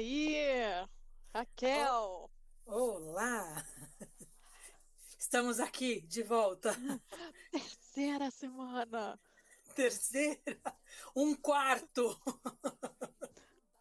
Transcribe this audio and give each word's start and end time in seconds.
aí, 0.00 0.34
Raquel? 1.34 2.30
Olá! 2.64 3.66
Estamos 5.18 5.60
aqui 5.60 6.00
de 6.00 6.22
volta. 6.22 6.74
Terceira 7.52 8.30
semana. 8.30 9.20
Terceira? 9.74 10.40
Um 11.14 11.34
quarto. 11.34 12.18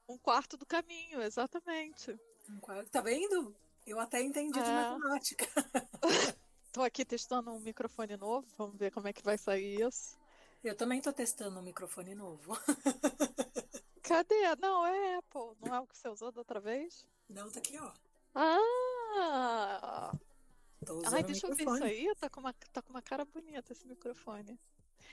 Um 0.09 0.17
quarto 0.17 0.57
do 0.57 0.65
caminho, 0.65 1.21
exatamente. 1.21 2.19
Um 2.49 2.59
quarto. 2.59 2.89
Tá 2.89 2.99
vendo? 2.99 3.55
Eu 3.87 3.97
até 3.97 4.21
entendi 4.21 4.59
é. 4.59 4.63
de 4.63 4.69
matemática. 4.69 5.47
Tô 6.73 6.81
aqui 6.81 7.05
testando 7.05 7.49
um 7.51 7.61
microfone 7.61 8.17
novo, 8.17 8.45
vamos 8.57 8.77
ver 8.77 8.91
como 8.91 9.07
é 9.07 9.13
que 9.13 9.23
vai 9.23 9.37
sair 9.37 9.79
isso. 9.87 10.19
Eu 10.61 10.75
também 10.75 10.99
tô 11.01 11.13
testando 11.13 11.59
um 11.59 11.63
microfone 11.63 12.13
novo. 12.13 12.59
Cadê? 14.09 14.55
Não, 14.59 14.87
é 14.87 15.17
Apple. 15.17 15.55
Não 15.61 15.75
é 15.75 15.79
o 15.79 15.85
que 15.85 15.95
você 15.95 16.09
usou 16.09 16.31
da 16.31 16.41
outra 16.41 16.59
vez? 16.59 17.05
Não, 17.29 17.47
tá 17.51 17.59
aqui, 17.59 17.77
ó. 17.77 17.91
Ah! 18.33 20.11
Ai, 21.13 21.21
deixa 21.21 21.45
eu 21.45 21.55
ver 21.55 21.61
isso 21.61 21.83
aí. 21.83 22.15
Tá 22.15 22.27
com, 22.27 22.39
uma, 22.39 22.51
tá 22.51 22.81
com 22.81 22.89
uma 22.89 23.03
cara 23.03 23.23
bonita 23.23 23.71
esse 23.71 23.85
microfone. 23.85 24.59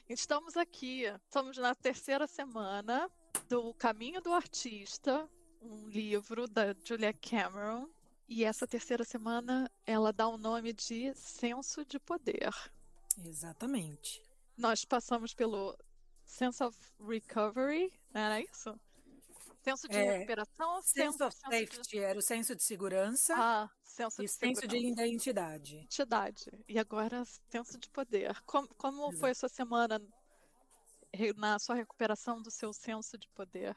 Estamos 0.09 0.56
aqui. 0.56 1.02
Estamos 1.27 1.59
na 1.59 1.74
terceira 1.74 2.27
semana 2.27 3.10
do 3.51 3.74
Caminho 3.74 4.23
do 4.23 4.32
Artista, 4.32 5.28
um 5.60 5.87
livro 5.88 6.48
da 6.48 6.74
Julia 6.82 7.12
Cameron. 7.12 7.90
E 8.26 8.45
essa 8.45 8.66
terceira 8.66 9.04
semana 9.04 9.70
ela 9.84 10.10
dá 10.10 10.26
o 10.26 10.38
nome 10.38 10.73
de 10.73 11.12
Senso 11.15 11.84
de 11.84 11.98
Poder. 11.98 12.51
Exatamente. 13.23 14.23
Nós 14.57 14.87
passamos 14.87 15.35
pelo 15.35 15.76
Sense 16.24 16.65
of 16.65 16.79
Recovery, 16.98 17.92
não 18.15 18.23
era 18.23 18.40
isso? 18.40 18.74
Senso 19.66 19.88
de 19.88 19.96
é, 19.96 20.18
recuperação? 20.18 20.80
Sense 20.80 21.20
of 21.20 21.36
safety, 21.36 21.80
de... 21.88 21.98
era 21.98 22.16
o 22.16 22.22
senso 22.22 22.54
de 22.54 22.62
segurança. 22.62 23.34
Ah, 23.36 23.68
senso 23.82 24.23
e 24.23 24.26
de 24.26 24.30
senso 24.30 24.60
segurança. 24.60 24.68
de 24.68 24.86
identidade. 24.86 25.76
Identidade. 25.78 26.64
E 26.68 26.78
agora, 26.78 27.24
senso 27.50 27.76
de 27.76 27.88
poder. 27.88 28.40
Como, 28.42 28.68
como 28.76 29.10
foi 29.18 29.30
a 29.30 29.34
sua 29.34 29.48
semana 29.48 30.00
na 31.36 31.58
sua 31.58 31.74
recuperação 31.74 32.40
do 32.40 32.48
seu 32.48 32.73
senso 32.73 33.18
de 33.18 33.28
poder? 33.30 33.76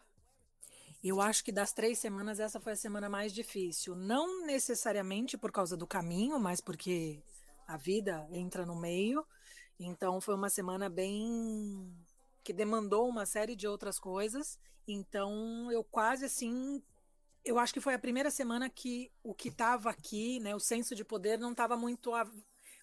Eu 1.03 1.19
acho 1.19 1.43
que 1.43 1.51
das 1.51 1.73
três 1.73 1.97
semanas, 1.97 2.39
essa 2.39 2.59
foi 2.59 2.73
a 2.73 2.75
semana 2.75 3.09
mais 3.09 3.33
difícil. 3.33 3.95
Não 3.95 4.45
necessariamente 4.45 5.39
por 5.39 5.51
causa 5.51 5.75
do 5.75 5.87
caminho, 5.87 6.39
mas 6.39 6.61
porque 6.61 7.23
a 7.67 7.77
vida 7.77 8.27
entra 8.31 8.63
no 8.63 8.75
meio. 8.75 9.25
Então, 9.79 10.21
foi 10.21 10.35
uma 10.35 10.51
semana 10.51 10.87
bem 10.87 11.91
que 12.43 12.53
demandou 12.53 13.07
uma 13.07 13.25
série 13.25 13.55
de 13.55 13.67
outras 13.67 13.99
coisas. 13.99 14.59
Então, 14.87 15.71
eu 15.71 15.83
quase 15.83 16.25
assim. 16.25 16.81
Eu 17.43 17.57
acho 17.57 17.73
que 17.73 17.79
foi 17.79 17.93
a 17.93 17.99
primeira 17.99 18.29
semana 18.29 18.69
que 18.69 19.11
o 19.23 19.33
que 19.33 19.49
estava 19.49 19.89
aqui, 19.89 20.39
né, 20.39 20.53
o 20.55 20.59
senso 20.59 20.93
de 20.93 21.05
poder 21.05 21.39
não 21.39 21.51
estava 21.51 21.77
muito 21.77 22.11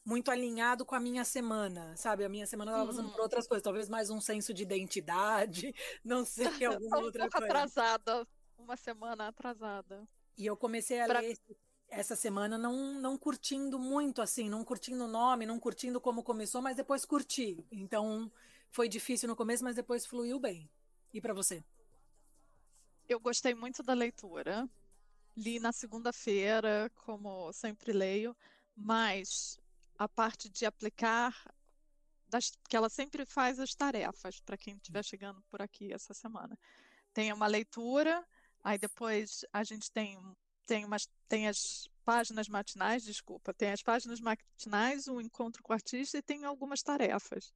muito 0.07 0.31
alinhado 0.31 0.87
com 0.87 0.95
a 0.95 1.01
minha 1.01 1.25
semana, 1.25 1.97
sabe? 1.97 2.25
A 2.25 2.29
minha 2.29 2.47
semana 2.47 2.71
estava 2.71 2.87
passando 2.87 3.09
por 3.11 3.17
uhum. 3.17 3.23
outras 3.25 3.49
coisas, 3.49 3.63
talvez 3.63 3.89
mais 3.89 4.09
um 4.09 4.21
senso 4.21 4.55
de 4.55 4.63
identidade, 4.63 5.75
não 6.05 6.25
sei, 6.25 6.47
alguma 6.65 6.99
um 6.99 7.03
outra 7.03 7.25
pouco 7.25 7.39
coisa. 7.39 7.53
atrasada, 7.53 8.29
uma 8.57 8.77
semana 8.77 9.27
atrasada. 9.27 10.09
E 10.39 10.47
eu 10.47 10.57
comecei 10.57 11.01
a 11.01 11.07
pra... 11.07 11.19
ler 11.19 11.37
essa 11.89 12.15
semana 12.15 12.57
não, 12.57 12.95
não 13.01 13.19
curtindo 13.19 13.79
muito, 13.79 14.23
assim, 14.23 14.49
não 14.49 14.65
curtindo 14.65 15.05
o 15.05 15.09
nome, 15.09 15.47
não 15.47 15.59
curtindo 15.59 16.01
como 16.01 16.23
começou, 16.23 16.63
mas 16.63 16.77
depois 16.77 17.05
curti. 17.05 17.65
Então, 17.71 18.31
foi 18.77 18.91
difícil 18.91 19.27
no 19.27 19.35
começo, 19.35 19.65
mas 19.65 19.75
depois 19.75 20.05
fluiu 20.05 20.39
bem. 20.39 20.69
E 21.11 21.19
para 21.19 21.33
você? 21.33 21.65
Eu 23.09 23.19
gostei 23.19 23.55
muito 23.55 23.83
da 23.83 23.95
leitura. 23.95 24.69
Li 25.35 25.59
na 25.59 25.73
segunda-feira, 25.73 26.93
como 26.95 27.51
sempre 27.55 27.91
leio, 27.91 28.37
mas 28.77 29.59
a 29.99 30.07
parte 30.07 30.51
de 30.51 30.67
aplicar 30.67 31.35
das, 32.29 32.53
que 32.69 32.77
ela 32.77 32.91
sempre 32.91 33.25
faz 33.25 33.59
as 33.59 33.75
tarefas 33.75 34.41
para 34.41 34.59
quem 34.59 34.77
estiver 34.77 35.03
chegando 35.03 35.41
por 35.49 35.63
aqui 35.63 35.91
essa 35.91 36.13
semana. 36.13 36.59
Tem 37.15 37.33
uma 37.33 37.47
leitura, 37.47 38.23
aí 38.63 38.77
depois 38.77 39.43
a 39.55 39.65
gente 39.65 39.91
tem 39.91 40.21
tem 40.67 40.85
umas 40.85 41.09
tem 41.29 41.49
as 41.49 41.89
páginas 42.05 42.47
matinais, 42.47 43.05
desculpa, 43.05 43.55
tem 43.55 43.71
as 43.71 43.83
páginas 43.83 44.21
matinais, 44.21 45.09
um 45.09 45.19
encontro 45.19 45.63
com 45.63 45.73
o 45.73 45.75
artista 45.75 46.19
e 46.19 46.23
tem 46.23 46.45
algumas 46.45 46.83
tarefas. 46.83 47.51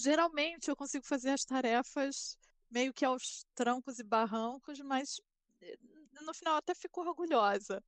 Geralmente 0.00 0.70
eu 0.70 0.76
consigo 0.76 1.04
fazer 1.06 1.30
as 1.30 1.44
tarefas 1.44 2.38
meio 2.70 2.92
que 2.92 3.04
aos 3.04 3.44
trancos 3.54 3.98
e 3.98 4.02
barrancos, 4.02 4.80
mas 4.80 5.20
eh, 5.60 5.76
no 6.22 6.32
final 6.32 6.56
até 6.56 6.74
fico 6.74 7.00
orgulhosa. 7.02 7.82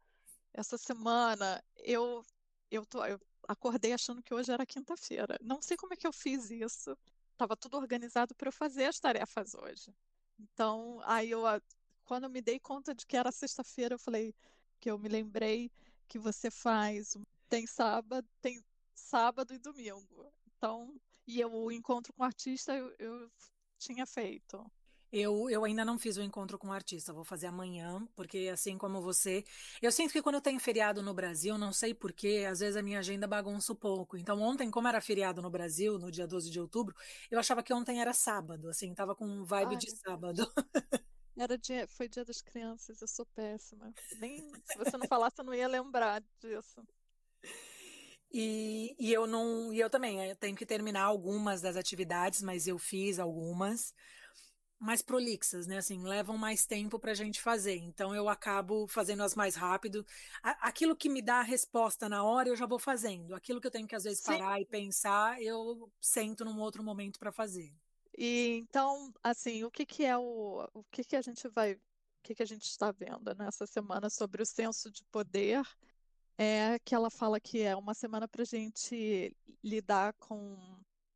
Essa 0.53 0.77
semana 0.77 1.63
eu 1.77 2.25
eu, 2.71 2.87
tô, 2.87 3.05
eu 3.05 3.21
acordei 3.49 3.93
achando 3.93 4.23
que 4.23 4.35
hoje 4.35 4.53
era 4.53 4.65
quinta-feira. 4.67 5.39
Não 5.43 5.61
sei 5.61 5.77
como 5.77 5.95
é 5.95 5.97
que 5.97 6.07
eu 6.07 6.13
fiz 6.13 6.51
isso. 6.51 6.97
Estava 7.33 7.57
tudo 7.57 7.77
organizado 7.77 8.35
para 8.35 8.49
eu 8.49 8.53
fazer 8.53 8.87
as 8.87 8.99
tarefas 8.99 9.55
hoje. 9.55 9.95
Então, 10.39 11.01
aí 11.05 11.31
eu, 11.31 11.43
quando 12.05 12.25
eu 12.25 12.31
me 12.31 12.41
dei 12.41 12.59
conta 12.59 12.95
de 12.95 13.07
que 13.07 13.17
era 13.17 13.31
sexta-feira, 13.31 13.95
eu 13.95 13.99
falei 13.99 14.35
que 14.81 14.91
eu 14.91 14.99
me 14.99 15.09
lembrei 15.09 15.71
que 16.09 16.19
você 16.19 16.51
faz 16.51 17.17
tem 17.49 17.67
sábado, 17.67 18.27
tem 18.41 18.65
sábado 18.95 19.53
e 19.53 19.59
domingo. 19.59 20.33
Então, 20.57 20.99
e 21.27 21.41
eu, 21.41 21.53
o 21.53 21.71
encontro 21.71 22.13
com 22.13 22.23
o 22.23 22.27
artista 22.27 22.75
eu, 22.75 22.95
eu 22.99 23.31
tinha 23.79 24.07
feito. 24.07 24.65
Eu, 25.13 25.51
eu 25.51 25.63
ainda 25.63 25.85
não 25.85 25.99
fiz 25.99 26.17
o 26.17 26.23
encontro 26.23 26.59
com 26.59 26.69
o 26.69 26.73
artista, 26.73 27.13
vou 27.13 27.23
fazer 27.23 27.47
amanhã, 27.47 28.03
porque 28.17 28.49
assim 28.51 28.79
como 28.79 29.03
você, 29.03 29.45
eu 29.83 29.93
sinto 29.93 30.11
que 30.11 30.23
quando 30.23 30.37
eu 30.37 30.41
tenho 30.41 30.59
feriado 30.59 31.03
no 31.03 31.13
Brasil, 31.13 31.59
não 31.59 31.71
sei 31.71 31.93
porquê, 31.93 32.47
às 32.51 32.61
vezes 32.61 32.79
a 32.79 32.83
minha 32.83 32.99
agenda 32.99 33.27
bagunça 33.27 33.75
um 33.75 33.77
pouco. 33.77 34.17
Então 34.17 34.41
ontem, 34.41 34.71
como 34.71 34.89
era 34.89 35.03
feriado 35.03 35.43
no 35.43 35.51
Brasil, 35.51 35.99
no 35.99 36.11
dia 36.11 36.27
12 36.27 36.51
de 36.51 36.59
outubro, 36.59 36.97
eu 37.31 37.39
achava 37.39 37.63
que 37.63 37.75
ontem 37.75 38.01
era 38.01 38.15
sábado, 38.15 38.71
assim, 38.71 38.95
tava 38.95 39.15
com 39.15 39.45
vibe 39.45 39.75
Ai, 39.75 39.77
de 39.77 39.91
sábado. 39.99 40.51
Era 41.37 41.57
dia, 41.57 41.87
foi 41.89 42.09
dia 42.09 42.25
das 42.25 42.41
crianças, 42.41 43.01
eu 43.01 43.09
sou 43.09 43.27
péssima. 43.35 43.93
Nem 44.19 44.39
se 44.65 44.77
você 44.79 44.97
não 44.97 45.07
falasse, 45.07 45.37
eu 45.39 45.45
não 45.45 45.55
ia 45.55 45.67
lembrar 45.67 46.23
disso. 46.41 46.83
E, 48.33 48.97
e 48.99 49.13
eu 49.13 49.27
não, 49.27 49.73
e 49.73 49.79
eu 49.79 49.91
também, 49.91 50.25
eu 50.27 50.37
tenho 50.37 50.57
que 50.57 50.65
terminar 50.65 51.03
algumas 51.03 51.61
das 51.61 51.77
atividades, 51.77 52.43
mas 52.43 52.67
eu 52.67 52.79
fiz 52.79 53.19
algumas 53.19 53.95
mais 54.83 55.01
prolixas, 55.01 55.67
né? 55.67 55.79
Assim, 55.79 56.03
levam 56.03 56.37
mais 56.37 56.67
tempo 56.67 56.99
para 56.99 57.13
a 57.13 57.15
gente 57.15 57.41
fazer. 57.41 57.77
Então 57.77 58.15
eu 58.15 58.29
acabo 58.29 58.89
fazendo 58.89 59.23
as 59.23 59.35
mais 59.35 59.55
rápido. 59.55 60.05
Aquilo 60.43 60.97
que 60.97 61.09
me 61.09 61.23
dá 61.23 61.37
a 61.37 61.43
resposta 61.43 62.09
na 62.09 62.25
hora, 62.25 62.49
eu 62.49 62.57
já 62.57 62.67
vou 62.67 62.81
fazendo. 62.81 63.35
Aquilo 63.35 63.61
que 63.61 63.67
eu 63.67 63.71
tenho 63.71 63.87
que 63.87 63.95
às 63.95 64.05
vezes 64.05 64.21
Sim. 64.21 64.39
parar 64.39 64.61
e 64.61 64.67
pensar, 64.67 65.41
eu 65.41 65.89
sento 66.01 66.45
num 66.45 66.59
outro 66.59 66.83
momento 66.83 67.21
para 67.21 67.31
fazer. 67.31 67.73
E 68.19 68.59
então, 68.63 69.13
assim, 69.23 69.63
o 69.63 69.71
que 69.71 69.87
que 69.87 70.05
é 70.05 70.19
o, 70.19 70.69
o 70.75 70.85
que 70.91 71.05
que 71.05 71.17
a 71.17 71.23
gente 71.23 71.49
vai, 71.49 71.75
o 71.75 71.81
que 72.23 72.35
que 72.35 72.43
a 72.43 72.47
gente 72.47 72.65
está 72.65 72.91
vendo 72.91 73.35
nessa 73.37 73.67
semana 73.67 74.11
sobre 74.11 74.43
o 74.43 74.47
senso 74.47 74.91
de 74.91 75.05
poder? 75.05 75.63
É 76.43 76.79
que 76.81 76.95
ela 76.95 77.11
fala 77.11 77.39
que 77.41 77.63
é 77.63 77.77
uma 77.77 77.95
semana 77.95 78.27
para 78.27 78.45
gente 78.45 79.37
lidar 79.63 80.13
com. 80.15 80.57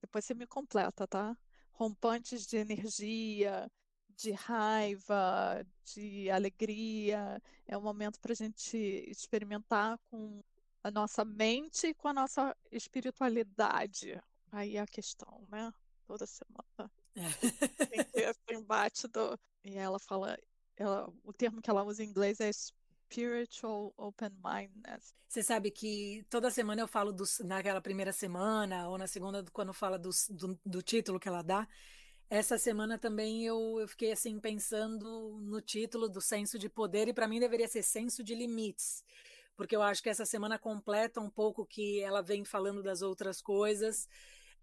Depois 0.01 0.25
você 0.25 0.35
me 0.35 0.47
completa, 0.47 1.07
tá? 1.07 1.37
rompantes 1.77 2.47
de 2.47 2.57
energia, 2.57 3.71
de 4.17 4.33
raiva, 4.33 5.65
de 5.85 6.31
alegria. 6.31 7.41
É 7.67 7.77
um 7.77 7.83
momento 7.83 8.19
para 8.21 8.33
a 8.33 8.37
gente 8.37 8.77
experimentar 9.09 9.99
com 10.11 10.43
a 10.83 10.91
nossa 10.91 11.25
mente 11.25 11.89
e 11.89 11.95
com 11.95 12.09
a 12.09 12.13
nossa 12.13 12.57
espiritualidade. 12.73 14.21
Aí 14.51 14.77
é 14.77 14.81
a 14.81 14.87
questão, 14.87 15.47
né? 15.51 15.73
Toda 16.07 16.27
semana. 16.27 16.91
É. 17.15 17.87
Tem 17.87 18.25
esse 18.25 18.55
embate 18.55 19.07
do. 19.09 19.39
E 19.65 19.77
ela 19.77 19.99
fala. 19.99 20.39
Ela, 20.79 21.11
o 21.25 21.33
termo 21.33 21.63
que 21.63 21.71
ela 21.71 21.83
usa 21.83 22.05
em 22.05 22.09
inglês 22.09 22.39
é 22.39 22.51
spiritual 23.07 23.95
open-mindedness. 23.97 25.15
Você 25.29 25.43
sabe 25.43 25.71
que 25.71 26.25
toda 26.29 26.51
semana 26.51 26.83
eu 26.83 26.89
falo 26.89 27.13
dos, 27.13 27.41
naquela 27.41 27.81
primeira 27.81 28.13
semana 28.13 28.89
ou 28.89 28.99
na 28.99 29.07
segunda 29.07 29.45
quando 29.53 29.73
fala 29.73 29.99
do, 29.99 30.11
do, 30.65 30.83
título 30.83 31.19
que 31.19 31.29
ela 31.29 31.43
dá. 31.43 31.67
Essa 32.29 32.59
semana 32.59 32.99
também 32.99 33.45
eu, 33.45 33.79
eu 33.81 33.89
fiquei 33.89 34.13
assim 34.13 34.39
pensando 34.41 35.39
no 35.41 35.61
título 35.61 36.09
do 36.09 36.21
senso 36.21 36.59
de 36.59 36.69
poder 36.69 37.09
e 37.09 37.15
para 37.15 37.29
mim 37.29 37.39
deveria 37.39 37.69
ser 37.69 37.83
senso 37.83 38.23
de 38.23 38.35
limites, 38.35 39.05
porque 39.57 39.77
eu 39.77 39.83
acho 39.83 40.03
que 40.03 40.09
essa 40.09 40.27
semana 40.27 40.59
completa 40.59 41.21
um 41.21 41.31
pouco 41.31 41.65
que 41.65 42.01
ela 42.01 42.23
vem 42.23 42.45
falando 42.45 42.83
das 42.83 43.01
outras 43.01 43.41
coisas 43.41 44.09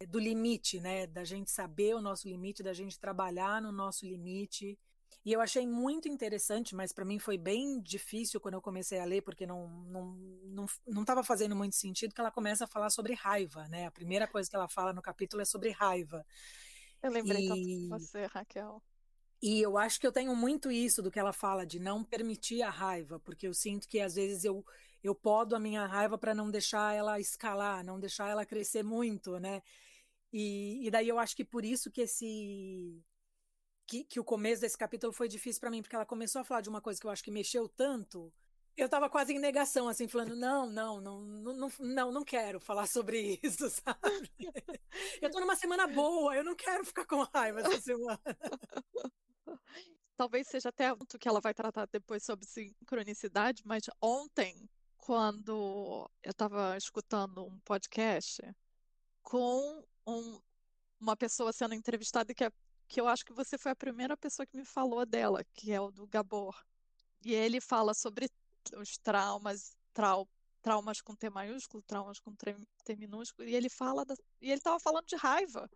do 0.08 0.20
limite, 0.20 0.80
né? 0.82 1.08
Da 1.08 1.24
gente 1.24 1.52
saber 1.52 1.96
o 1.96 2.02
nosso 2.02 2.28
limite, 2.28 2.64
da 2.64 2.74
gente 2.74 3.00
trabalhar 3.00 3.62
no 3.62 3.72
nosso 3.72 4.06
limite. 4.06 4.78
E 5.26 5.32
eu 5.32 5.40
achei 5.40 5.66
muito 5.66 6.10
interessante, 6.10 6.76
mas 6.76 6.92
para 6.92 7.06
mim 7.06 7.18
foi 7.18 7.38
bem 7.38 7.80
difícil 7.82 8.42
quando 8.42 8.56
eu 8.56 8.62
comecei 8.62 9.00
a 9.00 9.06
ler, 9.06 9.22
porque 9.22 9.46
não 9.46 9.68
não 9.86 10.06
não 10.44 10.66
não 10.86 11.02
estava 11.02 11.24
fazendo 11.24 11.56
muito 11.56 11.76
sentido 11.76 12.14
que 12.14 12.20
ela 12.20 12.32
começa 12.32 12.66
a 12.66 12.68
falar 12.68 12.90
sobre 12.90 13.14
raiva, 13.14 13.68
né? 13.70 13.86
A 13.86 13.92
primeira 13.92 14.28
coisa 14.28 14.50
que 14.50 14.56
ela 14.56 14.68
fala 14.68 14.92
no 14.92 15.02
capítulo 15.02 15.42
é 15.42 15.46
sobre 15.46 15.72
raiva. 15.72 16.26
Eu 17.02 17.12
lembrei 17.12 17.46
e... 17.46 17.48
tanto 17.48 17.62
de 17.62 17.88
você, 17.88 18.26
Raquel. 18.26 18.82
E 19.42 19.62
eu 19.62 19.78
acho 19.78 20.00
que 20.00 20.08
eu 20.08 20.12
tenho 20.12 20.34
muito 20.34 20.72
isso 20.72 21.02
do 21.02 21.12
que 21.12 21.20
ela 21.20 21.34
fala, 21.34 21.66
de 21.66 21.78
não 21.78 22.02
permitir 22.02 22.62
a 22.62 22.70
raiva, 22.70 23.20
porque 23.20 23.46
eu 23.46 23.54
sinto 23.54 23.90
que 23.90 24.00
às 24.00 24.16
vezes 24.16 24.46
eu, 24.46 24.66
eu 25.04 25.14
podo 25.14 25.54
a 25.54 25.60
minha 25.60 25.86
raiva 25.86 26.18
para 26.18 26.34
não 26.34 26.50
deixar 26.50 26.96
ela 26.96 27.20
escalar, 27.20 27.84
não 27.84 28.00
deixar 28.00 28.30
ela 28.30 28.46
crescer 28.46 28.84
muito, 28.84 29.38
né? 29.42 29.62
E, 30.32 30.88
e 30.88 30.90
daí 30.90 31.10
eu 31.10 31.20
acho 31.20 31.36
que 31.36 31.44
por 31.44 31.66
isso 31.66 31.92
que 31.92 32.02
esse. 32.02 33.04
Que, 33.94 34.04
que 34.04 34.20
o 34.20 34.24
começo 34.24 34.60
desse 34.60 34.76
capítulo 34.76 35.14
foi 35.14 35.28
difícil 35.28 35.60
para 35.60 35.70
mim, 35.70 35.84
porque 35.84 35.96
ela 35.96 36.04
começou 36.04 36.42
a 36.42 36.44
falar 36.44 36.62
de 36.62 36.70
uma 36.70 36.82
coisa 36.82 37.00
que 37.00 37.06
eu 37.06 37.12
acho 37.12 37.24
que 37.24 37.30
mexeu 37.30 37.70
tanto. 37.70 38.34
Eu 38.76 38.90
tava 38.90 39.08
quase 39.08 39.34
em 39.34 39.40
negação, 39.40 39.88
assim, 39.88 40.08
falando: 40.08 40.36
não, 40.36 40.66
não, 40.66 41.00
não, 41.00 41.22
não, 41.22 41.72
não, 41.80 42.12
não 42.12 42.26
quero 42.26 42.60
falar 42.60 42.88
sobre 42.88 43.40
isso, 43.44 43.70
sabe? 43.70 44.32
Eu 45.22 45.30
tô 45.30 45.40
numa 45.40 45.56
semana 45.56 45.86
boa, 45.86 46.36
eu 46.36 46.44
não 46.44 46.56
quero 46.56 46.84
ficar 46.84 47.06
com 47.06 47.22
raiva 47.22 47.60
essa 47.62 47.80
semana. 47.82 48.20
Talvez 50.18 50.48
seja 50.48 50.70
até 50.70 50.92
o 50.92 50.98
que 50.98 51.28
ela 51.28 51.40
vai 51.40 51.54
tratar 51.54 51.86
depois 51.86 52.24
sobre 52.24 52.48
sincronicidade, 52.48 53.62
mas 53.64 53.84
ontem, 54.02 54.68
quando 54.98 56.10
eu 56.24 56.32
estava 56.32 56.76
escutando 56.78 57.46
um 57.46 57.60
podcast 57.60 58.42
com 59.22 59.86
um, 60.08 60.42
uma 61.00 61.16
pessoa 61.16 61.54
sendo 61.54 61.76
entrevistada 61.76 62.34
que, 62.34 62.44
é, 62.44 62.52
que 62.88 63.00
eu 63.02 63.08
acho 63.08 63.26
que 63.26 63.34
você 63.34 63.58
foi 63.58 63.72
a 63.72 63.76
primeira 63.76 64.16
pessoa 64.16 64.46
que 64.46 64.58
me 64.58 64.66
falou 64.66 65.06
dela, 65.06 65.44
que 65.54 65.72
é 65.72 65.80
o 65.80 65.92
do 65.92 66.08
Gabor. 66.08 66.56
E 67.24 67.34
ele 67.34 67.60
fala 67.62 67.94
sobre 67.94 68.30
os 68.78 68.98
traumas, 68.98 69.76
trau, 69.94 70.28
traumas 70.62 71.02
com 71.02 71.16
T 71.16 71.30
maiúsculo, 71.30 71.84
traumas 71.84 72.20
com 72.20 72.34
T 72.36 72.96
minúsculo, 72.96 73.48
e 73.48 73.56
ele 73.56 73.70
fala 73.70 74.06
da, 74.06 74.16
e 74.42 74.48
ele 74.48 74.60
estava 74.60 74.80
falando 74.80 75.06
de 75.06 75.16
raiva. 75.16 75.70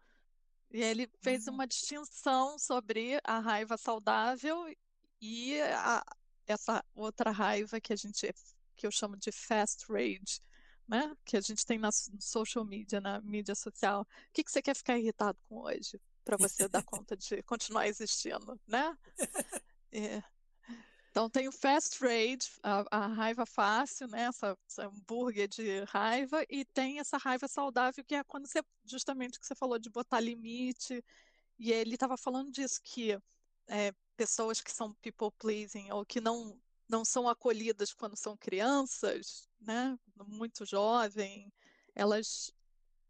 E 0.72 0.82
ele 0.82 1.10
fez 1.22 1.48
uhum. 1.48 1.56
uma 1.56 1.68
distinção 1.68 2.60
sobre 2.60 3.20
a 3.24 3.40
raiva 3.40 3.78
saudável 3.78 4.66
e 5.22 5.60
a, 5.62 6.04
essa 6.46 6.84
outra 6.94 7.32
raiva 7.32 7.80
que 7.80 7.94
a 7.94 7.96
gente 7.96 8.34
que 8.76 8.86
eu 8.86 8.92
chamo 8.92 9.18
de 9.18 9.32
fast 9.32 9.86
rage, 9.92 10.40
né? 10.88 11.16
Que 11.26 11.36
a 11.36 11.42
gente 11.42 11.66
tem 11.66 11.80
na 11.80 11.90
social 11.92 12.64
media, 12.64 13.02
na 13.02 13.20
mídia 13.22 13.56
social. 13.56 14.02
O 14.02 14.06
que, 14.32 14.44
que 14.44 14.52
você 14.52 14.62
quer 14.62 14.76
ficar 14.76 15.00
irritado 15.00 15.38
com 15.50 15.62
hoje 15.62 16.00
para 16.28 16.36
você 16.36 16.68
dar 16.68 16.84
conta 16.84 17.16
de 17.16 17.42
continuar 17.44 17.88
existindo, 17.88 18.60
né? 18.68 18.98
É. 19.90 20.22
Então 21.10 21.30
tem 21.30 21.48
o 21.48 21.52
fast 21.52 21.98
rage, 22.04 22.52
a, 22.62 22.86
a, 22.92 23.08
raiva 23.08 23.46
fácil, 23.46 24.08
né? 24.10 24.24
Essa, 24.24 24.58
essa 24.68 24.88
hambúrguer 24.88 25.48
de 25.48 25.84
raiva, 25.86 26.44
e 26.50 26.66
tem 26.66 27.00
essa 27.00 27.18
raiva 27.18 27.48
saudável, 27.48 28.04
que 28.04 28.14
é 28.14 28.24
quando 28.26 28.46
você, 28.46 28.62
justamente 28.84 29.38
o 29.38 29.40
que 29.40 29.48
você 29.48 29.56
falou 29.56 29.80
de 29.80 29.90
botar 29.90 30.20
limite, 30.20 31.02
e 31.58 31.72
ele 31.72 31.94
estava 31.94 32.18
falando 32.18 32.52
disso, 32.52 32.82
que 32.84 33.18
é, 33.68 33.94
pessoas 34.18 34.60
que 34.60 34.72
são 34.72 34.94
people 34.96 35.32
pleasing 35.40 35.90
ou 35.92 36.06
que 36.06 36.20
não, 36.20 36.60
não 36.88 37.06
são 37.06 37.30
acolhidas 37.30 37.94
quando 37.94 38.18
são 38.18 38.36
crianças, 38.36 39.50
né? 39.62 39.98
Muito 40.28 40.66
jovem, 40.66 41.52
elas 41.96 42.54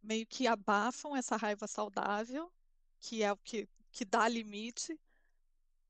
meio 0.01 0.25
que 0.27 0.47
abafam 0.47 1.15
essa 1.15 1.35
raiva 1.35 1.67
saudável, 1.67 2.49
que 3.07 3.23
é 3.23 3.31
o 3.31 3.37
que, 3.37 3.69
que 3.89 4.03
dá 4.03 4.27
limite, 4.27 4.99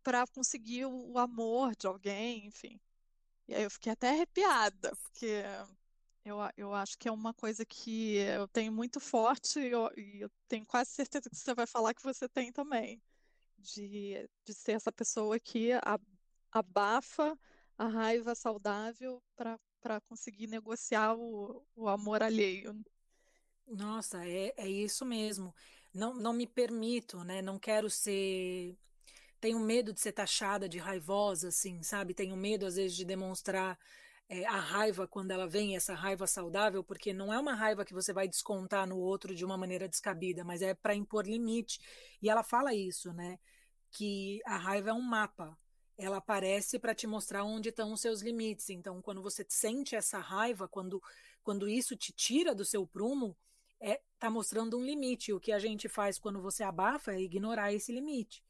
para 0.04 0.28
conseguir 0.28 0.86
o, 0.86 1.18
amor 1.18 1.76
de 1.76 1.88
alguém, 1.88 2.46
enfim. 2.46 2.80
E 3.48 3.56
aí 3.56 3.64
eu 3.64 3.72
fiquei 3.72 3.92
até 3.92 4.10
arrepiada, 4.10 4.96
porque 4.98 5.44
eu, 6.24 6.38
eu 6.56 6.74
acho 6.76 6.96
que 6.96 7.08
é 7.08 7.12
uma 7.12 7.34
coisa 7.34 7.66
que 7.66 8.18
eu 8.18 8.48
tenho 8.50 8.72
muito 8.72 9.00
forte 9.00 9.60
e 9.60 9.72
eu, 9.72 9.90
eu 9.98 10.30
tenho 10.48 10.66
quase 10.66 10.92
certeza 10.92 11.28
que 11.28 11.36
você 11.36 11.56
vai 11.56 11.66
falar 11.66 11.96
que 11.96 12.04
você 12.04 12.30
tem 12.30 12.52
também. 12.52 13.02
De, 13.58 14.30
de 14.46 14.54
ser 14.54 14.74
essa 14.74 14.92
pessoa 14.92 15.40
que 15.40 15.72
abafa 16.52 17.36
a 17.76 17.88
raiva 17.88 18.36
saudável 18.36 19.20
para 19.36 20.00
conseguir 20.02 20.46
negociar 20.46 21.16
o, 21.16 21.66
o 21.76 21.90
amor 21.90 22.22
alheio. 22.22 22.80
Nossa, 23.68 24.26
é, 24.26 24.54
é 24.56 24.68
isso 24.68 25.04
mesmo. 25.04 25.54
Não, 25.98 26.14
não 26.14 26.32
me 26.34 26.46
permito, 26.46 27.24
né? 27.24 27.42
Não 27.42 27.58
quero 27.58 27.90
ser 27.90 28.78
tenho 29.40 29.60
medo 29.60 29.94
de 29.94 30.00
ser 30.00 30.12
taxada 30.12 30.68
de 30.68 30.78
raivosa, 30.78 31.50
assim, 31.50 31.82
sabe? 31.84 32.14
Tenho 32.14 32.36
medo, 32.36 32.66
às 32.66 32.76
vezes, 32.76 32.96
de 32.96 33.06
demonstrar 33.06 33.78
é, 34.30 34.46
a 34.46 34.60
raiva 34.60 35.08
quando 35.08 35.32
ela 35.32 35.48
vem, 35.48 35.76
essa 35.76 35.94
raiva 35.94 36.28
saudável, 36.28 36.84
porque 36.84 37.14
não 37.14 37.34
é 37.34 37.40
uma 37.40 37.54
raiva 37.54 37.86
que 37.86 37.94
você 37.94 38.12
vai 38.14 38.28
descontar 38.28 38.88
no 38.88 38.98
outro 38.98 39.36
de 39.36 39.46
uma 39.46 39.58
maneira 39.58 39.88
descabida, 39.88 40.44
mas 40.44 40.62
é 40.62 40.74
para 40.74 40.96
impor 40.96 41.28
limite. 41.28 41.80
E 42.22 42.30
ela 42.30 42.44
fala 42.44 42.74
isso, 42.74 43.14
né? 43.14 43.40
Que 43.92 44.40
a 44.46 44.58
raiva 44.58 44.90
é 44.90 44.94
um 44.94 45.02
mapa. 45.02 45.58
Ela 45.98 46.18
aparece 46.18 46.78
para 46.80 46.94
te 46.94 47.08
mostrar 47.08 47.44
onde 47.44 47.70
estão 47.70 47.92
os 47.94 48.02
seus 48.02 48.22
limites. 48.22 48.70
Então, 48.70 49.02
quando 49.02 49.22
você 49.22 49.46
sente 49.50 49.96
essa 49.96 50.20
raiva, 50.20 50.68
quando, 50.68 51.02
quando 51.44 51.68
isso 51.68 51.96
te 51.96 52.12
tira 52.12 52.54
do 52.54 52.66
seu 52.66 52.86
prumo, 52.86 53.36
é 53.80 54.02
tá 54.20 54.30
mostrando 54.30 54.78
um 54.78 54.84
limite. 54.84 55.34
O 55.34 55.40
que 55.40 55.52
a 55.52 55.60
gente 55.60 55.88
faz 55.88 56.18
quando 56.18 56.42
você 56.42 56.64
abafa 56.64 57.14
é 57.14 57.22
ignorar 57.22 57.74
esse 57.74 57.92
limite. 57.92 58.44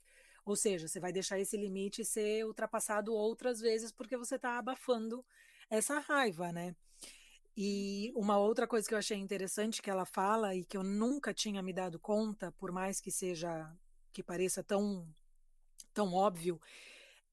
Ou 0.46 0.56
seja, 0.56 0.88
você 0.88 1.00
vai 1.00 1.12
deixar 1.12 1.40
esse 1.40 1.58
limite 1.58 2.06
ser 2.06 2.46
ultrapassado 2.46 3.14
outras 3.14 3.60
vezes 3.60 3.92
porque 3.92 4.16
você 4.16 4.36
está 4.36 4.58
abafando 4.58 5.26
essa 5.70 6.00
raiva, 6.00 6.52
né? 6.52 6.76
E 7.56 8.14
uma 8.16 8.38
outra 8.38 8.68
coisa 8.68 8.88
que 8.88 8.94
eu 8.94 8.98
achei 8.98 9.18
interessante 9.18 9.82
que 9.82 9.90
ela 9.90 10.06
fala 10.06 10.56
e 10.56 10.64
que 10.64 10.78
eu 10.78 10.84
nunca 10.84 11.34
tinha 11.34 11.62
me 11.62 11.74
dado 11.74 12.00
conta, 12.00 12.52
por 12.52 12.72
mais 12.72 13.02
que 13.02 13.12
seja 13.12 13.76
que 14.14 14.24
pareça 14.24 14.64
tão 14.64 15.08
tão 15.94 16.14
óbvio, 16.14 16.62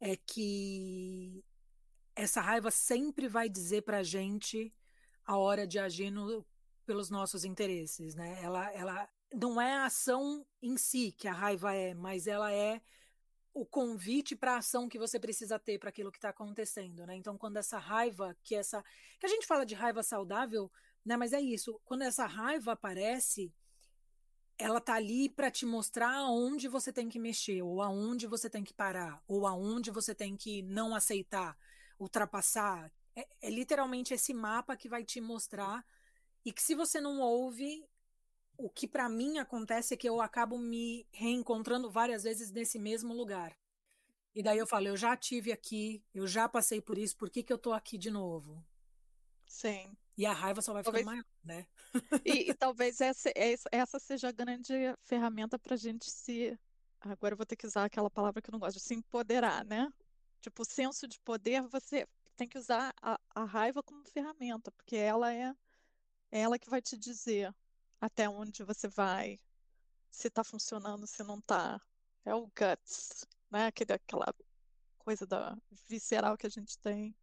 é 0.01 0.17
que 0.17 1.45
essa 2.17 2.41
raiva 2.41 2.71
sempre 2.71 3.29
vai 3.29 3.49
dizer 3.49 3.83
para 3.83 3.99
a 3.99 4.03
gente 4.03 4.73
a 5.27 5.37
hora 5.37 5.67
de 5.67 5.79
agir 5.79 6.11
no, 6.11 6.45
pelos 6.85 7.11
nossos 7.11 7.45
interesses, 7.45 8.15
né? 8.15 8.41
Ela, 8.43 8.73
ela 8.73 9.09
não 9.35 9.61
é 9.61 9.73
a 9.75 9.87
ação 9.87 10.47
em 10.63 10.77
si 10.77 11.13
que 11.13 11.27
a 11.27 11.33
raiva 11.33 11.75
é, 11.75 11.95
mas 11.95 12.27
ela 12.27 12.53
é 12.53 12.81
o 13.53 13.65
convite 13.65 14.35
para 14.35 14.55
a 14.55 14.59
ação 14.59 14.89
que 14.89 14.99
você 14.99 15.19
precisa 15.19 15.59
ter 15.59 15.79
para 15.79 15.89
aquilo 15.89 16.11
que 16.11 16.19
está 16.19 16.31
acontecendo, 16.31 17.07
né? 17.07 17.15
Então, 17.15 17.39
quando 17.39 17.57
essa 17.57 17.79
raiva, 17.79 18.37
que 18.43 18.55
essa, 18.55 18.85
que 19.21 19.27
a 19.27 19.29
gente 19.29 19.47
fala 19.47 19.65
de 19.65 19.75
raiva 19.77 20.03
saudável, 20.03 20.71
né? 21.05 21.17
Mas 21.17 21.33
é 21.33 21.41
isso. 21.41 21.81
Quando 21.85 22.03
essa 22.03 22.27
raiva 22.27 22.73
aparece, 22.73 23.55
ela 24.59 24.81
tá 24.81 24.95
ali 24.95 25.29
para 25.29 25.51
te 25.51 25.65
mostrar 25.65 26.13
aonde 26.15 26.67
você 26.67 26.93
tem 26.93 27.09
que 27.09 27.19
mexer, 27.19 27.63
ou 27.63 27.81
aonde 27.81 28.27
você 28.27 28.51
tem 28.51 28.65
que 28.65 28.75
parar, 28.75 29.23
ou 29.29 29.47
aonde 29.47 29.91
você 29.91 30.15
tem 30.15 30.37
que 30.37 30.63
não 30.63 30.95
aceitar, 30.95 31.57
ultrapassar. 31.99 32.91
É, 33.15 33.27
é 33.43 33.51
literalmente 33.51 34.13
esse 34.13 34.35
mapa 34.35 34.77
que 34.77 34.89
vai 34.89 35.05
te 35.05 35.21
mostrar 35.21 35.85
e 36.45 36.53
que 36.53 36.63
se 36.63 36.75
você 36.75 37.01
não 37.01 37.21
ouve, 37.21 37.87
o 38.57 38.69
que 38.69 38.87
para 38.87 39.09
mim 39.09 39.39
acontece 39.39 39.95
é 39.95 39.97
que 39.97 40.09
eu 40.09 40.21
acabo 40.21 40.59
me 40.59 41.07
reencontrando 41.13 41.91
várias 41.91 42.25
vezes 42.25 42.51
nesse 42.51 42.79
mesmo 42.79 43.15
lugar. 43.15 43.57
E 44.35 44.43
daí 44.43 44.59
eu 44.59 44.67
falo, 44.67 44.89
eu 44.89 44.97
já 44.97 45.17
tive 45.17 45.53
aqui, 45.53 46.05
eu 46.13 46.27
já 46.27 46.49
passei 46.49 46.81
por 46.81 46.99
isso, 46.99 47.17
por 47.17 47.31
que, 47.31 47.43
que 47.43 47.53
eu 47.53 47.59
tô 47.59 47.73
aqui 47.73 47.97
de 47.97 48.11
novo? 48.11 48.65
Sim. 49.47 49.97
E 50.17 50.27
a 50.27 50.33
raiva 50.33 50.61
só 50.61 50.73
vai 50.73 50.83
talvez... 50.83 51.05
ficando 51.05 51.17
maior, 51.17 51.27
né? 51.43 51.67
E, 52.25 52.51
e 52.51 52.55
talvez 52.55 53.01
essa, 53.01 53.31
essa 53.71 53.99
seja 53.99 54.29
a 54.29 54.33
grande 54.33 54.73
ferramenta 55.03 55.59
para 55.59 55.75
a 55.75 55.77
gente 55.79 56.11
se. 56.11 56.59
Agora 57.01 57.35
eu 57.35 57.37
vou 57.37 57.47
ter 57.47 57.57
que 57.57 57.67
usar 57.67 57.85
aquela 57.85 58.11
palavra 58.11 58.41
que 58.41 58.49
eu 58.49 58.53
não 58.53 58.59
gosto, 58.59 58.79
se 58.81 58.95
empoderar, 58.95 59.65
né? 59.65 59.93
Tipo, 60.41 60.63
o 60.63 60.65
senso 60.65 61.07
de 61.07 61.19
poder, 61.21 61.63
você 61.63 62.07
tem 62.37 62.49
que 62.49 62.59
usar 62.59 62.93
a, 63.01 63.19
a 63.35 63.45
raiva 63.45 63.83
como 63.83 64.05
ferramenta, 64.05 64.71
porque 64.73 64.97
ela 64.97 65.33
é, 65.33 65.55
é 66.35 66.41
ela 66.41 66.59
que 66.59 66.69
vai 66.69 66.83
te 66.83 66.99
dizer 66.99 67.55
até 68.01 68.29
onde 68.29 68.65
você 68.65 68.89
vai, 68.89 69.39
se 70.11 70.27
está 70.27 70.43
funcionando, 70.43 71.07
se 71.07 71.23
não 71.23 71.39
está. 71.39 71.81
É 72.25 72.35
o 72.35 72.47
guts, 72.47 73.25
né? 73.49 73.67
Aquele, 73.69 73.93
aquela 73.93 74.35
coisa 74.99 75.25
da 75.25 75.57
visceral 75.89 76.37
que 76.37 76.47
a 76.47 76.51
gente 76.51 76.77
tem. 76.79 77.15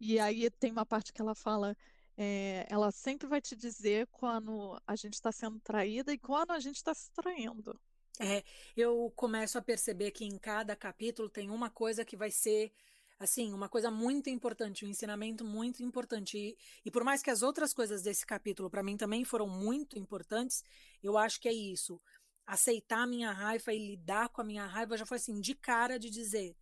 E 0.00 0.18
aí 0.18 0.50
tem 0.50 0.72
uma 0.72 0.84
parte 0.84 1.12
que 1.12 1.20
ela 1.20 1.36
fala, 1.36 1.76
é, 2.16 2.66
ela 2.68 2.90
sempre 2.90 3.28
vai 3.28 3.40
te 3.40 3.54
dizer 3.54 4.08
quando 4.08 4.76
a 4.84 4.96
gente 4.96 5.14
está 5.14 5.30
sendo 5.30 5.60
traída 5.60 6.12
e 6.12 6.18
quando 6.18 6.50
a 6.50 6.58
gente 6.58 6.76
está 6.76 6.92
se 6.92 7.12
traindo. 7.12 7.80
É, 8.18 8.42
eu 8.76 9.12
começo 9.14 9.56
a 9.56 9.62
perceber 9.62 10.10
que 10.10 10.24
em 10.24 10.36
cada 10.36 10.74
capítulo 10.74 11.28
tem 11.28 11.48
uma 11.48 11.70
coisa 11.70 12.04
que 12.04 12.16
vai 12.16 12.32
ser 12.32 12.72
assim, 13.18 13.52
uma 13.52 13.68
coisa 13.68 13.90
muito 13.90 14.30
importante, 14.30 14.84
um 14.84 14.88
ensinamento 14.88 15.44
muito 15.44 15.82
importante. 15.82 16.38
E, 16.38 16.56
e 16.84 16.90
por 16.90 17.04
mais 17.04 17.22
que 17.22 17.30
as 17.30 17.42
outras 17.42 17.74
coisas 17.74 18.02
desse 18.02 18.24
capítulo 18.24 18.70
para 18.70 18.82
mim 18.82 18.96
também 18.96 19.24
foram 19.24 19.48
muito 19.48 19.98
importantes, 19.98 20.62
eu 21.02 21.18
acho 21.18 21.40
que 21.40 21.48
é 21.48 21.52
isso. 21.52 22.00
Aceitar 22.46 23.02
a 23.02 23.06
minha 23.06 23.32
raiva 23.32 23.72
e 23.72 23.78
lidar 23.78 24.28
com 24.28 24.40
a 24.40 24.44
minha 24.44 24.66
raiva 24.66 24.96
já 24.96 25.04
foi 25.04 25.16
assim, 25.16 25.40
de 25.40 25.54
cara 25.54 25.98
de 25.98 26.10
dizer. 26.10 26.56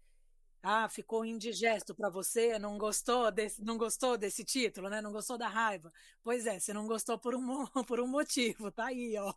Ah, 0.62 0.88
ficou 0.88 1.24
indigesto 1.24 1.94
para 1.94 2.08
você, 2.08 2.58
não 2.58 2.76
gostou 2.76 3.30
desse, 3.30 3.62
não 3.62 3.78
gostou 3.78 4.18
desse 4.18 4.44
título, 4.44 4.88
né? 4.88 5.00
Não 5.00 5.12
gostou 5.12 5.38
da 5.38 5.46
raiva. 5.46 5.92
Pois 6.24 6.44
é, 6.46 6.58
você 6.58 6.72
não 6.72 6.86
gostou 6.88 7.18
por 7.18 7.34
um, 7.36 7.66
por 7.86 8.00
um 8.00 8.08
motivo, 8.08 8.72
tá 8.72 8.86
aí, 8.86 9.16
ó. 9.16 9.32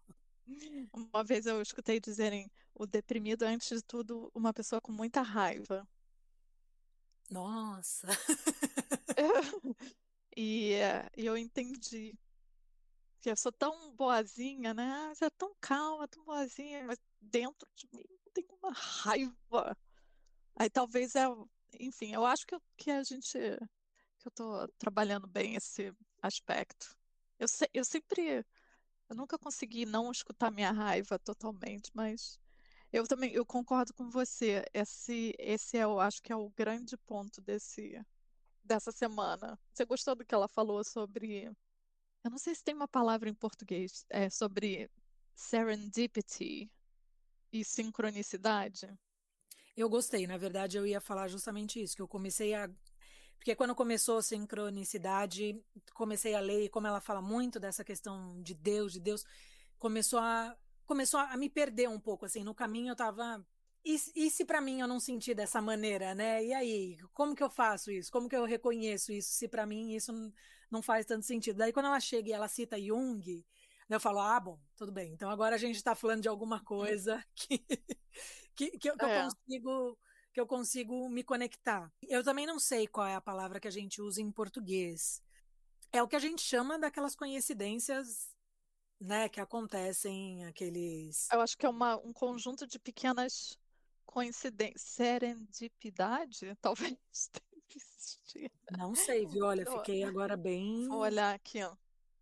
Uma 0.92 1.24
vez 1.24 1.46
eu 1.46 1.62
escutei 1.62 2.00
dizerem 2.00 2.50
o 2.74 2.88
deprimido 2.88 3.44
antes 3.44 3.70
de 3.70 3.84
tudo, 3.84 4.32
uma 4.34 4.52
pessoa 4.52 4.82
com 4.82 4.92
muita 4.92 5.22
raiva. 5.22 5.88
Nossa! 7.30 8.08
e, 10.36 10.74
e 11.18 11.26
eu 11.26 11.38
entendi 11.38 12.18
eu 13.26 13.36
sou 13.36 13.52
tão 13.52 13.92
boazinha, 13.96 14.74
né? 14.74 14.84
Ah, 14.92 15.14
você 15.14 15.26
é 15.26 15.30
tão 15.32 15.54
calma, 15.60 16.08
tão 16.08 16.24
boazinha, 16.24 16.84
mas 16.86 16.98
dentro 17.20 17.68
de 17.76 17.88
mim 17.92 18.04
tem 18.34 18.46
uma 18.62 18.72
raiva. 18.72 19.78
Aí 20.56 20.70
talvez 20.70 21.16
é, 21.16 21.26
enfim, 21.80 22.14
eu 22.14 22.26
acho 22.26 22.46
que, 22.46 22.56
eu, 22.56 22.62
que 22.78 22.92
a 22.92 23.04
gente, 23.04 23.38
que 24.20 24.28
eu 24.28 24.32
tô 24.32 24.68
trabalhando 24.78 25.28
bem 25.28 25.56
esse 25.56 25.94
aspecto. 26.22 26.96
Eu, 27.38 27.48
se, 27.48 27.70
eu 27.74 27.86
sempre, 27.86 28.46
eu 29.10 29.16
nunca 29.16 29.38
consegui 29.38 29.86
não 29.86 30.12
escutar 30.12 30.52
minha 30.52 30.72
raiva 30.72 31.20
totalmente, 31.20 31.92
mas 31.94 32.40
eu 32.92 33.08
também, 33.08 33.32
eu 33.34 33.46
concordo 33.46 33.94
com 33.94 34.10
você. 34.10 34.66
Esse, 34.74 35.34
esse 35.40 35.78
é, 35.78 35.84
eu 35.84 36.00
acho 36.00 36.22
que 36.22 36.32
é 36.32 36.36
o 36.36 36.50
grande 36.50 36.98
ponto 36.98 37.42
desse, 37.42 38.00
dessa 38.64 38.92
semana. 38.92 39.60
Você 39.74 39.86
gostou 39.86 40.16
do 40.16 40.26
que 40.26 40.34
ela 40.34 40.48
falou 40.48 40.84
sobre 40.84 41.52
eu 42.24 42.32
não 42.32 42.38
sei 42.38 42.54
se 42.54 42.64
tem 42.64 42.76
uma 42.76 42.88
palavra 42.88 43.30
em 43.30 43.34
português 43.34 44.06
é, 44.10 44.30
sobre 44.30 44.90
serendipity 45.34 46.70
e 47.52 47.64
sincronicidade. 47.64 48.94
Eu 49.76 49.90
gostei, 49.90 50.28
na 50.28 50.38
verdade 50.38 50.78
eu 50.78 50.86
ia 50.86 51.00
falar 51.00 51.30
justamente 51.30 51.82
isso, 51.82 51.96
que 51.96 52.02
eu 52.02 52.08
comecei 52.08 52.54
a 52.54 52.70
porque 53.38 53.56
quando 53.56 53.74
começou 53.74 54.18
a 54.18 54.22
sincronicidade, 54.22 55.64
comecei 55.94 56.36
a 56.36 56.42
ler, 56.42 56.68
como 56.68 56.88
ela 56.88 57.00
fala 57.00 57.22
muito 57.22 57.58
dessa 57.58 57.86
questão 57.86 58.42
de 58.42 58.54
Deus, 58.54 58.92
de 58.92 59.00
Deus, 59.00 59.24
começou 59.78 60.20
a 60.20 60.58
começou 60.90 61.20
a 61.20 61.38
me 61.38 61.48
perder 61.48 61.88
um 61.88 62.00
pouco 62.00 62.26
assim, 62.26 62.44
no 62.44 62.56
caminho 62.56 62.90
eu 62.90 62.94
estava 62.94 63.46
e, 63.86 63.96
e 64.16 64.30
se 64.32 64.44
para 64.44 64.60
mim 64.60 64.82
eu 64.82 64.88
não 64.88 65.00
sentir 65.00 65.36
dessa 65.36 65.62
maneira, 65.62 66.16
né? 66.16 66.44
E 66.44 66.52
aí, 66.52 66.98
como 67.14 67.36
que 67.36 67.44
eu 67.44 67.50
faço 67.50 67.92
isso? 67.92 68.12
Como 68.12 68.28
que 68.28 68.36
eu 68.36 68.44
reconheço 68.44 69.12
isso? 69.12 69.30
Se 69.32 69.48
para 69.48 69.68
mim 69.68 69.94
isso 69.94 70.12
não 70.70 70.82
faz 70.82 71.06
tanto 71.06 71.28
sentido. 71.28 71.58
Daí 71.58 71.72
quando 71.72 71.86
ela 71.86 72.00
chega 72.00 72.30
e 72.30 72.34
ela 72.34 72.48
cita 72.48 72.82
Jung, 72.82 73.46
eu 73.88 74.00
falo, 74.00 74.20
ah, 74.20 74.40
bom, 74.40 74.60
tudo 74.76 74.92
bem. 74.92 75.14
Então 75.14 75.30
agora 75.30 75.56
a 75.56 75.60
gente 75.60 75.76
está 75.76 75.94
falando 75.94 76.24
de 76.24 76.28
alguma 76.28 76.60
coisa 76.60 77.24
que, 77.36 77.60
que, 78.56 78.72
que, 78.80 78.90
eu, 78.90 78.98
que 78.98 79.06
é. 79.06 79.20
eu 79.20 79.30
consigo 79.30 79.98
que 80.34 80.42
eu 80.42 80.48
consigo 80.48 81.08
me 81.08 81.24
conectar. 81.24 81.92
Eu 82.02 82.24
também 82.24 82.48
não 82.48 82.60
sei 82.60 82.88
qual 82.88 83.06
é 83.06 83.16
a 83.16 83.22
palavra 83.22 83.60
que 83.60 83.68
a 83.68 83.72
gente 83.72 84.02
usa 84.02 84.22
em 84.22 84.32
português. 84.32 85.22
É 85.92 86.02
o 86.02 86.08
que 86.08 86.16
a 86.16 86.20
gente 86.20 86.42
chama 86.42 86.78
daquelas 86.78 87.16
coincidências, 87.16 88.30
né, 89.00 89.30
que 89.30 89.40
acontecem, 89.40 90.46
aqueles. 90.46 91.28
Eu 91.32 91.42
acho 91.42 91.58
que 91.58 91.66
é 91.66 91.70
uma, 91.70 91.98
um 91.98 92.12
conjunto 92.12 92.68
de 92.68 92.78
pequenas 92.78 93.58
coincidências, 94.06 94.82
serendipidade, 94.82 96.56
talvez 96.62 96.98
tenha 97.32 97.64
que 97.68 97.78
existir. 97.78 98.52
Não 98.78 98.94
sei, 98.96 99.26
viu? 99.26 99.46
Olha, 99.46 99.66
fiquei 99.66 100.04
agora 100.04 100.36
bem. 100.36 100.88
Vou 100.88 101.00
olhar 101.00 101.34
aqui, 101.34 101.64
ó. 101.64 101.76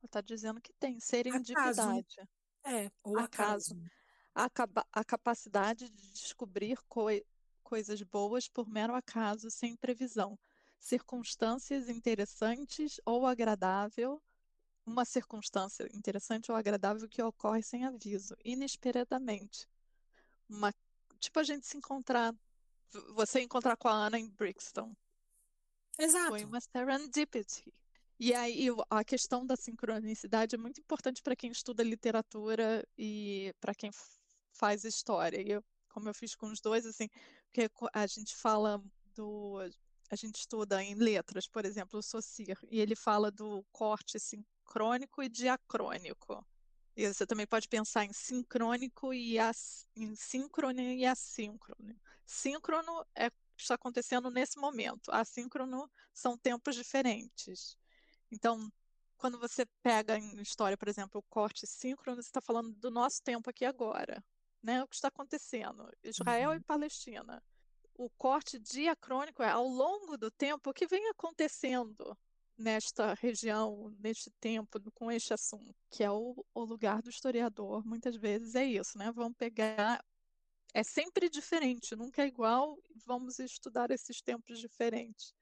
Está 0.03 0.22
dizendo 0.22 0.62
que 0.62 0.74
tem 0.74 1.00
serendipidade. 1.00 1.79
Acaso. 1.79 2.29
É, 2.65 2.91
ou 3.03 3.17
acaso. 3.17 3.74
acaso. 4.36 4.72
A, 4.93 5.00
a 5.00 5.03
capacidade 5.03 5.89
de 5.89 6.12
descobrir 6.12 6.77
coi 6.88 7.25
coisas 7.63 8.01
boas 8.03 8.48
por 8.48 8.69
mero 8.69 8.93
acaso, 8.93 9.50
sem 9.50 9.75
previsão. 9.75 10.38
Circunstâncias 10.79 11.89
interessantes 11.89 13.01
ou 13.03 13.25
agradável, 13.25 14.22
uma 14.88 15.03
circunstância 15.03 15.88
interessante 15.94 16.50
ou 16.50 16.58
agradável 16.58 17.08
que 17.10 17.22
ocorre 17.22 17.62
sem 17.62 17.84
aviso, 17.84 18.36
inesperadamente. 18.44 19.67
Uma 20.50 20.74
tipo 21.20 21.39
a 21.39 21.44
gente 21.44 21.67
se 21.67 21.75
encontrar, 21.77 22.34
você 23.13 23.41
encontrar 23.41 23.75
com 23.75 23.89
a 23.89 23.94
Ana 23.94 24.17
em 24.17 24.29
Brixton. 24.29 24.96
Exato. 26.00 26.29
Foi 26.29 26.46
uma 26.46 26.62
serendipity. 26.62 27.74
E 28.20 28.34
aí 28.34 28.67
a 28.89 29.03
questão 29.03 29.46
da 29.46 29.56
sincronicidade 29.56 30.56
é 30.56 30.58
muito 30.58 30.79
importante 30.79 31.22
para 31.22 31.36
quem 31.36 31.51
estuda 31.51 31.84
literatura 31.84 32.88
e 32.98 33.53
para 33.60 33.75
quem 33.75 33.91
faz 34.53 34.86
história. 34.86 35.41
E 35.41 35.51
eu, 35.51 35.63
como 35.89 36.08
eu 36.08 36.13
fiz 36.13 36.34
com 36.34 36.48
os 36.48 36.62
dois, 36.62 36.86
assim, 36.86 37.10
porque 37.46 37.70
a 37.94 38.08
gente 38.08 38.36
fala 38.36 38.82
do 39.13 39.60
a 40.10 40.15
gente 40.15 40.36
estuda 40.36 40.82
em 40.82 40.96
letras, 40.96 41.50
por 41.50 41.65
exemplo, 41.65 42.00
o 42.00 42.01
Saussure, 42.01 42.56
e 42.72 42.79
ele 42.79 42.96
fala 42.96 43.29
do 43.29 43.65
corte 43.74 44.15
sincrônico 44.67 45.24
e 45.24 45.29
diacrônico. 45.29 46.45
E 46.95 47.07
você 47.07 47.25
também 47.25 47.47
pode 47.47 47.67
pensar 47.67 48.05
em 48.05 48.12
sincrônico 48.12 49.13
e 49.13 49.39
as, 49.39 49.88
em 49.95 50.15
síncrono 50.15 50.81
e 50.81 51.05
assíncrono. 51.05 51.95
Síncrono 52.25 53.05
é 53.15 53.31
está 53.57 53.74
acontecendo 53.74 54.29
nesse 54.29 54.59
momento. 54.59 55.12
Assíncrono 55.12 55.89
são 56.13 56.38
tempos 56.38 56.75
diferentes. 56.75 57.75
Então, 58.31 58.71
quando 59.15 59.39
você 59.39 59.65
pega 59.81 60.17
em 60.17 60.39
história, 60.41 60.77
por 60.77 60.88
exemplo, 60.88 61.19
o 61.19 61.24
corte 61.24 61.65
síncrono, 61.65 62.21
você 62.21 62.29
está 62.29 62.41
falando 62.41 62.71
do 62.75 62.91
nosso 62.91 63.21
tempo 63.24 63.50
aqui 63.50 63.65
agora, 63.65 64.24
né? 64.62 64.83
O 64.83 64.88
que 64.88 64.95
está 64.95 65.07
acontecendo, 65.07 65.89
Israel 66.03 66.51
uhum. 66.51 66.55
e 66.57 66.59
Palestina. 66.59 67.43
O 67.95 68.12
corte 68.12 68.59
diacrônico 68.59 69.41
é 69.41 69.50
ao 69.50 69.67
longo 69.67 70.17
do 70.17 70.29
tempo 70.29 70.69
o 70.69 70.74
que 70.74 70.86
vem 70.86 71.09
acontecendo 71.09 72.15
nesta 72.58 73.14
região, 73.14 73.96
neste 74.00 74.32
tempo, 74.40 74.80
com 74.92 75.12
este 75.12 75.34
assunto, 75.34 75.76
que 75.90 76.04
é 76.04 76.12
o, 76.12 76.46
o 76.54 76.64
lugar 76.64 77.02
do 77.02 77.10
historiador, 77.10 77.86
muitas 77.86 78.16
vezes 78.16 78.56
é 78.56 78.66
isso, 78.66 78.98
né? 78.98 79.12
Vamos 79.12 79.38
pegar. 79.38 80.04
É 80.74 80.84
sempre 80.84 81.30
diferente, 81.30 81.96
nunca 81.96 82.24
é 82.24 82.28
igual, 82.28 82.78
vamos 83.06 83.40
estudar 83.40 83.90
esses 83.92 84.22
tempos 84.22 84.60
diferentes. 84.60 85.34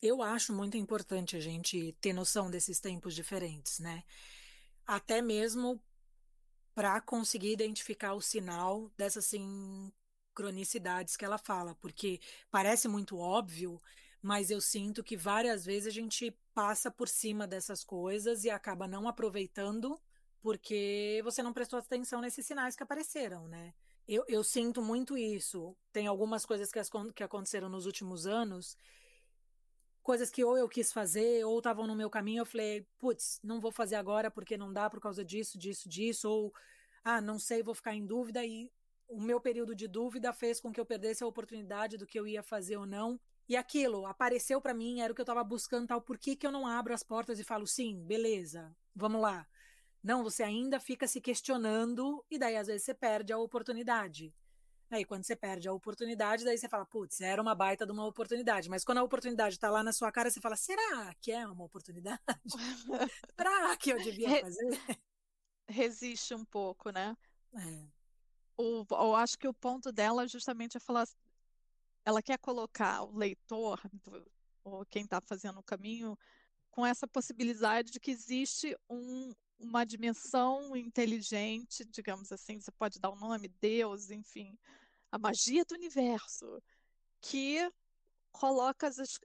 Eu 0.00 0.22
acho 0.22 0.52
muito 0.52 0.76
importante 0.76 1.36
a 1.36 1.40
gente 1.40 1.92
ter 2.00 2.12
noção 2.12 2.50
desses 2.50 2.80
tempos 2.80 3.14
diferentes, 3.14 3.78
né? 3.80 4.02
Até 4.86 5.20
mesmo 5.20 5.82
para 6.74 7.00
conseguir 7.00 7.52
identificar 7.52 8.14
o 8.14 8.22
sinal 8.22 8.90
dessas 8.96 9.26
sincronicidades 9.26 11.16
que 11.16 11.24
ela 11.24 11.36
fala, 11.36 11.74
porque 11.74 12.20
parece 12.50 12.88
muito 12.88 13.18
óbvio, 13.18 13.80
mas 14.22 14.50
eu 14.50 14.60
sinto 14.60 15.02
que 15.02 15.16
várias 15.16 15.64
vezes 15.64 15.88
a 15.88 15.90
gente 15.90 16.36
passa 16.54 16.90
por 16.90 17.08
cima 17.08 17.46
dessas 17.46 17.82
coisas 17.82 18.44
e 18.44 18.50
acaba 18.50 18.86
não 18.86 19.08
aproveitando 19.08 20.00
porque 20.42 21.20
você 21.22 21.42
não 21.42 21.52
prestou 21.52 21.78
atenção 21.78 22.20
nesses 22.20 22.46
sinais 22.46 22.74
que 22.74 22.82
apareceram, 22.82 23.46
né? 23.46 23.74
Eu, 24.08 24.24
eu 24.26 24.42
sinto 24.42 24.82
muito 24.82 25.16
isso. 25.16 25.76
Tem 25.92 26.06
algumas 26.06 26.44
coisas 26.44 26.72
que, 26.72 26.78
as, 26.78 26.90
que 27.14 27.22
aconteceram 27.22 27.68
nos 27.68 27.86
últimos 27.86 28.26
anos, 28.26 28.76
coisas 30.02 30.30
que 30.30 30.42
ou 30.42 30.56
eu 30.56 30.68
quis 30.68 30.92
fazer 30.92 31.44
ou 31.44 31.58
estavam 31.58 31.86
no 31.86 31.94
meu 31.94 32.10
caminho, 32.10 32.40
eu 32.40 32.46
falei, 32.46 32.86
putz, 32.98 33.38
não 33.42 33.60
vou 33.60 33.70
fazer 33.70 33.96
agora 33.96 34.30
porque 34.30 34.56
não 34.56 34.72
dá 34.72 34.88
por 34.88 35.00
causa 35.00 35.24
disso, 35.24 35.58
disso, 35.58 35.88
disso, 35.88 36.28
ou 36.28 36.52
ah, 37.04 37.20
não 37.20 37.38
sei, 37.38 37.62
vou 37.62 37.74
ficar 37.74 37.94
em 37.94 38.06
dúvida 38.06 38.44
e 38.44 38.70
o 39.06 39.20
meu 39.20 39.40
período 39.40 39.74
de 39.74 39.86
dúvida 39.86 40.32
fez 40.32 40.60
com 40.60 40.72
que 40.72 40.80
eu 40.80 40.86
perdesse 40.86 41.22
a 41.22 41.26
oportunidade 41.26 41.96
do 41.96 42.06
que 42.06 42.18
eu 42.18 42.26
ia 42.26 42.42
fazer 42.42 42.76
ou 42.76 42.86
não. 42.86 43.20
E 43.50 43.56
aquilo 43.56 44.06
apareceu 44.06 44.60
para 44.60 44.72
mim, 44.72 45.00
era 45.00 45.12
o 45.12 45.14
que 45.14 45.20
eu 45.20 45.24
estava 45.24 45.42
buscando, 45.42 45.88
tal. 45.88 46.00
Por 46.00 46.16
que, 46.16 46.36
que 46.36 46.46
eu 46.46 46.52
não 46.52 46.68
abro 46.68 46.94
as 46.94 47.02
portas 47.02 47.40
e 47.40 47.42
falo, 47.42 47.66
sim, 47.66 48.00
beleza, 48.06 48.72
vamos 48.94 49.20
lá? 49.20 49.44
Não, 50.00 50.22
você 50.22 50.44
ainda 50.44 50.78
fica 50.78 51.08
se 51.08 51.20
questionando 51.20 52.24
e 52.30 52.38
daí 52.38 52.56
às 52.56 52.68
vezes 52.68 52.84
você 52.84 52.94
perde 52.94 53.32
a 53.32 53.38
oportunidade. 53.38 54.32
Aí 54.88 55.04
quando 55.04 55.24
você 55.24 55.34
perde 55.34 55.66
a 55.66 55.72
oportunidade, 55.72 56.44
daí 56.44 56.56
você 56.56 56.68
fala, 56.68 56.86
putz, 56.86 57.20
era 57.20 57.42
uma 57.42 57.52
baita 57.52 57.84
de 57.84 57.90
uma 57.90 58.06
oportunidade. 58.06 58.70
Mas 58.70 58.84
quando 58.84 58.98
a 58.98 59.02
oportunidade 59.02 59.56
está 59.56 59.68
lá 59.68 59.82
na 59.82 59.92
sua 59.92 60.12
cara, 60.12 60.30
você 60.30 60.40
fala, 60.40 60.54
será 60.54 61.12
que 61.20 61.32
é 61.32 61.44
uma 61.44 61.64
oportunidade? 61.64 62.20
será 63.36 63.76
que 63.76 63.90
eu 63.90 64.00
devia 64.00 64.42
fazer? 64.42 64.80
Resiste 65.68 66.34
um 66.36 66.44
pouco, 66.44 66.90
né? 66.90 67.16
É. 67.52 67.84
O, 68.56 68.86
eu 68.88 69.16
acho 69.16 69.36
que 69.36 69.48
o 69.48 69.54
ponto 69.54 69.90
dela 69.90 70.28
justamente 70.28 70.76
é 70.76 70.80
falar 70.80 71.08
ela 72.04 72.22
quer 72.22 72.38
colocar 72.38 73.02
o 73.02 73.16
leitor, 73.16 73.80
ou 74.64 74.84
quem 74.86 75.04
está 75.04 75.20
fazendo 75.20 75.60
o 75.60 75.64
caminho, 75.64 76.18
com 76.70 76.86
essa 76.86 77.06
possibilidade 77.06 77.90
de 77.90 78.00
que 78.00 78.10
existe 78.10 78.76
um, 78.88 79.32
uma 79.58 79.84
dimensão 79.84 80.74
inteligente, 80.76 81.84
digamos 81.84 82.32
assim, 82.32 82.60
você 82.60 82.70
pode 82.72 82.98
dar 82.98 83.10
o 83.10 83.14
um 83.14 83.18
nome, 83.18 83.48
Deus, 83.60 84.10
enfim, 84.10 84.58
a 85.10 85.18
magia 85.18 85.64
do 85.64 85.74
universo, 85.74 86.62
que 87.20 87.70
coloca 88.32 88.86
as, 88.86 89.18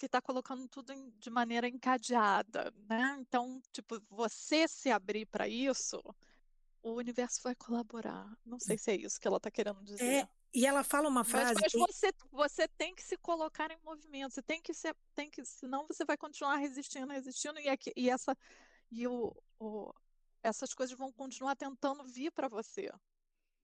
que 0.00 0.06
está 0.06 0.20
colocando 0.20 0.66
tudo 0.66 0.94
de 1.18 1.28
maneira 1.28 1.68
encadeada, 1.68 2.72
né? 2.88 3.18
Então, 3.20 3.60
tipo, 3.70 4.00
você 4.08 4.66
se 4.66 4.90
abrir 4.90 5.26
para 5.26 5.46
isso, 5.46 6.02
o 6.82 6.94
universo 6.94 7.42
vai 7.42 7.54
colaborar. 7.54 8.26
Não 8.44 8.58
sei 8.58 8.78
se 8.78 8.90
é 8.90 8.96
isso 8.96 9.20
que 9.20 9.28
ela 9.28 9.36
está 9.36 9.50
querendo 9.50 9.84
dizer. 9.84 10.24
É, 10.24 10.28
e 10.52 10.66
ela 10.66 10.82
fala 10.82 11.08
uma 11.08 11.24
frase. 11.24 11.54
Mas, 11.54 11.72
mas 11.74 11.88
você, 11.88 12.12
você 12.30 12.68
tem 12.68 12.94
que 12.94 13.02
se 13.02 13.16
colocar 13.18 13.70
em 13.70 13.78
movimento, 13.84 14.34
você 14.34 14.42
tem 14.42 14.60
que 14.60 14.74
ser, 14.74 14.94
tem 15.14 15.30
que, 15.30 15.44
senão 15.44 15.86
você 15.86 16.04
vai 16.04 16.16
continuar 16.16 16.56
resistindo, 16.56 17.12
resistindo, 17.12 17.58
e, 17.60 17.68
aqui, 17.68 17.92
e 17.96 18.10
essa. 18.10 18.36
E 18.90 19.06
o, 19.06 19.34
o, 19.58 19.92
essas 20.42 20.74
coisas 20.74 20.96
vão 20.96 21.12
continuar 21.12 21.54
tentando 21.54 22.04
vir 22.04 22.32
para 22.32 22.48
você. 22.48 22.90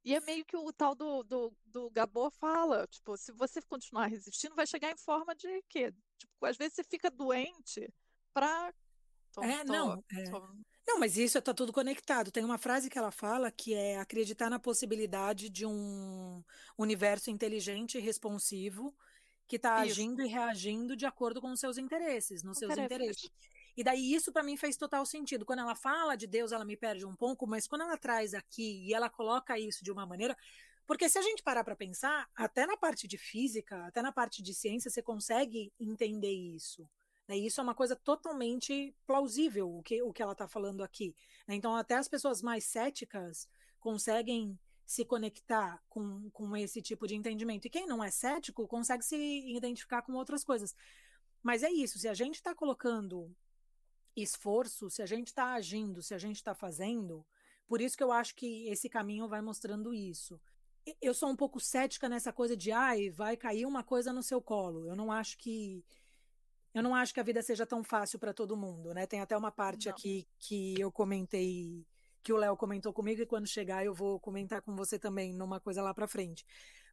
E 0.04 0.14
é 0.14 0.20
meio 0.20 0.44
que 0.44 0.56
o 0.56 0.72
tal 0.72 0.94
do, 0.94 1.24
do, 1.24 1.52
do 1.64 1.90
Gabor 1.90 2.30
fala, 2.30 2.86
tipo, 2.86 3.16
se 3.16 3.32
você 3.32 3.60
continuar 3.62 4.06
resistindo, 4.06 4.54
vai 4.54 4.66
chegar 4.66 4.92
em 4.92 4.96
forma 4.96 5.34
de 5.34 5.62
quê? 5.68 5.92
Tipo, 6.16 6.46
às 6.46 6.56
vezes 6.56 6.74
você 6.74 6.84
fica 6.84 7.10
doente 7.10 7.92
para 8.32 8.72
é, 9.42 9.64
não. 9.64 10.02
É. 10.12 10.24
Não, 10.86 11.00
mas 11.00 11.16
isso 11.16 11.38
está 11.38 11.52
tudo 11.52 11.72
conectado. 11.72 12.30
Tem 12.30 12.44
uma 12.44 12.58
frase 12.58 12.88
que 12.88 12.98
ela 12.98 13.10
fala 13.10 13.50
que 13.50 13.74
é 13.74 13.98
acreditar 13.98 14.48
na 14.48 14.58
possibilidade 14.58 15.50
de 15.50 15.66
um 15.66 16.42
universo 16.78 17.30
inteligente 17.30 17.98
e 17.98 18.00
responsivo 18.00 18.94
que 19.48 19.56
está 19.56 19.76
agindo 19.76 20.22
e 20.22 20.28
reagindo 20.28 20.96
de 20.96 21.06
acordo 21.06 21.40
com 21.40 21.50
os 21.50 21.60
seus 21.60 21.78
interesses, 21.78 22.42
nos 22.42 22.58
seus 22.58 22.76
interesses. 22.76 23.30
E 23.76 23.84
daí 23.84 24.14
isso 24.14 24.32
para 24.32 24.42
mim 24.42 24.56
fez 24.56 24.76
total 24.76 25.04
sentido. 25.04 25.44
Quando 25.44 25.60
ela 25.60 25.74
fala 25.74 26.16
de 26.16 26.26
Deus, 26.26 26.52
ela 26.52 26.64
me 26.64 26.76
perde 26.76 27.04
um 27.04 27.14
pouco, 27.14 27.46
mas 27.46 27.66
quando 27.66 27.82
ela 27.82 27.96
traz 27.96 28.32
aqui 28.32 28.86
e 28.86 28.94
ela 28.94 29.10
coloca 29.10 29.58
isso 29.58 29.84
de 29.84 29.92
uma 29.92 30.06
maneira, 30.06 30.36
porque 30.86 31.08
se 31.08 31.18
a 31.18 31.22
gente 31.22 31.42
parar 31.42 31.64
para 31.64 31.76
pensar, 31.76 32.28
até 32.34 32.64
na 32.64 32.76
parte 32.76 33.06
de 33.08 33.18
física, 33.18 33.86
até 33.86 34.00
na 34.00 34.12
parte 34.12 34.42
de 34.42 34.54
ciência, 34.54 34.90
você 34.90 35.02
consegue 35.02 35.72
entender 35.78 36.32
isso. 36.32 36.88
Né? 37.28 37.36
Isso 37.36 37.60
é 37.60 37.64
uma 37.64 37.74
coisa 37.74 37.96
totalmente 37.96 38.94
plausível, 39.06 39.76
o 39.76 39.82
que, 39.82 40.02
o 40.02 40.12
que 40.12 40.22
ela 40.22 40.32
está 40.32 40.46
falando 40.46 40.82
aqui. 40.82 41.14
Né? 41.46 41.54
Então, 41.54 41.74
até 41.74 41.94
as 41.94 42.08
pessoas 42.08 42.42
mais 42.42 42.64
céticas 42.64 43.48
conseguem 43.80 44.58
se 44.84 45.04
conectar 45.04 45.82
com, 45.88 46.30
com 46.30 46.56
esse 46.56 46.80
tipo 46.80 47.06
de 47.06 47.16
entendimento. 47.16 47.66
E 47.66 47.70
quem 47.70 47.86
não 47.86 48.02
é 48.02 48.10
cético 48.10 48.68
consegue 48.68 49.04
se 49.04 49.16
identificar 49.16 50.02
com 50.02 50.12
outras 50.12 50.44
coisas. 50.44 50.74
Mas 51.42 51.62
é 51.62 51.70
isso, 51.70 51.98
se 51.98 52.08
a 52.08 52.14
gente 52.14 52.36
está 52.36 52.54
colocando 52.54 53.34
esforço, 54.16 54.88
se 54.88 55.02
a 55.02 55.06
gente 55.06 55.28
está 55.28 55.54
agindo, 55.54 56.02
se 56.02 56.14
a 56.14 56.18
gente 56.18 56.36
está 56.36 56.54
fazendo, 56.54 57.24
por 57.66 57.80
isso 57.80 57.96
que 57.96 58.02
eu 58.02 58.12
acho 58.12 58.34
que 58.34 58.68
esse 58.68 58.88
caminho 58.88 59.28
vai 59.28 59.42
mostrando 59.42 59.92
isso. 59.92 60.40
Eu 61.02 61.12
sou 61.12 61.28
um 61.28 61.36
pouco 61.36 61.58
cética 61.58 62.08
nessa 62.08 62.32
coisa 62.32 62.56
de, 62.56 62.70
ai, 62.70 63.10
vai 63.10 63.36
cair 63.36 63.66
uma 63.66 63.82
coisa 63.82 64.12
no 64.12 64.22
seu 64.22 64.40
colo. 64.40 64.86
Eu 64.86 64.94
não 64.94 65.10
acho 65.10 65.36
que 65.36 65.84
eu 66.76 66.82
não 66.82 66.94
acho 66.94 67.14
que 67.14 67.20
a 67.20 67.22
vida 67.22 67.40
seja 67.40 67.64
tão 67.64 67.82
fácil 67.82 68.18
para 68.18 68.34
todo 68.34 68.54
mundo, 68.54 68.92
né? 68.92 69.06
Tem 69.06 69.22
até 69.22 69.34
uma 69.34 69.50
parte 69.50 69.86
não. 69.86 69.94
aqui 69.94 70.28
que 70.38 70.78
eu 70.78 70.92
comentei, 70.92 71.86
que 72.22 72.34
o 72.34 72.36
Léo 72.36 72.54
comentou 72.54 72.92
comigo, 72.92 73.22
e 73.22 73.26
quando 73.26 73.46
chegar 73.46 73.82
eu 73.82 73.94
vou 73.94 74.20
comentar 74.20 74.60
com 74.60 74.76
você 74.76 74.98
também 74.98 75.32
numa 75.32 75.58
coisa 75.58 75.80
lá 75.80 75.94
para 75.94 76.06
frente. 76.06 76.44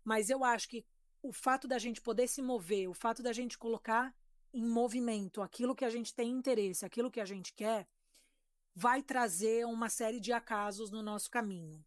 Mas 0.02 0.30
eu 0.30 0.42
acho 0.42 0.70
que 0.70 0.86
o 1.22 1.34
fato 1.34 1.68
da 1.68 1.78
gente 1.78 2.02
poder 2.02 2.30
se 2.30 2.42
mover, 2.42 2.88
o 2.88 2.94
fato 2.94 3.22
da 3.22 3.34
gente 3.34 3.58
colocar 3.58 4.16
em 4.54 4.66
movimento 4.66 5.42
aquilo 5.42 5.76
que 5.76 5.84
a 5.84 5.90
gente 5.90 6.16
tem 6.16 6.30
interesse, 6.32 6.86
aquilo 6.86 7.12
que 7.12 7.20
a 7.20 7.26
gente 7.26 7.54
quer, 7.54 7.86
vai 8.74 9.04
trazer 9.04 9.66
uma 9.66 9.90
série 9.90 10.22
de 10.22 10.32
acasos 10.32 10.92
no 10.92 11.02
nosso 11.02 11.30
caminho. 11.30 11.84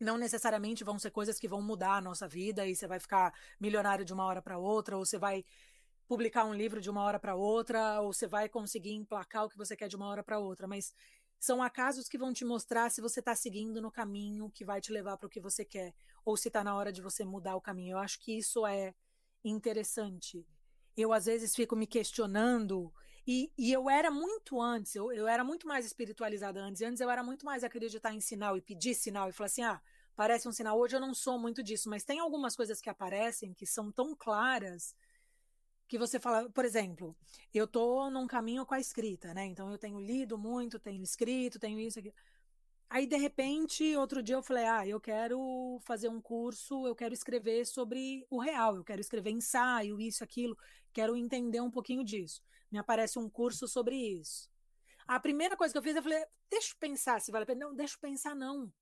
Não 0.00 0.16
necessariamente 0.16 0.84
vão 0.84 1.00
ser 1.00 1.10
coisas 1.10 1.36
que 1.36 1.48
vão 1.48 1.60
mudar 1.60 1.96
a 1.96 2.00
nossa 2.00 2.28
vida 2.28 2.64
e 2.64 2.76
você 2.76 2.86
vai 2.86 3.00
ficar 3.00 3.34
milionário 3.58 4.04
de 4.04 4.12
uma 4.12 4.24
hora 4.24 4.40
para 4.40 4.56
outra, 4.56 4.96
ou 4.96 5.04
você 5.04 5.18
vai 5.18 5.44
publicar 6.06 6.44
um 6.44 6.54
livro 6.54 6.80
de 6.80 6.90
uma 6.90 7.02
hora 7.02 7.18
para 7.18 7.34
outra, 7.34 8.00
ou 8.00 8.12
você 8.12 8.26
vai 8.26 8.48
conseguir 8.48 8.92
emplacar 8.92 9.44
o 9.44 9.48
que 9.48 9.56
você 9.56 9.76
quer 9.76 9.88
de 9.88 9.96
uma 9.96 10.06
hora 10.06 10.22
para 10.22 10.38
outra, 10.38 10.66
mas 10.66 10.92
são 11.38 11.62
acasos 11.62 12.08
que 12.08 12.18
vão 12.18 12.32
te 12.32 12.44
mostrar 12.44 12.90
se 12.90 13.00
você 13.00 13.20
está 13.20 13.34
seguindo 13.34 13.80
no 13.80 13.90
caminho 13.90 14.50
que 14.50 14.64
vai 14.64 14.80
te 14.80 14.92
levar 14.92 15.16
para 15.16 15.26
o 15.26 15.30
que 15.30 15.40
você 15.40 15.64
quer, 15.64 15.94
ou 16.24 16.36
se 16.36 16.48
está 16.48 16.64
na 16.64 16.74
hora 16.74 16.92
de 16.92 17.02
você 17.02 17.24
mudar 17.24 17.56
o 17.56 17.60
caminho. 17.60 17.92
Eu 17.92 17.98
acho 17.98 18.18
que 18.20 18.36
isso 18.36 18.66
é 18.66 18.94
interessante. 19.44 20.46
Eu, 20.96 21.12
às 21.12 21.26
vezes, 21.26 21.54
fico 21.54 21.76
me 21.76 21.86
questionando, 21.86 22.92
e, 23.26 23.50
e 23.58 23.72
eu 23.72 23.88
era 23.88 24.10
muito 24.10 24.60
antes, 24.60 24.94
eu, 24.94 25.10
eu 25.12 25.26
era 25.26 25.42
muito 25.42 25.66
mais 25.66 25.86
espiritualizada 25.86 26.60
antes, 26.60 26.82
antes 26.82 27.00
eu 27.00 27.10
era 27.10 27.22
muito 27.22 27.44
mais 27.44 27.64
acreditar 27.64 28.12
em 28.14 28.20
sinal 28.20 28.56
e 28.56 28.62
pedir 28.62 28.94
sinal 28.94 29.28
e 29.28 29.32
falar 29.32 29.46
assim: 29.46 29.62
ah, 29.62 29.80
parece 30.14 30.46
um 30.48 30.52
sinal. 30.52 30.78
Hoje 30.78 30.96
eu 30.96 31.00
não 31.00 31.14
sou 31.14 31.38
muito 31.38 31.62
disso, 31.62 31.88
mas 31.88 32.04
tem 32.04 32.20
algumas 32.20 32.54
coisas 32.54 32.80
que 32.80 32.90
aparecem 32.90 33.54
que 33.54 33.66
são 33.66 33.90
tão 33.90 34.14
claras 34.14 34.94
que 35.94 35.98
você 35.98 36.18
fala, 36.18 36.50
por 36.50 36.64
exemplo, 36.64 37.16
eu 37.52 37.68
tô 37.68 38.10
num 38.10 38.26
caminho 38.26 38.66
com 38.66 38.74
a 38.74 38.80
escrita, 38.80 39.32
né? 39.32 39.46
Então 39.46 39.70
eu 39.70 39.78
tenho 39.78 40.00
lido 40.00 40.36
muito, 40.36 40.76
tenho 40.80 41.00
escrito, 41.04 41.56
tenho 41.56 41.78
isso 41.78 42.00
aqui. 42.00 42.12
Aí 42.90 43.06
de 43.06 43.16
repente, 43.16 43.96
outro 43.96 44.20
dia 44.22 44.34
eu 44.34 44.42
falei: 44.42 44.64
"Ah, 44.64 44.86
eu 44.88 45.00
quero 45.00 45.78
fazer 45.82 46.08
um 46.08 46.20
curso, 46.20 46.84
eu 46.88 46.96
quero 46.96 47.14
escrever 47.14 47.64
sobre 47.64 48.26
o 48.28 48.40
real, 48.40 48.76
eu 48.76 48.84
quero 48.84 49.00
escrever 49.00 49.30
ensaio, 49.30 50.00
isso, 50.00 50.24
aquilo, 50.24 50.58
quero 50.92 51.16
entender 51.16 51.60
um 51.60 51.70
pouquinho 51.70 52.04
disso". 52.04 52.42
Me 52.72 52.78
aparece 52.78 53.16
um 53.20 53.30
curso 53.30 53.68
sobre 53.68 53.96
isso. 53.96 54.50
A 55.06 55.20
primeira 55.20 55.56
coisa 55.56 55.72
que 55.72 55.78
eu 55.78 55.82
fiz, 55.82 55.94
eu 55.96 56.02
falei: 56.02 56.24
"Deixa 56.50 56.72
eu 56.72 56.78
pensar 56.80 57.20
se 57.20 57.30
vale 57.32 57.44
a 57.44 57.46
pena". 57.46 57.66
Não, 57.66 57.74
deixa 57.76 57.94
eu 57.96 58.00
pensar 58.00 58.34
não. 58.34 58.72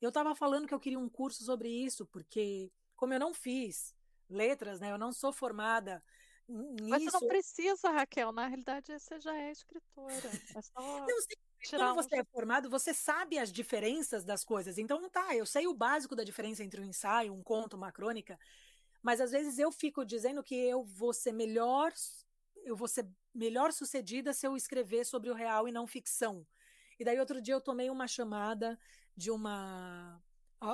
Eu 0.00 0.10
estava 0.10 0.34
falando 0.34 0.68
que 0.68 0.74
eu 0.74 0.80
queria 0.80 0.98
um 0.98 1.08
curso 1.08 1.44
sobre 1.44 1.68
isso, 1.70 2.06
porque 2.06 2.70
como 2.96 3.14
eu 3.14 3.20
não 3.20 3.34
fiz 3.34 3.94
letras, 4.30 4.80
né? 4.80 4.92
Eu 4.92 4.98
não 4.98 5.12
sou 5.12 5.32
formada 5.32 6.02
Nisso... 6.48 6.88
Mas 6.88 7.04
você 7.04 7.10
não 7.12 7.28
precisa, 7.28 7.90
Raquel. 7.90 8.32
Na 8.32 8.46
realidade, 8.46 8.92
você 8.98 9.20
já 9.20 9.34
é 9.34 9.50
escritora. 9.50 10.30
É 10.54 10.62
só 10.62 11.06
não, 11.06 11.20
sim, 11.20 11.36
quando 11.70 11.94
você 11.94 12.16
é 12.16 12.24
formado, 12.24 12.68
você 12.68 12.92
sabe 12.92 13.38
as 13.38 13.52
diferenças 13.52 14.24
das 14.24 14.44
coisas. 14.44 14.78
Então, 14.78 15.08
tá, 15.08 15.34
eu 15.34 15.46
sei 15.46 15.66
o 15.66 15.74
básico 15.74 16.16
da 16.16 16.24
diferença 16.24 16.62
entre 16.62 16.80
um 16.80 16.84
ensaio, 16.84 17.32
um 17.32 17.42
conto, 17.42 17.76
uma 17.76 17.92
crônica, 17.92 18.38
mas 19.02 19.20
às 19.20 19.30
vezes 19.30 19.58
eu 19.58 19.70
fico 19.72 20.04
dizendo 20.04 20.42
que 20.42 20.54
eu 20.54 20.84
vou 20.84 21.12
ser 21.12 21.32
melhor, 21.32 21.92
eu 22.64 22.76
vou 22.76 22.88
ser 22.88 23.08
melhor 23.34 23.72
sucedida 23.72 24.32
se 24.32 24.46
eu 24.46 24.56
escrever 24.56 25.04
sobre 25.04 25.30
o 25.30 25.34
real 25.34 25.68
e 25.68 25.72
não 25.72 25.86
ficção. 25.86 26.46
E 26.98 27.04
daí 27.04 27.18
outro 27.18 27.40
dia 27.40 27.54
eu 27.54 27.60
tomei 27.60 27.90
uma 27.90 28.06
chamada 28.06 28.78
de 29.16 29.30
uma 29.30 30.22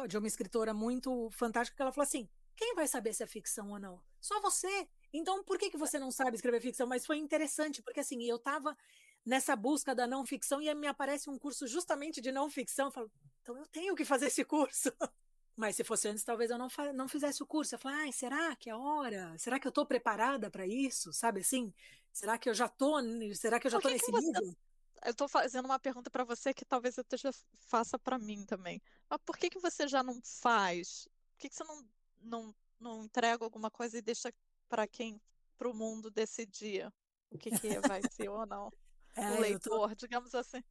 de 0.07 0.19
uma 0.19 0.27
escritora 0.27 0.75
muito 0.75 1.31
fantástica 1.31 1.75
que 1.77 1.81
ela 1.81 1.93
falou 1.93 2.07
assim: 2.07 2.29
"Quem 2.55 2.75
vai 2.75 2.87
saber 2.87 3.15
se 3.15 3.23
é 3.23 3.27
ficção 3.27 3.71
ou 3.71 3.79
não? 3.79 4.03
Só 4.21 4.39
você. 4.41 4.89
Então, 5.13 5.43
por 5.45 5.59
que, 5.59 5.71
que 5.71 5.77
você 5.77 5.99
não 5.99 6.11
sabe 6.11 6.37
escrever 6.37 6.61
ficção? 6.61 6.87
Mas 6.87 7.07
foi 7.07 7.19
interessante, 7.19 7.83
porque 7.83 8.01
assim, 8.01 8.23
eu 8.25 8.37
estava 8.37 8.77
nessa 9.25 9.55
busca 9.55 9.95
da 9.95 10.07
não 10.07 10.25
ficção 10.25 10.61
e 10.61 10.73
me 10.75 10.87
aparece 10.87 11.29
um 11.29 11.39
curso 11.39 11.67
justamente 11.67 12.21
de 12.21 12.33
não 12.33 12.51
ficção. 12.51 12.87
Eu 12.87 12.93
falo, 12.93 13.13
então 13.43 13.57
eu 13.57 13.67
tenho 13.67 13.95
que 13.95 14.05
fazer 14.05 14.27
esse 14.27 14.45
curso. 14.45 14.91
Mas 15.57 15.75
se 15.75 15.83
fosse 15.83 16.07
antes, 16.09 16.23
talvez 16.23 16.51
eu 16.51 16.57
não, 16.57 16.69
não 16.95 17.09
fizesse 17.09 17.43
o 17.43 17.47
curso. 17.47 17.75
Eu 17.75 17.81
falo, 17.81 17.97
ai, 17.97 18.13
será 18.13 18.55
que 18.55 18.71
é 18.71 18.77
hora? 18.77 19.37
Será 19.39 19.59
que 19.59 19.67
eu 19.67 19.71
estou 19.71 19.85
preparada 19.85 20.49
para 20.49 20.65
isso? 20.65 21.13
Sabe 21.13 21.41
assim? 21.41 21.75
Será 22.13 22.39
que 22.39 22.49
eu 22.49 22.55
já 22.55 22.67
estou? 22.67 23.01
Será 23.35 23.59
que 23.59 23.67
eu 23.67 23.71
já 23.71 23.79
estou 23.79 23.91
nesse 23.91 24.13
nível? 24.13 24.57
Eu 25.05 25.11
estou 25.11 25.29
fazendo 25.29 25.65
uma 25.65 25.79
pergunta 25.79 26.11
para 26.11 26.25
você 26.25 26.55
que 26.55 26.65
talvez 26.65 26.97
eu 26.97 27.03
esteja 27.03 27.31
faça 27.67 27.99
para 27.99 28.19
mim 28.19 28.45
também. 28.45 28.81
Mas 29.11 29.21
por 29.25 29.37
que 29.37 29.51
que 29.51 29.59
você 29.59 29.89
já 29.89 30.03
não 30.03 30.21
faz? 30.41 31.09
Por 31.33 31.39
que, 31.39 31.49
que 31.49 31.55
você 31.57 31.65
não, 31.65 31.89
não, 32.21 32.55
não 32.81 33.05
entrega 33.05 33.45
alguma 33.45 33.71
coisa 33.71 33.99
e 33.99 34.03
deixa 34.03 34.33
para 34.69 34.87
quem, 34.87 35.21
para 35.57 35.69
o 35.69 35.75
mundo 35.75 36.11
decidir 36.11 36.93
o 37.31 37.39
que, 37.39 37.51
que 37.51 37.69
vai 37.89 38.01
ser 38.11 38.29
ou 38.29 38.47
não. 38.47 38.73
É, 39.17 39.33
o 39.33 39.41
leitor, 39.41 39.89
tô... 39.89 39.95
digamos 39.95 40.35
assim. 40.35 40.63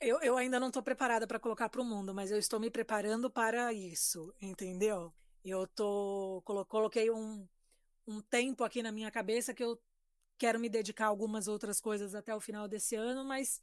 Eu, 0.00 0.20
eu 0.20 0.36
ainda 0.36 0.60
não 0.60 0.68
estou 0.68 0.82
preparada 0.82 1.26
para 1.26 1.40
colocar 1.40 1.68
para 1.68 1.82
o 1.82 1.84
mundo, 1.84 2.14
mas 2.14 2.30
eu 2.30 2.38
estou 2.38 2.60
me 2.60 2.70
preparando 2.70 3.28
para 3.28 3.72
isso, 3.72 4.32
entendeu? 4.40 5.12
Eu 5.44 5.66
tô 5.66 6.42
coloquei 6.68 7.10
um, 7.10 7.48
um 8.06 8.20
tempo 8.20 8.62
aqui 8.62 8.82
na 8.82 8.92
minha 8.92 9.10
cabeça 9.10 9.52
que 9.52 9.64
eu 9.64 9.80
quero 10.36 10.60
me 10.60 10.68
dedicar 10.68 11.06
a 11.06 11.08
algumas 11.08 11.48
outras 11.48 11.80
coisas 11.80 12.14
até 12.14 12.34
o 12.34 12.40
final 12.40 12.68
desse 12.68 12.94
ano, 12.94 13.24
mas 13.24 13.60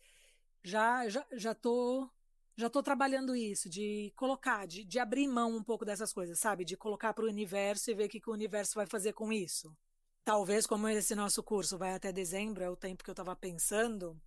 já 0.62 1.08
já 1.08 1.26
já 1.32 1.56
tô 1.56 2.10
já 2.58 2.70
tô 2.70 2.82
trabalhando 2.82 3.36
isso 3.36 3.70
de 3.70 4.13
colocar, 4.15 4.65
de, 4.65 4.84
de 4.84 4.98
abrir 4.98 5.28
mão 5.28 5.56
um 5.56 5.63
pouco 5.63 5.84
dessas 5.84 6.13
coisas, 6.13 6.39
sabe? 6.39 6.63
De 6.63 6.78
colocar 6.78 7.13
para 7.13 7.26
o 7.26 7.28
universo 7.28 7.91
e 7.91 7.94
ver 7.94 8.06
o 8.06 8.10
que, 8.10 8.20
que 8.20 8.30
o 8.30 8.34
universo 8.34 8.76
vai 8.76 8.86
fazer 8.86 9.13
com 9.13 9.32
isso. 9.32 9.76
Talvez, 10.24 10.65
como 10.65 10.88
esse 10.88 11.13
nosso 11.13 11.44
curso 11.44 11.78
vai 11.78 11.94
até 11.94 12.12
dezembro, 12.12 12.63
é 12.63 12.70
o 12.70 12.76
tempo 12.76 13.04
que 13.04 13.10
eu 13.10 13.13
estava 13.13 13.36
pensando. 13.36 14.20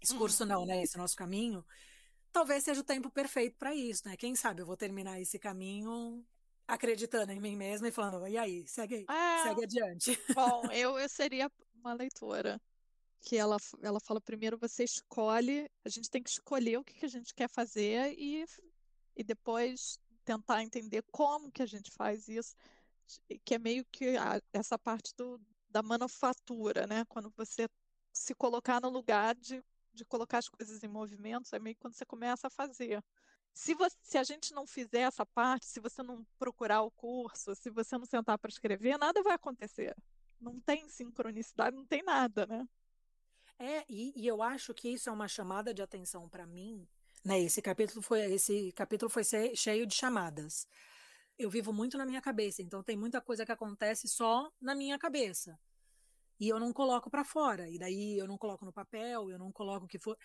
Esse 0.00 0.16
curso 0.16 0.44
não, 0.46 0.64
né? 0.64 0.82
Esse 0.82 0.96
nosso 0.96 1.14
caminho. 1.14 1.64
Talvez 2.32 2.64
seja 2.64 2.80
o 2.80 2.84
tempo 2.84 3.10
perfeito 3.10 3.56
para 3.58 3.74
isso, 3.74 4.02
né? 4.06 4.16
Quem 4.16 4.34
sabe 4.34 4.62
eu 4.62 4.66
vou 4.66 4.76
terminar 4.76 5.20
esse 5.20 5.38
caminho 5.38 6.24
acreditando 6.66 7.32
em 7.32 7.40
mim 7.40 7.56
mesma 7.56 7.88
e 7.88 7.92
falando, 7.92 8.26
e 8.28 8.36
aí, 8.36 8.66
segue, 8.68 9.06
ah, 9.08 9.42
segue 9.42 9.64
adiante. 9.64 10.20
Bom, 10.34 10.62
eu, 10.70 10.98
eu 10.98 11.08
seria 11.08 11.50
uma 11.74 11.94
leitora 11.94 12.60
que 13.20 13.36
ela, 13.36 13.56
ela 13.82 14.00
fala 14.00 14.20
primeiro 14.20 14.58
você 14.58 14.84
escolhe, 14.84 15.70
a 15.84 15.88
gente 15.88 16.10
tem 16.10 16.22
que 16.22 16.30
escolher 16.30 16.78
o 16.78 16.84
que, 16.84 16.94
que 16.94 17.04
a 17.04 17.10
gente 17.10 17.34
quer 17.34 17.48
fazer 17.48 18.14
e, 18.18 18.44
e 19.16 19.24
depois 19.24 19.98
tentar 20.24 20.62
entender 20.62 21.02
como 21.10 21.50
que 21.50 21.62
a 21.62 21.66
gente 21.66 21.90
faz 21.90 22.28
isso 22.28 22.54
que 23.44 23.54
é 23.54 23.58
meio 23.58 23.84
que 23.86 24.16
a, 24.16 24.40
essa 24.52 24.78
parte 24.78 25.14
do, 25.16 25.40
da 25.70 25.82
manufatura, 25.82 26.86
né? 26.86 27.04
Quando 27.06 27.32
você 27.36 27.68
se 28.12 28.34
colocar 28.34 28.80
no 28.80 28.90
lugar 28.90 29.34
de, 29.34 29.62
de 29.92 30.04
colocar 30.04 30.38
as 30.38 30.48
coisas 30.48 30.82
em 30.82 30.88
movimento, 30.88 31.54
é 31.54 31.58
meio 31.58 31.74
que 31.74 31.80
quando 31.80 31.94
você 31.94 32.04
começa 32.04 32.48
a 32.48 32.50
fazer. 32.50 33.02
Se, 33.52 33.74
você, 33.74 33.96
se 34.02 34.18
a 34.18 34.22
gente 34.22 34.52
não 34.52 34.66
fizer 34.66 35.00
essa 35.00 35.24
parte, 35.24 35.66
se 35.66 35.80
você 35.80 36.02
não 36.02 36.24
procurar 36.38 36.82
o 36.82 36.90
curso, 36.90 37.54
se 37.54 37.70
você 37.70 37.96
não 37.96 38.04
sentar 38.04 38.38
para 38.38 38.50
escrever, 38.50 38.98
nada 38.98 39.22
vai 39.22 39.34
acontecer. 39.34 39.96
Não 40.40 40.60
tem 40.60 40.88
sincronicidade, 40.88 41.76
não 41.76 41.86
tem 41.86 42.02
nada, 42.02 42.46
né? 42.46 42.68
É, 43.58 43.84
e, 43.88 44.12
e 44.16 44.26
eu 44.26 44.42
acho 44.42 44.72
que 44.72 44.88
isso 44.88 45.08
é 45.08 45.12
uma 45.12 45.28
chamada 45.28 45.74
de 45.74 45.82
atenção 45.82 46.28
para 46.28 46.46
mim, 46.46 46.86
Né? 47.24 47.40
Esse 47.40 47.60
capítulo 47.60 48.02
foi 48.02 48.20
esse 48.32 48.72
capítulo 48.72 49.10
foi 49.10 49.22
cheio 49.54 49.86
de 49.86 49.94
chamadas. 49.94 50.66
Eu 51.38 51.50
vivo 51.50 51.72
muito 51.72 51.96
na 51.98 52.06
minha 52.06 52.20
cabeça, 52.20 52.62
então 52.62 52.82
tem 52.82 52.96
muita 52.96 53.20
coisa 53.20 53.44
que 53.46 53.52
acontece 53.52 54.08
só 54.08 54.50
na 54.60 54.74
minha 54.74 54.98
cabeça. 54.98 55.58
E 56.40 56.48
eu 56.48 56.60
não 56.60 56.72
coloco 56.72 57.10
para 57.10 57.24
fora, 57.24 57.68
e 57.68 57.78
daí 57.78 58.18
eu 58.18 58.26
não 58.26 58.38
coloco 58.38 58.64
no 58.64 58.72
papel, 58.72 59.30
eu 59.30 59.38
não 59.38 59.52
coloco 59.52 59.86
o 59.86 59.88
que 59.88 59.98
for 59.98 60.16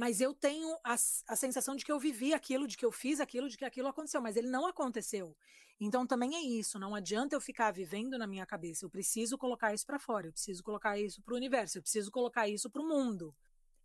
mas 0.00 0.18
eu 0.18 0.32
tenho 0.32 0.78
a, 0.82 0.94
a, 0.94 1.36
sensação 1.36 1.76
de 1.76 1.84
que 1.84 1.92
eu 1.92 1.98
vivi 1.98 2.32
aquilo, 2.32 2.66
de 2.66 2.74
que 2.74 2.86
eu 2.86 2.90
fiz 2.90 3.20
aquilo, 3.20 3.50
de 3.50 3.58
que 3.58 3.66
aquilo 3.66 3.86
aconteceu, 3.86 4.22
mas 4.22 4.34
ele 4.34 4.48
não 4.48 4.66
aconteceu. 4.66 5.36
Então 5.78 6.06
também 6.06 6.34
é 6.36 6.40
isso, 6.40 6.78
não 6.78 6.94
adianta 6.94 7.36
eu 7.36 7.40
ficar 7.40 7.70
vivendo 7.70 8.16
na 8.16 8.26
minha 8.26 8.46
cabeça, 8.46 8.82
eu 8.82 8.88
preciso 8.88 9.36
colocar 9.36 9.74
isso 9.74 9.84
para 9.84 9.98
fora, 9.98 10.28
eu 10.28 10.32
preciso 10.32 10.62
colocar 10.62 10.98
isso 10.98 11.20
para 11.20 11.34
o 11.34 11.36
universo, 11.36 11.76
eu 11.76 11.82
preciso 11.82 12.10
colocar 12.10 12.48
isso 12.48 12.70
para 12.70 12.80
o 12.80 12.88
mundo. 12.88 13.36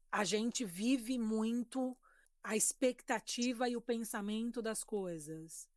A 0.10 0.24
gente 0.24 0.64
vive 0.64 1.20
muito 1.20 1.98
a 2.42 2.56
expectativa 2.56 3.68
e 3.68 3.76
o 3.76 3.82
pensamento 3.82 4.62
das 4.62 4.86
coisas. 4.86 5.68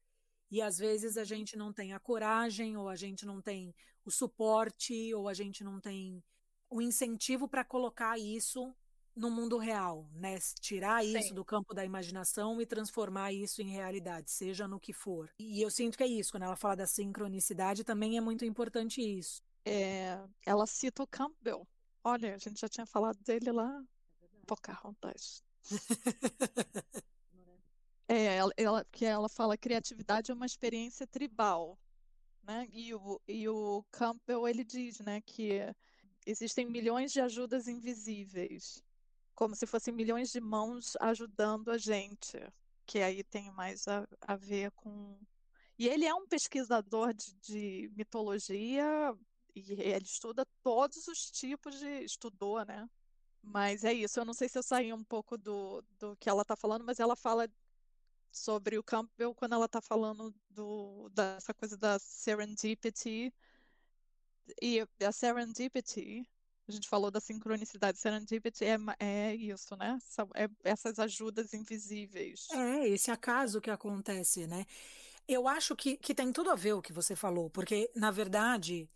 E 0.52 0.62
às 0.62 0.78
vezes 0.78 1.16
a 1.16 1.24
gente 1.24 1.56
não 1.56 1.72
tem 1.72 1.94
a 1.94 1.98
coragem, 1.98 2.76
ou 2.76 2.88
a 2.88 2.94
gente 2.94 3.26
não 3.26 3.42
tem 3.42 3.74
o 4.04 4.10
suporte, 4.12 5.12
ou 5.14 5.28
a 5.28 5.34
gente 5.34 5.64
não 5.64 5.80
tem 5.80 6.22
o 6.70 6.80
incentivo 6.80 7.48
para 7.48 7.64
colocar 7.64 8.16
isso 8.20 8.72
no 9.18 9.30
mundo 9.30 9.58
real, 9.58 10.08
né? 10.12 10.38
Tirar 10.60 11.02
Sim. 11.02 11.18
isso 11.18 11.34
do 11.34 11.44
campo 11.44 11.74
da 11.74 11.84
imaginação 11.84 12.60
e 12.60 12.66
transformar 12.66 13.32
isso 13.32 13.60
em 13.60 13.68
realidade, 13.68 14.30
seja 14.30 14.68
no 14.68 14.78
que 14.78 14.92
for. 14.92 15.30
E 15.38 15.60
eu 15.60 15.70
sinto 15.70 15.98
que 15.98 16.04
é 16.04 16.06
isso, 16.06 16.30
quando 16.30 16.44
ela 16.44 16.56
fala 16.56 16.76
da 16.76 16.86
sincronicidade, 16.86 17.84
também 17.84 18.16
é 18.16 18.20
muito 18.20 18.44
importante 18.44 19.00
isso. 19.00 19.42
É, 19.64 20.18
ela 20.46 20.66
cita 20.66 21.02
o 21.02 21.06
Campbell. 21.06 21.66
Olha, 22.02 22.34
a 22.34 22.38
gente 22.38 22.60
já 22.60 22.68
tinha 22.68 22.86
falado 22.86 23.18
dele 23.22 23.50
lá. 23.52 23.82
Pocahontas. 24.46 25.42
é, 28.08 28.36
ela, 28.36 28.52
ela, 28.56 28.86
que 28.90 29.04
ela 29.04 29.28
fala 29.28 29.58
criatividade 29.58 30.30
é 30.30 30.34
uma 30.34 30.46
experiência 30.46 31.06
tribal, 31.06 31.78
né? 32.42 32.66
E 32.72 32.94
o, 32.94 33.20
e 33.28 33.48
o 33.48 33.84
Campbell 33.90 34.48
ele 34.48 34.64
diz, 34.64 35.00
né, 35.00 35.20
que 35.20 35.60
existem 36.24 36.66
milhões 36.66 37.12
de 37.12 37.20
ajudas 37.20 37.68
invisíveis 37.68 38.82
como 39.38 39.54
se 39.54 39.68
fossem 39.68 39.94
milhões 39.94 40.30
de 40.30 40.40
mãos 40.40 40.96
ajudando 41.00 41.70
a 41.70 41.78
gente, 41.78 42.36
que 42.84 42.98
aí 42.98 43.22
tem 43.22 43.52
mais 43.52 43.86
a, 43.86 44.04
a 44.22 44.34
ver 44.34 44.72
com. 44.72 45.16
E 45.78 45.86
ele 45.86 46.04
é 46.04 46.12
um 46.12 46.26
pesquisador 46.26 47.14
de, 47.14 47.32
de 47.34 47.92
mitologia 47.96 48.84
e 49.54 49.74
ele 49.74 50.04
estuda 50.04 50.44
todos 50.60 51.06
os 51.06 51.30
tipos 51.30 51.78
de. 51.78 52.02
estudou, 52.02 52.64
né? 52.64 52.90
Mas 53.40 53.84
é 53.84 53.92
isso, 53.92 54.18
eu 54.18 54.24
não 54.24 54.34
sei 54.34 54.48
se 54.48 54.58
eu 54.58 54.62
saí 54.64 54.92
um 54.92 55.04
pouco 55.04 55.38
do, 55.38 55.84
do 56.00 56.16
que 56.16 56.28
ela 56.28 56.42
está 56.42 56.56
falando, 56.56 56.84
mas 56.84 56.98
ela 56.98 57.14
fala 57.14 57.48
sobre 58.32 58.76
o 58.76 58.82
Campbell 58.82 59.36
quando 59.36 59.52
ela 59.52 59.66
está 59.66 59.80
falando 59.80 60.34
do, 60.50 61.08
dessa 61.10 61.54
coisa 61.54 61.76
da 61.76 61.96
serendipity. 62.00 63.32
E 64.60 64.80
a 65.00 65.12
serendipity 65.12 66.28
a 66.68 66.72
gente 66.72 66.88
falou 66.88 67.10
da 67.10 67.20
sincronicidade, 67.20 67.98
serendipity 67.98 68.64
é, 68.64 68.76
é 68.98 69.34
isso, 69.34 69.76
né? 69.76 69.98
É 70.34 70.48
essas 70.62 70.98
ajudas 70.98 71.54
invisíveis. 71.54 72.46
É, 72.52 72.88
esse 72.88 73.10
acaso 73.10 73.60
que 73.60 73.70
acontece, 73.70 74.46
né? 74.46 74.66
Eu 75.26 75.46
acho 75.48 75.74
que, 75.76 75.96
que 75.96 76.14
tem 76.14 76.32
tudo 76.32 76.50
a 76.50 76.54
ver 76.54 76.74
o 76.74 76.82
que 76.82 76.92
você 76.92 77.14
falou, 77.14 77.50
porque, 77.50 77.90
na 77.94 78.10
verdade, 78.10 78.88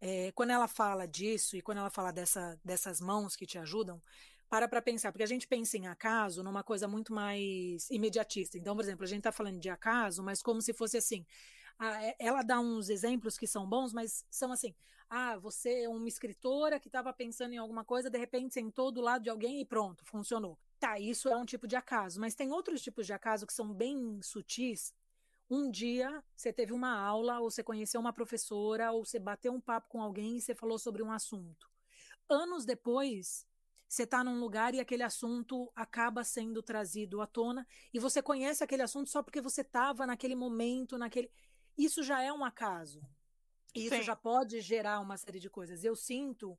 é, 0.00 0.30
quando 0.32 0.50
ela 0.50 0.68
fala 0.68 1.06
disso 1.06 1.56
e 1.56 1.62
quando 1.62 1.78
ela 1.78 1.90
fala 1.90 2.12
dessa, 2.12 2.58
dessas 2.64 3.00
mãos 3.00 3.34
que 3.34 3.46
te 3.46 3.58
ajudam, 3.58 4.00
para 4.48 4.68
para 4.68 4.80
pensar, 4.80 5.10
porque 5.10 5.24
a 5.24 5.28
gente 5.28 5.46
pensa 5.46 5.76
em 5.76 5.86
acaso 5.86 6.42
numa 6.42 6.62
coisa 6.62 6.86
muito 6.86 7.12
mais 7.12 7.90
imediatista. 7.90 8.56
Então, 8.56 8.76
por 8.76 8.82
exemplo, 8.82 9.04
a 9.04 9.08
gente 9.08 9.18
está 9.18 9.32
falando 9.32 9.58
de 9.58 9.68
acaso, 9.68 10.22
mas 10.22 10.42
como 10.42 10.62
se 10.62 10.72
fosse 10.72 10.96
assim. 10.96 11.26
É, 11.80 12.16
ela 12.26 12.42
dá 12.42 12.58
uns 12.58 12.88
exemplos 12.88 13.36
que 13.36 13.46
são 13.46 13.68
bons, 13.68 13.92
mas 13.92 14.24
são 14.30 14.50
assim: 14.52 14.74
ah, 15.08 15.36
você 15.36 15.82
é 15.82 15.88
uma 15.88 16.08
escritora 16.08 16.80
que 16.80 16.88
estava 16.88 17.12
pensando 17.12 17.52
em 17.52 17.58
alguma 17.58 17.84
coisa, 17.84 18.10
de 18.10 18.18
repente 18.18 18.54
sentou 18.54 18.90
do 18.90 19.00
lado 19.00 19.22
de 19.22 19.30
alguém 19.30 19.60
e 19.60 19.64
pronto, 19.64 20.04
funcionou. 20.04 20.58
Tá, 20.78 20.98
isso 20.98 21.28
é 21.28 21.36
um 21.36 21.44
tipo 21.44 21.66
de 21.66 21.76
acaso, 21.76 22.20
mas 22.20 22.34
tem 22.34 22.52
outros 22.52 22.82
tipos 22.82 23.06
de 23.06 23.12
acaso 23.12 23.46
que 23.46 23.52
são 23.52 23.72
bem 23.72 24.20
sutis. 24.22 24.94
Um 25.48 25.70
dia 25.70 26.22
você 26.34 26.52
teve 26.52 26.72
uma 26.72 26.98
aula, 26.98 27.40
ou 27.40 27.50
você 27.50 27.62
conheceu 27.62 28.00
uma 28.00 28.12
professora, 28.12 28.90
ou 28.92 29.04
você 29.04 29.18
bateu 29.18 29.52
um 29.52 29.60
papo 29.60 29.88
com 29.88 30.02
alguém 30.02 30.36
e 30.36 30.40
você 30.40 30.54
falou 30.54 30.78
sobre 30.78 31.02
um 31.02 31.12
assunto. 31.12 31.70
Anos 32.28 32.64
depois, 32.64 33.46
você 33.88 34.02
está 34.02 34.24
num 34.24 34.40
lugar 34.40 34.74
e 34.74 34.80
aquele 34.80 35.04
assunto 35.04 35.70
acaba 35.74 36.24
sendo 36.24 36.60
trazido 36.62 37.20
à 37.20 37.26
tona 37.26 37.66
e 37.94 38.00
você 38.00 38.20
conhece 38.20 38.64
aquele 38.64 38.82
assunto 38.82 39.08
só 39.08 39.22
porque 39.22 39.40
você 39.40 39.60
estava 39.60 40.06
naquele 40.06 40.34
momento, 40.34 40.98
naquele. 40.98 41.30
Isso 41.76 42.02
já 42.02 42.22
é 42.22 42.32
um 42.32 42.44
acaso. 42.44 43.00
E 43.74 43.86
isso 43.86 44.02
já 44.02 44.16
pode 44.16 44.60
gerar 44.60 45.00
uma 45.00 45.16
série 45.16 45.38
de 45.38 45.50
coisas. 45.50 45.84
Eu 45.84 45.94
sinto, 45.94 46.58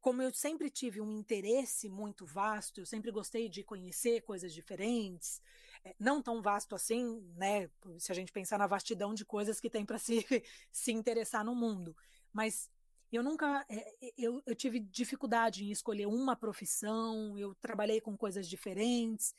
como 0.00 0.20
eu 0.20 0.32
sempre 0.34 0.68
tive 0.68 1.00
um 1.00 1.10
interesse 1.10 1.88
muito 1.88 2.26
vasto, 2.26 2.80
eu 2.80 2.86
sempre 2.86 3.10
gostei 3.10 3.48
de 3.48 3.64
conhecer 3.64 4.20
coisas 4.20 4.52
diferentes, 4.52 5.40
eh, 5.82 5.94
não 5.98 6.20
tão 6.20 6.42
vasto 6.42 6.74
assim, 6.74 7.22
né? 7.36 7.70
Se 7.98 8.12
a 8.12 8.14
gente 8.14 8.30
pensar 8.32 8.58
na 8.58 8.66
vastidão 8.66 9.14
de 9.14 9.24
coisas 9.24 9.60
que 9.60 9.70
tem 9.70 9.86
para 9.86 9.98
se, 9.98 10.26
se 10.70 10.92
interessar 10.92 11.42
no 11.42 11.54
mundo. 11.54 11.96
Mas 12.30 12.70
eu 13.10 13.22
nunca 13.22 13.64
eh, 13.70 14.12
eu, 14.18 14.42
eu, 14.44 14.54
tive 14.54 14.78
dificuldade 14.78 15.64
em 15.64 15.70
escolher 15.70 16.06
uma 16.06 16.36
profissão, 16.36 17.38
eu 17.38 17.54
trabalhei 17.54 18.00
com 18.00 18.14
coisas 18.14 18.46
diferentes, 18.46 19.34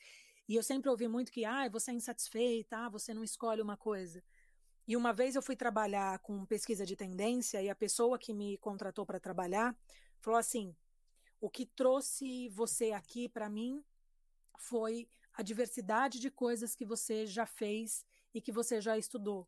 e 0.48 0.56
eu 0.56 0.64
sempre 0.64 0.90
ouvi 0.90 1.08
muito 1.08 1.32
que, 1.32 1.46
ah, 1.46 1.70
você 1.70 1.92
é 1.92 1.94
insatisfeita, 1.94 2.78
ah, 2.78 2.90
você 2.90 3.14
não 3.14 3.24
escolhe 3.24 3.62
uma 3.62 3.78
coisa. 3.78 4.24
E 4.88 4.98
uma 4.98 5.14
vez 5.14 5.36
eu 5.36 5.42
fui 5.42 5.56
trabalhar 5.56 6.20
com 6.20 6.46
pesquisa 6.46 6.86
de 6.86 6.96
tendência 6.96 7.62
e 7.62 7.70
a 7.70 7.76
pessoa 7.76 8.20
que 8.20 8.34
me 8.34 8.58
contratou 8.58 9.06
para 9.06 9.20
trabalhar 9.20 9.76
falou 10.20 10.40
assim: 10.40 10.76
o 11.40 11.50
que 11.50 11.66
trouxe 11.66 12.50
você 12.50 12.92
aqui 12.92 13.30
para 13.30 13.50
mim 13.50 13.84
foi 14.58 15.08
a 15.34 15.42
diversidade 15.42 16.20
de 16.20 16.30
coisas 16.30 16.76
que 16.76 16.86
você 16.86 17.26
já 17.26 17.46
fez 17.46 18.06
e 18.34 18.42
que 18.42 18.52
você 18.52 18.82
já 18.82 18.98
estudou. 18.98 19.48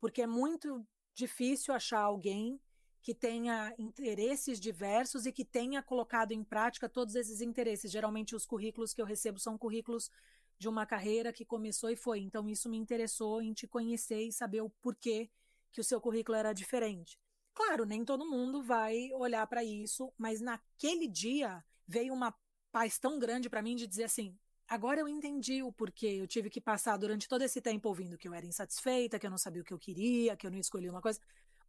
Porque 0.00 0.22
é 0.22 0.26
muito 0.26 0.86
difícil 1.14 1.74
achar 1.74 2.00
alguém 2.00 2.60
que 3.02 3.14
tenha 3.14 3.72
interesses 3.78 4.58
diversos 4.58 5.26
e 5.26 5.32
que 5.32 5.44
tenha 5.44 5.82
colocado 5.82 6.32
em 6.32 6.42
prática 6.42 6.88
todos 6.88 7.14
esses 7.14 7.40
interesses. 7.40 7.92
Geralmente, 7.92 8.34
os 8.34 8.44
currículos 8.44 8.92
que 8.92 9.00
eu 9.00 9.06
recebo 9.06 9.38
são 9.38 9.56
currículos 9.56 10.10
de 10.58 10.68
uma 10.68 10.86
carreira 10.86 11.32
que 11.32 11.44
começou 11.44 11.90
e 11.90 11.96
foi. 11.96 12.20
Então, 12.20 12.48
isso 12.48 12.68
me 12.68 12.76
interessou 12.76 13.42
em 13.42 13.52
te 13.52 13.66
conhecer 13.66 14.22
e 14.22 14.32
saber 14.32 14.60
o 14.60 14.70
porquê 14.70 15.30
que 15.72 15.80
o 15.80 15.84
seu 15.84 16.00
currículo 16.00 16.36
era 16.36 16.52
diferente. 16.52 17.18
Claro, 17.54 17.84
nem 17.84 18.04
todo 18.04 18.28
mundo 18.28 18.62
vai 18.62 19.10
olhar 19.14 19.46
para 19.46 19.64
isso, 19.64 20.12
mas 20.18 20.40
naquele 20.40 21.08
dia 21.08 21.64
veio 21.86 22.12
uma 22.12 22.34
paz 22.70 22.98
tão 22.98 23.18
grande 23.18 23.48
para 23.48 23.62
mim 23.62 23.74
de 23.74 23.86
dizer 23.86 24.04
assim: 24.04 24.36
agora 24.68 25.00
eu 25.00 25.08
entendi 25.08 25.62
o 25.62 25.72
porquê 25.72 26.06
eu 26.06 26.26
tive 26.26 26.50
que 26.50 26.60
passar 26.60 26.98
durante 26.98 27.28
todo 27.28 27.42
esse 27.42 27.60
tempo 27.60 27.88
ouvindo 27.88 28.18
que 28.18 28.28
eu 28.28 28.34
era 28.34 28.44
insatisfeita, 28.44 29.18
que 29.18 29.26
eu 29.26 29.30
não 29.30 29.38
sabia 29.38 29.62
o 29.62 29.64
que 29.64 29.72
eu 29.72 29.78
queria, 29.78 30.36
que 30.36 30.46
eu 30.46 30.50
não 30.50 30.58
escolhi 30.58 30.88
uma 30.90 31.00
coisa. 31.00 31.20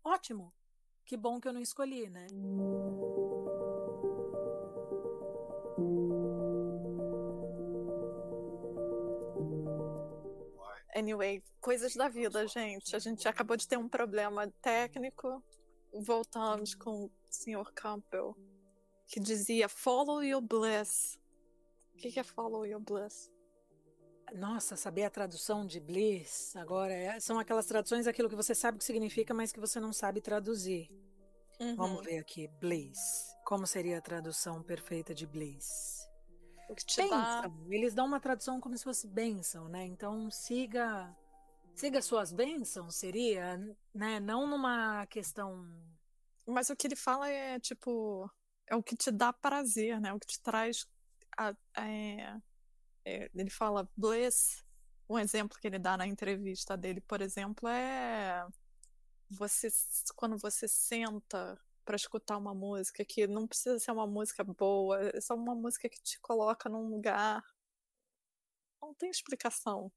Ótimo! 0.04 0.54
Que 1.06 1.16
bom 1.16 1.40
que 1.40 1.48
eu 1.48 1.54
não 1.54 1.62
escolhi, 1.62 2.10
né? 2.10 2.28
Anyway, 10.98 11.44
coisas 11.62 11.94
da 11.96 12.10
vida, 12.10 12.48
gente. 12.48 12.96
A 12.96 13.00
gente 13.00 13.28
acabou 13.28 13.56
de 13.56 13.68
ter 13.68 13.78
um 13.78 13.88
problema 13.88 14.52
técnico. 14.64 15.44
Voltamos 15.94 16.74
com 16.74 17.06
o 17.06 17.12
Sr. 17.30 17.72
Campbell, 17.76 18.36
que 19.06 19.20
dizia 19.20 19.70
Follow 19.70 20.24
your 20.24 20.42
bliss. 20.42 21.20
O 21.94 21.98
que 21.98 22.20
é 22.20 22.24
follow 22.24 22.66
your 22.66 22.80
bliss? 22.80 23.32
Nossa, 24.34 24.76
saber 24.76 25.04
a 25.04 25.10
tradução 25.10 25.68
de 25.68 25.80
bliss 25.80 26.56
agora 26.56 26.94
é, 26.94 27.20
são 27.20 27.38
aquelas 27.38 27.68
traduções 27.68 28.08
aquilo 28.08 28.28
que 28.28 28.36
você 28.36 28.56
sabe 28.56 28.76
o 28.76 28.80
que 28.80 28.84
significa, 28.84 29.36
mas 29.36 29.52
que 29.52 29.60
você 29.60 29.80
não 29.80 29.94
sabe 29.94 30.20
traduzir. 30.20 30.90
Uhum. 31.60 31.76
Vamos 31.76 32.06
ver 32.06 32.18
aqui, 32.18 32.48
bliss. 32.60 33.36
Como 33.46 33.68
seria 33.68 34.00
a 34.00 34.02
tradução 34.02 34.64
perfeita 34.64 35.14
de 35.14 35.28
bliss? 35.28 36.07
O 36.70 36.76
que 36.76 36.86
te 36.86 37.02
bênção. 37.02 37.10
Dá... 37.10 37.52
Eles 37.70 37.94
dão 37.94 38.06
uma 38.06 38.20
tradução 38.20 38.60
como 38.60 38.78
se 38.78 38.84
fosse 38.84 39.08
bênção, 39.08 39.68
né? 39.68 39.86
Então 39.86 40.30
siga 40.30 41.16
siga 41.76 42.02
suas 42.02 42.32
bênçãos, 42.32 42.96
seria, 42.96 43.58
né? 43.94 44.20
Não 44.20 44.48
numa 44.48 45.06
questão. 45.08 45.66
Mas 46.46 46.70
o 46.70 46.76
que 46.76 46.88
ele 46.88 46.96
fala 46.96 47.30
é 47.30 47.60
tipo 47.60 48.30
é 48.68 48.76
o 48.76 48.84
que 48.84 48.96
te 48.96 49.12
dá 49.12 49.32
prazer, 49.32 50.02
né? 50.02 50.14
O 50.14 50.20
que 50.20 50.28
te 50.28 50.42
traz 50.42 50.88
a, 51.38 51.54
a, 51.76 51.88
é, 51.88 52.38
é, 53.06 53.32
ele 53.34 53.50
fala 53.50 53.90
bliss. 53.96 54.66
Um 55.10 55.18
exemplo 55.18 55.58
que 55.62 55.68
ele 55.68 55.80
dá 55.80 55.96
na 55.96 56.06
entrevista 56.06 56.76
dele, 56.76 57.00
por 57.00 57.22
exemplo, 57.22 57.70
é 57.70 58.46
você 59.30 59.70
quando 60.16 60.38
você 60.38 60.68
senta 60.68 61.58
para 61.88 61.96
escutar 61.96 62.38
uma 62.38 62.54
música 62.54 63.06
que 63.06 63.26
não 63.26 63.48
precisa 63.48 63.80
ser 63.80 63.92
uma 63.92 64.06
música 64.06 64.44
boa, 64.44 65.00
é 65.16 65.22
só 65.22 65.36
uma 65.36 65.56
música 65.56 65.88
que 65.88 66.02
te 66.04 66.20
coloca 66.20 66.68
num 66.68 66.90
lugar 66.90 67.42
Não 68.82 68.94
tem 68.94 69.10
explicação. 69.10 69.90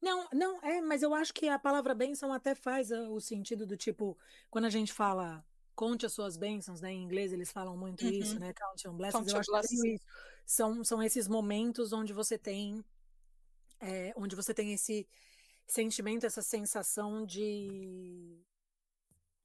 Não, 0.00 0.28
não, 0.30 0.62
é, 0.62 0.82
mas 0.82 1.02
eu 1.02 1.14
acho 1.14 1.32
que 1.32 1.48
a 1.48 1.58
palavra 1.58 1.94
bênção 1.94 2.34
até 2.34 2.54
faz 2.54 2.92
ah, 2.92 3.08
o 3.08 3.18
sentido 3.18 3.66
do 3.66 3.78
tipo, 3.78 4.16
quando 4.50 4.66
a 4.66 4.70
gente 4.70 4.92
fala 4.92 5.42
conte 5.74 6.04
as 6.04 6.12
suas 6.12 6.36
bênçãos, 6.36 6.82
né? 6.82 6.92
Em 6.92 7.02
inglês 7.02 7.32
eles 7.32 7.50
falam 7.50 7.76
muito 7.78 8.04
uhum. 8.04 8.10
isso, 8.10 8.38
né? 8.38 8.52
Count 8.52 8.86
on 8.86 8.96
blessings. 8.96 9.32
Count 9.32 9.32
eu 9.32 9.40
acho 9.40 9.50
blessings. 9.50 9.82
que 9.82 9.88
isso. 9.94 10.04
São, 10.44 10.84
são 10.84 11.02
esses 11.02 11.26
momentos 11.26 11.94
onde 11.94 12.12
você 12.12 12.36
tem 12.36 12.84
é, 13.80 14.12
onde 14.16 14.36
você 14.36 14.52
tem 14.52 14.74
esse 14.74 15.08
sentimento, 15.66 16.26
essa 16.26 16.42
sensação 16.42 17.24
de 17.24 18.38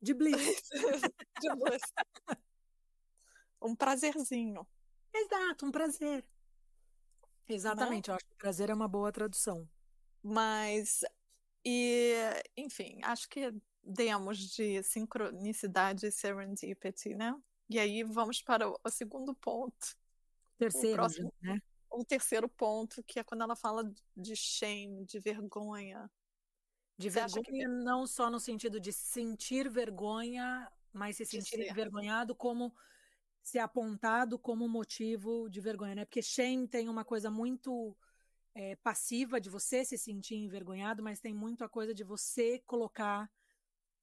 de 0.01 0.13
bliss. 0.13 0.61
de 1.41 1.55
bliss. 1.55 1.81
um 3.61 3.75
prazerzinho. 3.75 4.67
Exato, 5.13 5.65
um 5.65 5.71
prazer. 5.71 6.25
Exatamente, 7.47 8.07
Não? 8.07 8.13
eu 8.13 8.17
acho 8.17 8.25
que 8.25 8.35
prazer 8.35 8.69
é 8.69 8.73
uma 8.73 8.87
boa 8.87 9.11
tradução. 9.11 9.67
Mas, 10.23 11.01
e, 11.65 12.15
enfim, 12.55 12.99
acho 13.03 13.27
que 13.27 13.53
demos 13.83 14.37
de 14.37 14.81
sincronicidade 14.83 16.05
e 16.05 16.11
serendipity, 16.11 17.15
né? 17.15 17.35
E 17.69 17.79
aí 17.79 18.03
vamos 18.03 18.41
para 18.41 18.69
o, 18.69 18.89
segundo 18.89 19.33
ponto. 19.35 19.95
Terceiro, 20.57 20.93
o 20.93 20.95
próximo, 20.95 21.33
né? 21.41 21.61
O 21.89 22.05
terceiro 22.05 22.47
ponto, 22.47 23.03
que 23.03 23.19
é 23.19 23.23
quando 23.23 23.41
ela 23.41 23.55
fala 23.55 23.91
de 24.15 24.35
shame, 24.35 25.05
de 25.05 25.19
vergonha. 25.19 26.09
De 27.01 27.09
Você 27.09 27.19
vergonha 27.19 27.43
que... 27.43 27.67
não 27.67 28.05
só 28.05 28.29
no 28.29 28.39
sentido 28.39 28.79
de 28.79 28.93
sentir 28.93 29.67
vergonha, 29.67 30.71
mas 30.93 31.17
se 31.17 31.25
sentir 31.25 31.59
envergonhado 31.59 32.35
como 32.35 32.71
ser 33.41 33.57
apontado 33.57 34.37
como 34.37 34.69
motivo 34.69 35.49
de 35.49 35.59
vergonha, 35.59 35.95
né? 35.95 36.05
Porque 36.05 36.21
shame 36.21 36.67
tem 36.67 36.87
uma 36.87 37.03
coisa 37.03 37.31
muito 37.31 37.97
é, 38.53 38.75
passiva 38.75 39.41
de 39.41 39.49
você 39.49 39.83
se 39.83 39.97
sentir 39.97 40.35
envergonhado, 40.35 41.01
mas 41.01 41.19
tem 41.19 41.33
muito 41.33 41.63
a 41.63 41.69
coisa 41.69 41.91
de 41.91 42.03
você 42.03 42.59
colocar 42.67 43.27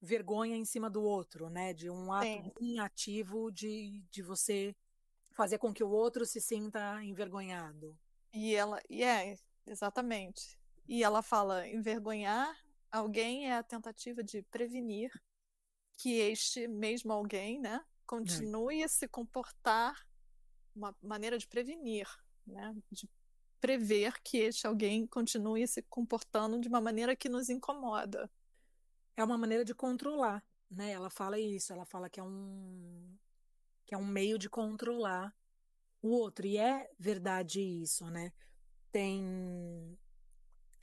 vergonha 0.01 0.57
em 0.57 0.65
cima 0.65 0.89
do 0.89 1.01
outro, 1.01 1.49
né? 1.49 1.73
De 1.73 1.89
um 1.89 2.11
ato 2.11 2.53
Sim. 2.59 2.79
ativo 2.79 3.49
de, 3.49 4.03
de 4.11 4.21
você 4.21 4.75
fazer 5.31 5.57
com 5.57 5.73
que 5.73 5.85
o 5.85 5.89
outro 5.89 6.25
se 6.25 6.41
sinta 6.41 7.01
envergonhado. 7.01 7.97
E 8.33 8.53
ela, 8.53 8.81
e 8.89 9.03
é, 9.03 9.37
exatamente. 9.65 10.59
E 10.85 11.01
ela 11.01 11.21
fala: 11.21 11.65
envergonhar 11.65 12.53
alguém 12.91 13.47
é 13.47 13.55
a 13.55 13.63
tentativa 13.63 14.23
de 14.23 14.41
prevenir 14.43 15.11
que 15.97 16.13
este 16.13 16.67
mesmo 16.67 17.11
alguém, 17.11 17.59
né, 17.59 17.83
continue 18.05 18.81
é. 18.81 18.85
a 18.85 18.87
se 18.87 19.07
comportar 19.07 19.95
uma 20.75 20.95
maneira 21.01 21.37
de 21.37 21.47
prevenir, 21.47 22.07
né, 22.47 22.73
de 22.91 23.09
prever 23.59 24.19
que 24.23 24.37
este 24.37 24.65
alguém 24.65 25.05
continue 25.05 25.67
se 25.67 25.81
comportando 25.83 26.59
de 26.59 26.67
uma 26.67 26.81
maneira 26.81 27.15
que 27.15 27.29
nos 27.29 27.49
incomoda. 27.49 28.31
É 29.15 29.23
uma 29.23 29.37
maneira 29.37 29.65
de 29.65 29.75
controlar, 29.75 30.43
né? 30.71 30.91
Ela 30.91 31.09
fala 31.09 31.37
isso, 31.37 31.73
ela 31.73 31.85
fala 31.85 32.09
que 32.09 32.19
é 32.19 32.23
um 32.23 33.17
que 33.85 33.95
é 33.95 33.97
um 33.97 34.05
meio 34.05 34.37
de 34.37 34.49
controlar 34.49 35.35
o 36.01 36.09
outro 36.09 36.45
e 36.45 36.57
é 36.57 36.89
verdade 36.97 37.59
isso, 37.59 38.09
né? 38.09 38.31
Tem 38.91 39.97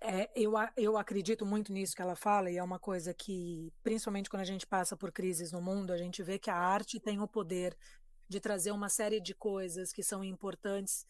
é, 0.00 0.30
eu, 0.35 0.52
eu 0.76 0.96
acredito 0.96 1.46
muito 1.46 1.72
nisso 1.72 1.94
que 1.94 2.02
ela 2.02 2.16
fala, 2.16 2.50
e 2.50 2.56
é 2.56 2.62
uma 2.62 2.78
coisa 2.78 3.14
que, 3.14 3.72
principalmente 3.82 4.28
quando 4.28 4.42
a 4.42 4.46
gente 4.46 4.66
passa 4.66 4.96
por 4.96 5.11
crises 5.11 5.52
no 5.52 5.61
mundo, 5.61 5.92
a 5.92 5.96
gente 5.96 6.22
vê 6.22 6.38
que 6.38 6.50
a 6.50 6.56
arte 6.56 7.00
tem 7.00 7.20
o 7.20 7.28
poder 7.28 7.76
de 8.28 8.40
trazer 8.40 8.72
uma 8.72 8.88
série 8.88 9.20
de 9.20 9.35
coisas 9.35 9.92
que 9.92 10.02
são 10.02 10.22
importantes 10.22 11.06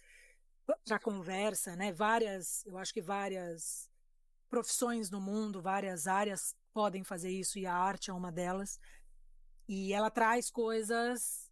para 0.84 0.96
a 0.96 1.00
conversa, 1.00 1.74
né? 1.76 1.92
Várias, 1.92 2.64
eu 2.66 2.76
acho 2.78 2.92
que 2.92 3.00
várias 3.00 3.88
profissões 4.48 5.10
no 5.10 5.20
mundo, 5.20 5.62
várias 5.62 6.06
áreas 6.06 6.54
podem 6.72 7.02
fazer 7.02 7.30
isso 7.30 7.58
e 7.58 7.66
a 7.66 7.74
arte 7.74 8.10
é 8.10 8.12
uma 8.12 8.30
delas. 8.30 8.78
E 9.68 9.92
ela 9.92 10.10
traz 10.10 10.50
coisas, 10.50 11.45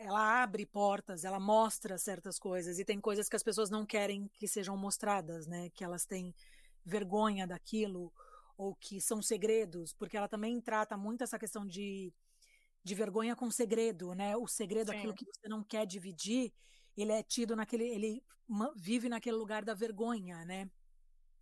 ela 0.00 0.42
abre 0.42 0.64
portas, 0.64 1.24
ela 1.24 1.38
mostra 1.38 1.98
certas 1.98 2.38
coisas 2.38 2.78
e 2.78 2.84
tem 2.84 2.98
coisas 3.00 3.28
que 3.28 3.36
as 3.36 3.42
pessoas 3.42 3.68
não 3.68 3.84
querem 3.84 4.28
que 4.34 4.48
sejam 4.48 4.76
mostradas, 4.76 5.46
né? 5.46 5.68
Que 5.70 5.84
elas 5.84 6.06
têm 6.06 6.34
vergonha 6.84 7.46
daquilo 7.46 8.12
ou 8.56 8.74
que 8.74 9.00
são 9.00 9.20
segredos, 9.22 9.92
porque 9.92 10.16
ela 10.16 10.28
também 10.28 10.60
trata 10.60 10.96
muito 10.96 11.22
essa 11.22 11.38
questão 11.38 11.66
de 11.66 12.12
de 12.82 12.94
vergonha 12.94 13.36
com 13.36 13.50
segredo, 13.50 14.14
né? 14.14 14.36
O 14.36 14.46
segredo, 14.46 14.90
Sim. 14.90 14.96
aquilo 14.96 15.14
que 15.14 15.26
você 15.26 15.48
não 15.48 15.62
quer 15.62 15.86
dividir, 15.86 16.50
ele 16.96 17.12
é 17.12 17.22
tido 17.22 17.54
naquele, 17.54 17.84
ele 17.84 18.22
vive 18.76 19.08
naquele 19.08 19.36
lugar 19.36 19.64
da 19.64 19.74
vergonha, 19.74 20.44
né? 20.44 20.70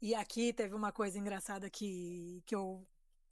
E 0.00 0.14
aqui 0.14 0.52
teve 0.52 0.74
uma 0.74 0.92
coisa 0.92 1.18
engraçada 1.18 1.70
que, 1.70 2.42
que 2.44 2.54
eu, 2.54 2.86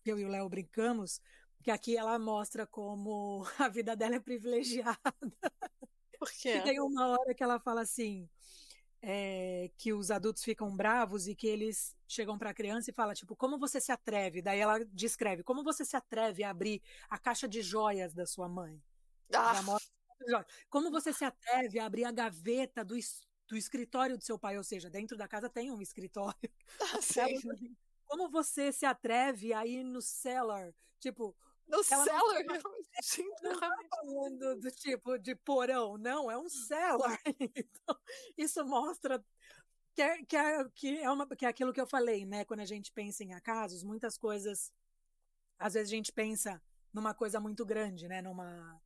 eu 0.05 0.19
e 0.19 0.25
o 0.25 0.29
Léo 0.29 0.49
brincamos, 0.49 1.21
que 1.67 1.71
aqui 1.73 1.97
ela 1.97 2.17
mostra 2.17 2.65
como 2.65 3.45
a 3.59 3.69
vida 3.69 3.97
dela 3.97 4.15
é 4.15 4.21
privilegiada. 4.21 5.01
Por 6.17 6.31
quê? 6.31 6.59
E 6.59 6.63
tem 6.63 6.81
uma 6.81 7.09
hora 7.09 7.35
que 7.35 7.43
ela 7.43 7.59
fala 7.59 7.81
assim, 7.81 8.31
é, 9.03 9.69
que 9.77 9.93
os 9.93 10.13
adultos 10.13 10.45
ficam 10.45 10.77
bravos 10.77 11.27
e 11.27 11.35
que 11.35 11.49
eles 11.49 11.97
chegam 12.07 12.39
para 12.39 12.51
a 12.51 12.55
criança 12.55 12.91
e 12.91 12.95
fala 12.95 13.15
tipo, 13.15 13.35
como 13.35 13.59
você 13.59 13.81
se 13.81 13.91
atreve? 13.91 14.41
Daí 14.41 14.61
ela 14.61 14.79
descreve, 14.93 15.43
como 15.43 15.65
você 15.65 15.85
se 15.85 15.97
atreve 15.97 16.45
a 16.45 16.51
abrir 16.51 16.81
a 17.11 17.19
caixa 17.19 17.49
de 17.49 17.61
joias 17.63 18.15
da 18.15 18.27
sua 18.27 18.49
mãe? 18.49 18.81
Ah. 19.35 19.61
Como 20.71 20.89
você 20.89 21.13
se 21.13 21.25
atreve 21.25 21.81
a 21.81 21.87
abrir 21.87 22.05
a 22.05 22.13
gaveta 22.13 22.85
do, 22.85 22.95
do 23.49 23.57
escritório 23.57 24.17
do 24.17 24.23
seu 24.23 24.39
pai? 24.39 24.57
Ou 24.57 24.63
seja, 24.63 24.89
dentro 24.89 25.17
da 25.17 25.27
casa 25.27 25.51
tem 25.51 25.73
um 25.73 25.83
escritório. 25.83 26.39
Ah, 26.81 27.01
como 28.07 28.31
você 28.31 28.71
se 28.71 28.87
atreve 28.87 29.53
a 29.53 29.67
ir 29.67 29.83
no 29.83 30.01
cellar? 30.01 30.73
Tipo, 31.01 31.37
no 31.69 31.83
cellar? 31.83 32.07
Não, 33.43 33.53
não 33.53 33.61
tá 33.61 33.77
falando 33.91 34.61
do 34.61 34.71
tipo 34.71 35.19
de 35.19 35.35
porão, 35.35 35.99
não, 35.99 36.31
é 36.31 36.39
um 36.39 36.49
cellar. 36.49 37.21
Então, 37.55 37.99
isso 38.37 38.65
mostra 38.65 39.23
que 39.95 40.03
é, 40.03 40.25
que, 40.25 40.37
é, 40.37 40.69
que, 40.75 40.99
é 40.99 41.11
uma, 41.11 41.27
que 41.27 41.45
é 41.45 41.49
aquilo 41.49 41.73
que 41.73 41.81
eu 41.81 41.87
falei, 41.87 42.25
né? 42.25 42.45
Quando 42.45 42.61
a 42.61 42.67
gente 42.67 42.93
pensa 42.93 43.25
em 43.25 43.33
acasos, 43.33 43.83
muitas 43.83 44.17
coisas, 44.19 44.73
às 45.59 45.75
vezes 45.75 45.93
a 45.93 45.97
gente 45.97 46.13
pensa 46.13 46.63
numa 46.93 47.15
coisa 47.15 47.41
muito 47.41 47.65
grande, 47.65 48.09
né? 48.09 48.23
Numa, 48.23 48.81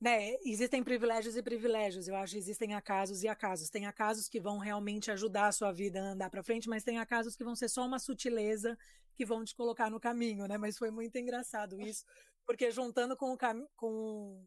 né, 0.00 0.34
existem 0.44 0.82
privilégios 0.82 1.36
e 1.36 1.42
privilégios. 1.42 2.06
Eu 2.06 2.16
acho 2.16 2.32
que 2.32 2.38
existem 2.38 2.74
acasos 2.74 3.22
e 3.22 3.28
acasos. 3.28 3.70
Tem 3.70 3.86
acasos 3.86 4.28
que 4.28 4.40
vão 4.40 4.58
realmente 4.58 5.10
ajudar 5.10 5.48
a 5.48 5.52
sua 5.52 5.72
vida 5.72 6.00
a 6.00 6.10
andar 6.12 6.30
para 6.30 6.42
frente, 6.42 6.68
mas 6.68 6.84
tem 6.84 6.98
acasos 6.98 7.34
que 7.34 7.44
vão 7.44 7.56
ser 7.56 7.68
só 7.68 7.84
uma 7.86 7.98
sutileza 7.98 8.76
que 9.14 9.24
vão 9.24 9.44
te 9.44 9.54
colocar 9.54 9.90
no 9.90 9.98
caminho, 9.98 10.46
né? 10.46 10.58
Mas 10.58 10.76
foi 10.76 10.90
muito 10.90 11.16
engraçado 11.16 11.80
isso, 11.80 12.04
porque 12.44 12.70
juntando 12.70 13.16
com 13.16 13.32
o 13.32 13.38
com 13.74 14.46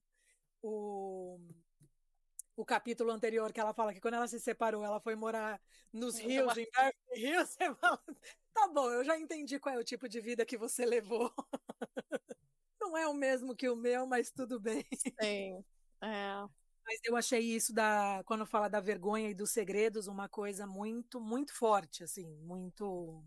o 0.62 1.40
o 2.56 2.66
capítulo 2.66 3.12
anterior 3.12 3.54
que 3.54 3.60
ela 3.60 3.74
fala 3.74 3.94
que 3.94 4.02
quando 4.02 4.16
ela 4.16 4.28
se 4.28 4.38
separou, 4.38 4.84
ela 4.84 5.00
foi 5.00 5.16
morar 5.16 5.62
nos 5.94 6.20
rios, 6.20 6.58
em 6.58 6.66
Beverly 6.66 6.94
Hills, 7.16 7.54
você 7.54 7.74
fala, 7.76 8.04
tá 8.54 8.68
bom, 8.68 8.92
eu 8.92 9.02
já 9.06 9.18
entendi 9.18 9.58
qual 9.58 9.76
é 9.76 9.78
o 9.78 9.84
tipo 9.84 10.10
de 10.10 10.20
vida 10.20 10.46
que 10.46 10.58
você 10.58 10.86
levou. 10.86 11.34
não 12.90 12.98
é 12.98 13.08
o 13.08 13.14
mesmo 13.14 13.56
que 13.56 13.70
o 13.70 13.76
meu, 13.76 14.06
mas 14.08 14.32
tudo 14.32 14.60
bem. 14.60 14.86
Sim, 15.22 15.64
é. 16.02 16.34
Mas 16.86 17.00
eu 17.06 17.16
achei 17.16 17.40
isso 17.42 17.72
da 17.72 18.24
quando 18.26 18.46
fala 18.48 18.68
da 18.68 18.80
vergonha 18.80 19.30
e 19.30 19.36
dos 19.36 19.52
segredos 19.52 20.08
uma 20.08 20.28
coisa 20.28 20.66
muito 20.66 21.22
muito 21.22 21.54
forte, 21.54 22.04
assim, 22.04 22.28
muito 22.42 23.24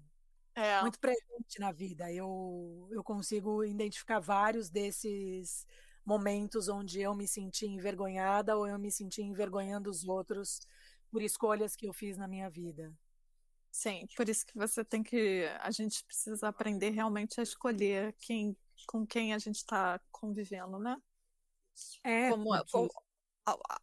é. 0.55 0.81
muito 0.83 0.99
presente 0.99 1.61
na 1.61 1.73
vida. 1.73 2.13
Eu 2.13 2.89
eu 2.91 3.05
consigo 3.05 3.65
identificar 3.65 4.19
vários 4.21 4.69
desses 4.69 5.67
momentos 6.05 6.69
onde 6.69 7.01
eu 7.01 7.15
me 7.15 7.29
senti 7.29 7.67
envergonhada 7.67 8.57
ou 8.57 8.67
eu 8.67 8.79
me 8.79 8.91
senti 8.91 9.23
envergonhando 9.23 9.89
os 9.91 10.05
outros 10.05 10.61
por 11.11 11.23
escolhas 11.23 11.77
que 11.77 11.87
eu 11.87 11.93
fiz 11.93 12.17
na 12.17 12.27
minha 12.27 12.51
vida. 12.51 12.93
Sim, 13.71 14.07
por 14.17 14.29
isso 14.29 14.45
que 14.47 14.57
você 14.59 14.85
tem 14.85 15.03
que. 15.03 15.47
A 15.61 15.71
gente 15.71 16.05
precisa 16.05 16.49
aprender 16.49 16.91
realmente 16.91 17.41
a 17.41 17.43
escolher 17.43 18.15
quem 18.19 18.57
com 18.87 19.07
quem 19.07 19.33
a 19.33 19.39
gente 19.39 19.57
está 19.57 20.01
convivendo, 20.11 20.79
né? 20.79 20.97
É, 22.05 22.31
como, 22.31 22.51
porque... 22.71 22.95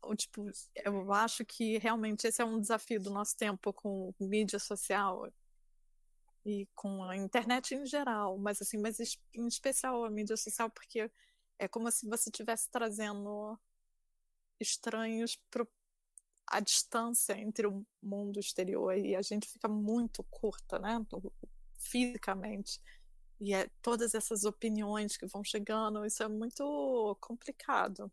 o, 0.04 0.16
tipo, 0.16 0.46
eu 0.76 1.12
acho 1.14 1.46
que 1.46 1.78
realmente 1.78 2.28
esse 2.28 2.42
é 2.42 2.46
um 2.46 2.60
desafio 2.60 3.02
do 3.02 3.10
nosso 3.10 3.36
tempo 3.36 3.74
com 3.74 4.14
mídia 4.20 4.60
social 4.60 5.32
e 6.46 6.68
com 6.76 7.04
a 7.04 7.18
internet 7.18 7.76
em 7.76 7.86
geral, 7.86 8.38
mas 8.38 8.62
assim, 8.62 8.78
mas 8.78 9.00
em 9.34 9.48
especial 9.48 10.06
a 10.06 10.10
mídia 10.10 10.38
social, 10.38 10.70
porque 10.70 11.12
é 11.58 11.68
como 11.68 11.92
se 11.92 12.08
você 12.08 12.30
estivesse 12.30 12.70
trazendo 12.70 13.60
estranhos 14.60 15.36
para 15.50 15.68
a 16.48 16.60
distância 16.60 17.38
entre 17.38 17.68
o 17.68 17.86
mundo 18.02 18.40
exterior 18.40 18.98
e 18.98 19.16
a 19.16 19.22
gente 19.22 19.48
fica 19.48 19.68
muito 19.68 20.24
curta, 20.24 20.80
né, 20.80 21.06
fisicamente. 21.78 22.82
E 23.40 23.54
é, 23.54 23.70
todas 23.82 24.14
essas 24.14 24.44
opiniões 24.44 25.16
que 25.16 25.26
vão 25.26 25.44
chegando, 25.44 26.06
isso 26.06 26.22
é 26.22 26.28
muito 26.28 27.18
complicado. 27.22 28.12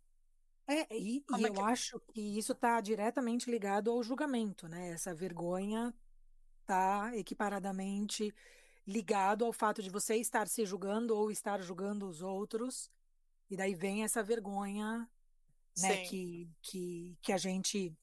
É, 0.69 0.97
e, 0.97 1.25
e 1.39 1.45
é 1.45 1.49
eu 1.49 1.55
que... 1.55 1.61
acho 1.61 2.01
que 2.12 2.39
isso 2.39 2.53
está 2.53 2.81
diretamente 2.81 3.51
ligado 3.51 3.91
ao 3.91 4.03
julgamento, 4.03 4.69
né? 4.69 4.91
Essa 4.91 5.15
vergonha 5.15 5.95
está 6.61 7.17
equiparadamente 7.17 8.35
ligado 8.87 9.45
ao 9.45 9.53
fato 9.53 9.83
de 9.83 9.91
você 9.91 10.17
estar 10.17 10.47
se 10.49 10.65
julgando 10.65 11.17
ou 11.17 11.31
estar 11.31 11.61
julgando 11.61 12.07
os 12.09 12.23
outros, 12.23 12.91
e 13.51 13.57
daí 13.57 13.75
vem 13.75 14.05
essa 14.05 14.23
vergonha, 14.23 15.09
né, 15.79 16.07
que, 16.07 16.49
que, 16.62 17.19
que 17.21 17.33
a 17.33 17.37
gente 17.37 17.97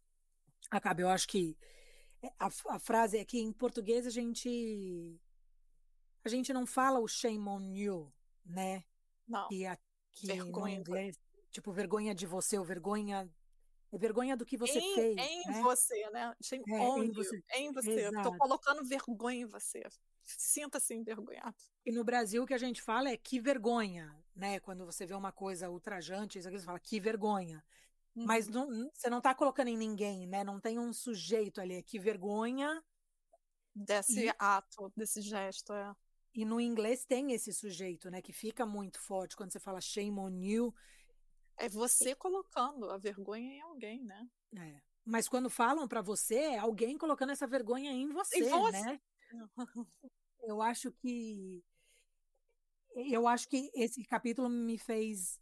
acaba. 0.70 1.02
Eu 1.02 1.10
acho 1.10 1.28
que 1.28 1.58
a, 2.40 2.50
a 2.70 2.80
frase 2.80 3.18
é 3.18 3.26
que 3.26 3.40
em 3.40 3.52
português 3.52 4.06
a 4.06 4.10
gente 4.10 5.20
a 6.24 6.30
gente 6.30 6.54
não 6.54 6.66
fala 6.66 7.00
o 7.00 7.08
shame 7.08 7.48
on 7.48 7.62
you, 7.74 8.14
né? 8.46 8.84
Não. 9.28 9.48
Que, 9.48 9.66
a, 9.66 9.78
que 10.12 10.28
vergonha. 10.28 10.76
no 10.76 10.82
inglês, 10.82 11.20
tipo, 11.52 11.72
vergonha 11.72 12.14
de 12.14 12.26
você, 12.26 12.58
ou 12.58 12.66
vergonha 12.66 13.30
é 13.94 13.98
vergonha 13.98 14.36
do 14.36 14.44
que 14.44 14.58
você 14.58 14.80
em, 14.80 14.96
fez. 14.96 15.18
Em 15.20 15.46
né? 15.46 15.62
você, 15.62 16.10
né? 16.10 16.36
Shame 16.42 16.64
é, 16.68 16.80
on 16.80 17.04
em 17.04 17.08
you, 17.10 17.14
você. 17.14 17.44
em 17.54 17.72
você. 17.72 18.10
Estou 18.10 18.36
colocando 18.40 18.84
vergonha 18.84 19.42
em 19.42 19.46
você. 19.46 19.84
Sinta-se 20.24 20.96
envergonhado. 20.96 21.56
E 21.86 21.92
no 21.92 22.04
Brasil 22.04 22.42
o 22.42 22.48
que 22.48 22.56
a 22.56 22.58
gente 22.58 22.82
fala 22.82 23.10
é 23.10 23.18
que 23.18 23.40
vergonha, 23.40 24.12
né? 24.36 24.60
Quando 24.60 24.84
você 24.84 25.06
vê 25.06 25.14
uma 25.14 25.32
coisa 25.32 25.70
ultrajante, 25.70 26.42
você 26.42 26.60
fala 26.60 26.80
que 26.80 27.00
vergonha. 27.00 27.64
Uhum. 28.16 28.26
Mas 28.26 28.48
não, 28.48 28.90
você 28.92 29.12
não 29.12 29.20
está 29.20 29.36
colocando 29.36 29.68
em 29.68 29.78
ninguém, 29.78 30.26
né? 30.26 30.44
Não 30.44 30.60
tem 30.60 30.80
um 30.80 30.92
sujeito 30.92 31.62
ali, 31.62 31.76
é 31.76 31.84
que 31.84 32.00
vergonha. 32.00 32.84
Desse 33.76 34.26
e, 34.26 34.34
ato, 34.40 34.92
desse 34.96 35.22
gesto, 35.22 35.72
é. 35.74 35.96
E 36.34 36.46
no 36.46 36.60
inglês 36.60 37.06
tem 37.06 37.32
esse 37.32 37.54
sujeito, 37.54 38.10
né? 38.10 38.22
Que 38.22 38.34
fica 38.34 38.66
muito 38.66 39.00
forte 39.00 39.36
quando 39.36 39.52
você 39.52 39.60
fala 39.60 39.80
shame 39.80 40.20
on 40.20 40.42
you. 40.42 40.74
É 41.58 41.70
você 41.70 42.16
colocando 42.16 42.90
a 42.90 42.98
vergonha 42.98 43.54
em 43.54 43.62
alguém, 43.62 44.04
né? 44.04 44.28
É. 44.58 44.82
Mas 45.06 45.28
quando 45.28 45.50
falam 45.50 45.88
para 45.88 46.02
você, 46.02 46.36
é 46.36 46.58
alguém 46.58 46.98
colocando 46.98 47.32
essa 47.32 47.46
vergonha 47.46 47.92
em 47.92 48.10
você, 48.10 48.38
em 48.38 48.50
você. 48.50 48.82
né? 48.82 49.02
Eu 50.46 50.62
acho 50.62 50.92
que 50.92 51.64
eu 52.96 53.28
acho 53.28 53.48
que 53.48 53.72
esse 53.74 54.04
capítulo 54.04 54.50
me 54.50 54.78
fez 54.78 55.40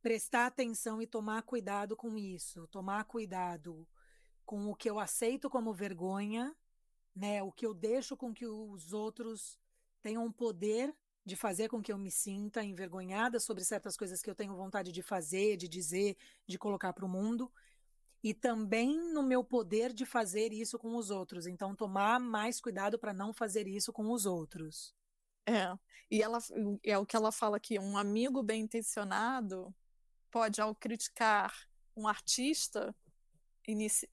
prestar 0.00 0.46
atenção 0.46 1.02
e 1.02 1.06
tomar 1.06 1.42
cuidado 1.42 1.96
com 1.96 2.16
isso, 2.16 2.66
tomar 2.68 3.04
cuidado 3.04 3.86
com 4.44 4.70
o 4.70 4.74
que 4.74 4.88
eu 4.88 4.98
aceito 4.98 5.50
como 5.50 5.72
vergonha, 5.72 6.54
né? 7.14 7.42
O 7.42 7.52
que 7.52 7.66
eu 7.66 7.74
deixo 7.74 8.16
com 8.16 8.32
que 8.32 8.46
os 8.46 8.92
outros 8.92 9.58
tenham 10.02 10.30
poder 10.30 10.94
de 11.24 11.36
fazer 11.36 11.68
com 11.68 11.80
que 11.80 11.90
eu 11.90 11.96
me 11.96 12.10
sinta 12.10 12.62
envergonhada 12.62 13.40
sobre 13.40 13.64
certas 13.64 13.96
coisas 13.96 14.20
que 14.20 14.28
eu 14.28 14.34
tenho 14.34 14.54
vontade 14.54 14.92
de 14.92 15.02
fazer, 15.02 15.56
de 15.56 15.66
dizer, 15.66 16.16
de 16.46 16.58
colocar 16.58 16.92
para 16.92 17.06
o 17.06 17.08
mundo, 17.08 17.50
e 18.22 18.34
também 18.34 19.12
no 19.12 19.22
meu 19.22 19.42
poder 19.42 19.92
de 19.92 20.04
fazer 20.04 20.52
isso 20.52 20.78
com 20.78 20.96
os 20.96 21.10
outros. 21.10 21.46
Então, 21.46 21.74
tomar 21.74 22.20
mais 22.20 22.60
cuidado 22.60 22.98
para 22.98 23.12
não 23.12 23.32
fazer 23.32 23.66
isso 23.66 23.92
com 23.92 24.10
os 24.10 24.26
outros. 24.26 24.94
É, 25.46 25.76
e 26.10 26.22
ela 26.22 26.38
é 26.82 26.96
o 26.96 27.04
que 27.04 27.16
ela 27.16 27.30
fala 27.30 27.58
aqui: 27.58 27.78
um 27.78 27.96
amigo 27.96 28.42
bem 28.42 28.62
intencionado 28.62 29.74
pode, 30.30 30.60
ao 30.60 30.74
criticar 30.74 31.54
um 31.94 32.08
artista, 32.08 32.94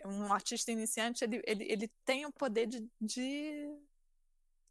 um 0.05 0.31
artista 0.31 0.71
iniciante, 0.71 1.23
ele, 1.23 1.41
ele, 1.45 1.63
ele 1.65 1.87
tem 2.05 2.25
o 2.25 2.31
poder 2.31 2.67
de, 2.67 2.89
de 2.99 3.69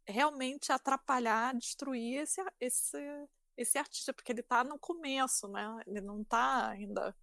realmente 0.07 0.71
atrapalhar, 0.71 1.55
destruir 1.55 2.21
esse, 2.21 2.41
esse, 2.59 2.97
esse 3.55 3.77
artista, 3.77 4.13
porque 4.13 4.31
ele 4.31 4.41
está 4.41 4.63
no 4.63 4.79
começo, 4.79 5.47
né? 5.47 5.81
Ele 5.85 6.01
não 6.01 6.21
está 6.21 6.69
ainda. 6.69 7.15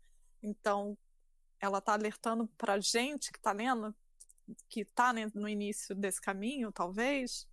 Então, 0.42 0.96
ela 1.60 1.78
está 1.78 1.94
alertando 1.94 2.46
para 2.56 2.74
a 2.74 2.80
gente 2.80 3.32
que 3.32 3.38
está 3.38 3.52
lendo, 3.52 3.94
que 4.68 4.80
está 4.80 5.12
no 5.34 5.48
início 5.48 5.94
desse 5.94 6.20
caminho, 6.20 6.72
talvez, 6.72 7.46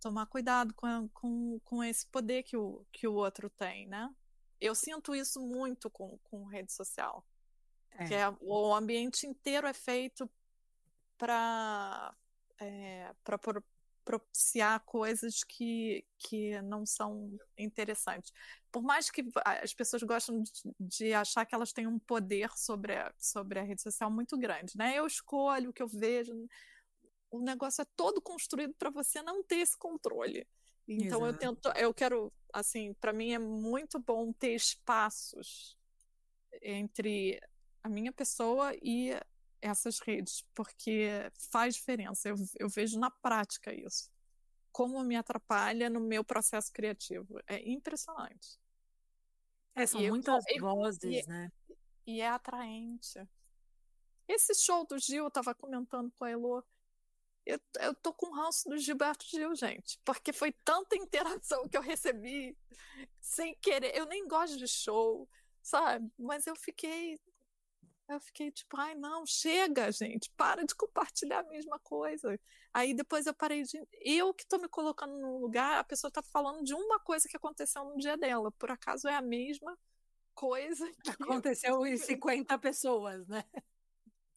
tomar 0.00 0.26
cuidado 0.26 0.74
com, 0.74 1.08
com, 1.10 1.60
com 1.64 1.84
esse 1.84 2.06
poder 2.06 2.42
que 2.42 2.56
o, 2.56 2.84
que 2.92 3.06
o 3.06 3.14
outro 3.14 3.48
tem, 3.50 3.86
né? 3.86 4.12
Eu 4.60 4.74
sinto 4.74 5.14
isso 5.14 5.40
muito 5.40 5.90
com, 5.90 6.18
com 6.24 6.44
rede 6.44 6.72
social. 6.72 7.24
É. 7.98 8.04
Que 8.04 8.14
é, 8.14 8.34
o 8.40 8.74
ambiente 8.74 9.26
inteiro 9.26 9.66
é 9.66 9.72
feito 9.72 10.28
para 11.18 12.14
é, 12.60 13.12
para 13.24 13.38
propiciar 14.06 14.78
coisas 14.84 15.42
que, 15.42 16.06
que 16.16 16.62
não 16.62 16.86
são 16.86 17.36
interessantes. 17.58 18.32
Por 18.70 18.80
mais 18.80 19.10
que 19.10 19.26
as 19.44 19.74
pessoas 19.74 20.02
gostam 20.04 20.40
de, 20.40 20.52
de, 20.78 21.12
achar 21.12 21.44
que 21.44 21.54
elas 21.54 21.72
têm 21.72 21.88
um 21.88 21.98
poder 21.98 22.48
sobre 22.56 22.94
a, 22.94 23.12
sobre 23.18 23.58
a 23.58 23.64
rede 23.64 23.82
social 23.82 24.08
muito 24.08 24.38
grande, 24.38 24.76
né? 24.76 24.96
Eu 24.96 25.06
escolho 25.06 25.70
o 25.70 25.72
que 25.72 25.82
eu 25.82 25.88
vejo. 25.88 26.32
O 27.32 27.40
negócio 27.40 27.82
é 27.82 27.86
todo 27.96 28.22
construído 28.22 28.74
para 28.74 28.90
você 28.90 29.20
não 29.22 29.42
ter 29.42 29.56
esse 29.56 29.76
controle. 29.76 30.46
Então 30.86 31.26
Exato. 31.26 31.44
eu 31.44 31.54
tento, 31.54 31.78
eu 31.78 31.92
quero, 31.92 32.32
assim, 32.52 32.94
para 32.94 33.12
mim 33.12 33.32
é 33.32 33.40
muito 33.40 33.98
bom 33.98 34.32
ter 34.32 34.54
espaços 34.54 35.76
entre 36.62 37.40
a 37.86 37.88
minha 37.88 38.12
pessoa 38.12 38.74
e 38.82 39.12
essas 39.60 40.00
redes, 40.00 40.44
porque 40.54 41.08
faz 41.50 41.76
diferença. 41.76 42.28
Eu, 42.28 42.36
eu 42.58 42.68
vejo 42.68 42.98
na 42.98 43.10
prática 43.10 43.72
isso. 43.72 44.10
Como 44.72 45.02
me 45.04 45.16
atrapalha 45.16 45.88
no 45.88 46.00
meu 46.00 46.24
processo 46.24 46.72
criativo. 46.72 47.40
É 47.46 47.66
impressionante. 47.68 48.58
É, 49.74 49.86
são 49.86 50.00
e 50.00 50.10
muitas 50.10 50.44
eu, 50.48 50.60
vozes, 50.60 51.24
e, 51.24 51.28
né? 51.28 51.52
E 52.06 52.20
é 52.20 52.28
atraente. 52.28 53.26
Esse 54.28 54.54
show 54.54 54.84
do 54.86 54.98
Gil, 54.98 55.24
eu 55.24 55.30
tava 55.30 55.54
comentando 55.54 56.10
com 56.18 56.24
a 56.24 56.30
Elo, 56.30 56.64
eu, 57.44 57.60
eu 57.78 57.94
tô 57.94 58.12
com 58.12 58.34
ranço 58.34 58.68
do 58.68 58.76
Gilberto 58.76 59.24
Gil, 59.28 59.54
gente, 59.54 60.00
porque 60.04 60.32
foi 60.32 60.50
tanta 60.64 60.96
interação 60.96 61.68
que 61.68 61.76
eu 61.76 61.82
recebi 61.82 62.58
sem 63.20 63.54
querer. 63.60 63.96
Eu 63.96 64.06
nem 64.06 64.26
gosto 64.26 64.56
de 64.56 64.66
show, 64.66 65.28
sabe? 65.62 66.10
Mas 66.18 66.46
eu 66.46 66.56
fiquei 66.56 67.20
eu 68.08 68.20
fiquei 68.20 68.50
tipo, 68.50 68.76
ai, 68.76 68.94
não, 68.94 69.26
chega, 69.26 69.90
gente, 69.90 70.30
para 70.36 70.64
de 70.64 70.74
compartilhar 70.74 71.40
a 71.40 71.48
mesma 71.48 71.78
coisa. 71.80 72.38
Aí 72.72 72.94
depois 72.94 73.26
eu 73.26 73.34
parei 73.34 73.62
de. 73.64 73.82
Eu 74.00 74.32
que 74.32 74.44
estou 74.44 74.60
me 74.60 74.68
colocando 74.68 75.18
no 75.18 75.38
lugar, 75.38 75.78
a 75.78 75.84
pessoa 75.84 76.08
está 76.08 76.22
falando 76.22 76.62
de 76.64 76.74
uma 76.74 77.00
coisa 77.00 77.28
que 77.28 77.36
aconteceu 77.36 77.84
no 77.84 77.96
dia 77.96 78.16
dela. 78.16 78.52
Por 78.52 78.70
acaso 78.70 79.08
é 79.08 79.14
a 79.14 79.22
mesma 79.22 79.76
coisa 80.34 80.86
que. 81.02 81.10
Aconteceu 81.10 81.84
em 81.86 81.96
50 81.96 82.56
pessoas, 82.58 83.26
né? 83.26 83.44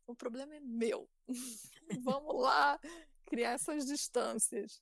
O 0.08 0.16
problema 0.16 0.56
é 0.56 0.60
meu. 0.60 1.08
Vamos 2.04 2.42
lá 2.42 2.80
criar 3.26 3.52
essas 3.52 3.86
distâncias. 3.86 4.82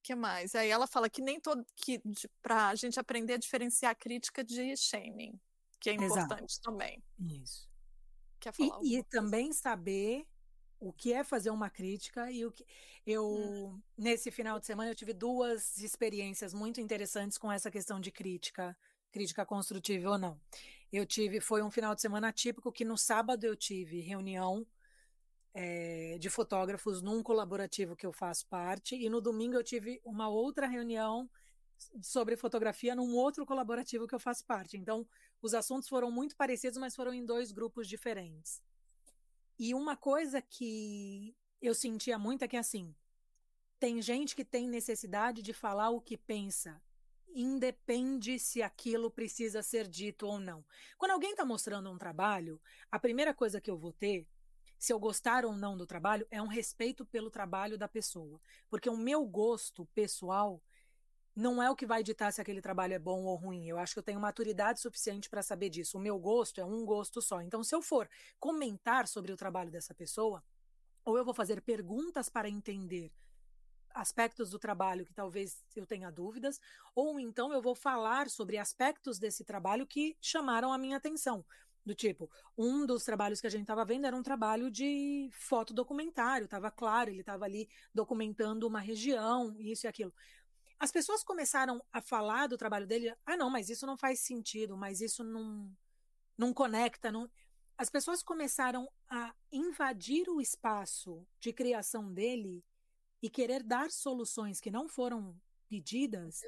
que 0.00 0.14
mais? 0.14 0.54
Aí 0.54 0.70
ela 0.70 0.86
fala 0.86 1.10
que 1.10 1.20
nem 1.20 1.40
todo. 1.40 1.66
que 1.74 2.00
para 2.40 2.68
a 2.68 2.74
gente 2.76 3.00
aprender 3.00 3.32
a 3.32 3.38
diferenciar 3.38 3.90
a 3.90 3.96
crítica 3.96 4.44
de 4.44 4.76
shaming, 4.76 5.40
que 5.80 5.90
é 5.90 5.94
importante 5.94 6.52
Exato. 6.52 6.62
também. 6.62 7.02
Isso. 7.18 7.65
Quer 8.38 8.52
falar 8.52 8.80
e, 8.82 8.98
e 8.98 9.02
também 9.02 9.52
saber 9.52 10.26
o 10.78 10.92
que 10.92 11.12
é 11.12 11.24
fazer 11.24 11.50
uma 11.50 11.70
crítica 11.70 12.30
e 12.30 12.44
o 12.44 12.52
que 12.52 12.64
eu 13.06 13.24
hum. 13.24 13.80
nesse 13.96 14.30
final 14.30 14.60
de 14.60 14.66
semana 14.66 14.90
eu 14.90 14.94
tive 14.94 15.12
duas 15.12 15.78
experiências 15.78 16.52
muito 16.52 16.80
interessantes 16.80 17.38
com 17.38 17.50
essa 17.50 17.70
questão 17.70 18.00
de 18.00 18.10
crítica, 18.10 18.76
crítica 19.10 19.46
construtiva 19.46 20.10
ou 20.10 20.18
não. 20.18 20.40
Eu 20.92 21.06
tive 21.06 21.40
foi 21.40 21.62
um 21.62 21.70
final 21.70 21.94
de 21.94 22.00
semana 22.00 22.32
típico 22.32 22.72
que 22.72 22.84
no 22.84 22.96
sábado 22.96 23.44
eu 23.44 23.56
tive 23.56 24.00
reunião 24.00 24.66
é, 25.54 26.18
de 26.18 26.28
fotógrafos 26.28 27.00
num 27.00 27.22
colaborativo 27.22 27.96
que 27.96 28.04
eu 28.04 28.12
faço 28.12 28.46
parte 28.46 28.94
e 28.94 29.08
no 29.08 29.20
domingo 29.20 29.56
eu 29.56 29.64
tive 29.64 30.00
uma 30.04 30.28
outra 30.28 30.66
reunião 30.66 31.30
sobre 32.00 32.36
fotografia 32.36 32.94
num 32.94 33.14
outro 33.14 33.44
colaborativo 33.46 34.06
que 34.06 34.14
eu 34.14 34.20
faço 34.20 34.44
parte. 34.44 34.76
Então, 34.76 35.06
os 35.40 35.54
assuntos 35.54 35.88
foram 35.88 36.10
muito 36.10 36.36
parecidos, 36.36 36.78
mas 36.78 36.94
foram 36.94 37.12
em 37.12 37.24
dois 37.24 37.52
grupos 37.52 37.88
diferentes. 37.88 38.62
E 39.58 39.74
uma 39.74 39.96
coisa 39.96 40.42
que 40.42 41.36
eu 41.60 41.74
sentia 41.74 42.18
muito 42.18 42.42
é 42.42 42.48
que, 42.48 42.56
assim, 42.56 42.94
tem 43.78 44.00
gente 44.00 44.34
que 44.34 44.44
tem 44.44 44.68
necessidade 44.68 45.42
de 45.42 45.52
falar 45.52 45.90
o 45.90 46.00
que 46.00 46.16
pensa, 46.16 46.80
independe 47.34 48.38
se 48.38 48.62
aquilo 48.62 49.10
precisa 49.10 49.62
ser 49.62 49.86
dito 49.86 50.26
ou 50.26 50.38
não. 50.38 50.64
Quando 50.96 51.12
alguém 51.12 51.30
está 51.30 51.44
mostrando 51.44 51.90
um 51.90 51.98
trabalho, 51.98 52.60
a 52.90 52.98
primeira 52.98 53.34
coisa 53.34 53.60
que 53.60 53.70
eu 53.70 53.76
vou 53.76 53.92
ter, 53.92 54.26
se 54.78 54.92
eu 54.92 54.98
gostar 54.98 55.44
ou 55.44 55.56
não 55.56 55.76
do 55.76 55.86
trabalho, 55.86 56.26
é 56.30 56.40
um 56.40 56.46
respeito 56.46 57.04
pelo 57.04 57.30
trabalho 57.30 57.78
da 57.78 57.88
pessoa. 57.88 58.40
Porque 58.68 58.88
o 58.88 58.96
meu 58.96 59.24
gosto 59.24 59.86
pessoal 59.94 60.62
não 61.36 61.62
é 61.62 61.70
o 61.70 61.76
que 61.76 61.84
vai 61.84 62.02
ditar 62.02 62.32
se 62.32 62.40
aquele 62.40 62.62
trabalho 62.62 62.94
é 62.94 62.98
bom 62.98 63.24
ou 63.24 63.36
ruim. 63.36 63.68
Eu 63.68 63.78
acho 63.78 63.92
que 63.92 63.98
eu 63.98 64.02
tenho 64.02 64.18
maturidade 64.18 64.80
suficiente 64.80 65.28
para 65.28 65.42
saber 65.42 65.68
disso. 65.68 65.98
O 65.98 66.00
meu 66.00 66.18
gosto 66.18 66.62
é 66.62 66.64
um 66.64 66.82
gosto 66.86 67.20
só. 67.20 67.42
Então, 67.42 67.62
se 67.62 67.74
eu 67.74 67.82
for 67.82 68.08
comentar 68.40 69.06
sobre 69.06 69.30
o 69.30 69.36
trabalho 69.36 69.70
dessa 69.70 69.94
pessoa, 69.94 70.42
ou 71.04 71.18
eu 71.18 71.24
vou 71.24 71.34
fazer 71.34 71.60
perguntas 71.60 72.30
para 72.30 72.48
entender 72.48 73.12
aspectos 73.94 74.50
do 74.50 74.58
trabalho 74.58 75.04
que 75.04 75.14
talvez 75.14 75.62
eu 75.74 75.86
tenha 75.86 76.10
dúvidas, 76.10 76.58
ou 76.94 77.20
então 77.20 77.52
eu 77.52 77.60
vou 77.60 77.74
falar 77.74 78.30
sobre 78.30 78.56
aspectos 78.56 79.18
desse 79.18 79.44
trabalho 79.44 79.86
que 79.86 80.16
chamaram 80.20 80.72
a 80.72 80.78
minha 80.78 80.96
atenção. 80.96 81.44
Do 81.84 81.94
tipo, 81.94 82.28
um 82.58 82.84
dos 82.84 83.04
trabalhos 83.04 83.40
que 83.40 83.46
a 83.46 83.50
gente 83.50 83.62
estava 83.62 83.84
vendo 83.84 84.06
era 84.06 84.16
um 84.16 84.22
trabalho 84.22 84.70
de 84.70 85.30
fotodocumentário, 85.32 86.46
estava 86.46 86.68
claro, 86.68 87.10
ele 87.10 87.20
estava 87.20 87.44
ali 87.44 87.68
documentando 87.94 88.66
uma 88.66 88.80
região, 88.80 89.54
isso 89.60 89.86
e 89.86 89.88
aquilo. 89.88 90.12
As 90.78 90.92
pessoas 90.92 91.22
começaram 91.22 91.82
a 91.92 92.00
falar 92.00 92.46
do 92.48 92.56
trabalho 92.56 92.86
dele, 92.86 93.14
ah, 93.24 93.36
não, 93.36 93.48
mas 93.50 93.70
isso 93.70 93.86
não 93.86 93.96
faz 93.96 94.20
sentido, 94.20 94.76
mas 94.76 95.00
isso 95.00 95.24
não, 95.24 95.70
não 96.36 96.52
conecta. 96.52 97.10
Não... 97.10 97.30
As 97.78 97.88
pessoas 97.88 98.22
começaram 98.22 98.90
a 99.08 99.34
invadir 99.50 100.28
o 100.28 100.40
espaço 100.40 101.26
de 101.40 101.52
criação 101.52 102.12
dele 102.12 102.64
e 103.22 103.30
querer 103.30 103.62
dar 103.62 103.90
soluções 103.90 104.60
que 104.60 104.70
não 104.70 104.88
foram 104.88 105.34
pedidas 105.68 106.42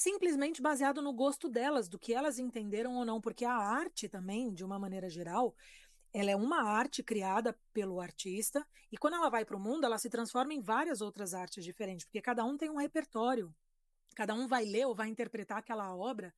simplesmente 0.00 0.62
baseado 0.62 1.02
no 1.02 1.12
gosto 1.12 1.46
delas, 1.48 1.86
do 1.86 1.98
que 1.98 2.14
elas 2.14 2.38
entenderam 2.38 2.94
ou 2.94 3.04
não, 3.04 3.20
porque 3.20 3.44
a 3.44 3.52
arte 3.52 4.08
também, 4.08 4.52
de 4.52 4.64
uma 4.64 4.78
maneira 4.78 5.10
geral, 5.10 5.54
ela 6.12 6.30
é 6.30 6.36
uma 6.36 6.62
arte 6.62 7.02
criada 7.02 7.58
pelo 7.72 8.00
artista 8.00 8.66
e 8.90 8.96
quando 8.96 9.14
ela 9.14 9.30
vai 9.30 9.44
para 9.44 9.56
o 9.56 9.60
mundo, 9.60 9.84
ela 9.84 9.98
se 9.98 10.10
transforma 10.10 10.52
em 10.52 10.60
várias 10.60 11.00
outras 11.00 11.34
artes 11.34 11.64
diferentes, 11.64 12.04
porque 12.04 12.20
cada 12.20 12.44
um 12.44 12.56
tem 12.56 12.70
um 12.70 12.76
repertório. 12.76 13.54
Cada 14.16 14.34
um 14.34 14.48
vai 14.48 14.64
ler 14.64 14.86
ou 14.86 14.94
vai 14.94 15.08
interpretar 15.08 15.58
aquela 15.58 15.94
obra 15.94 16.34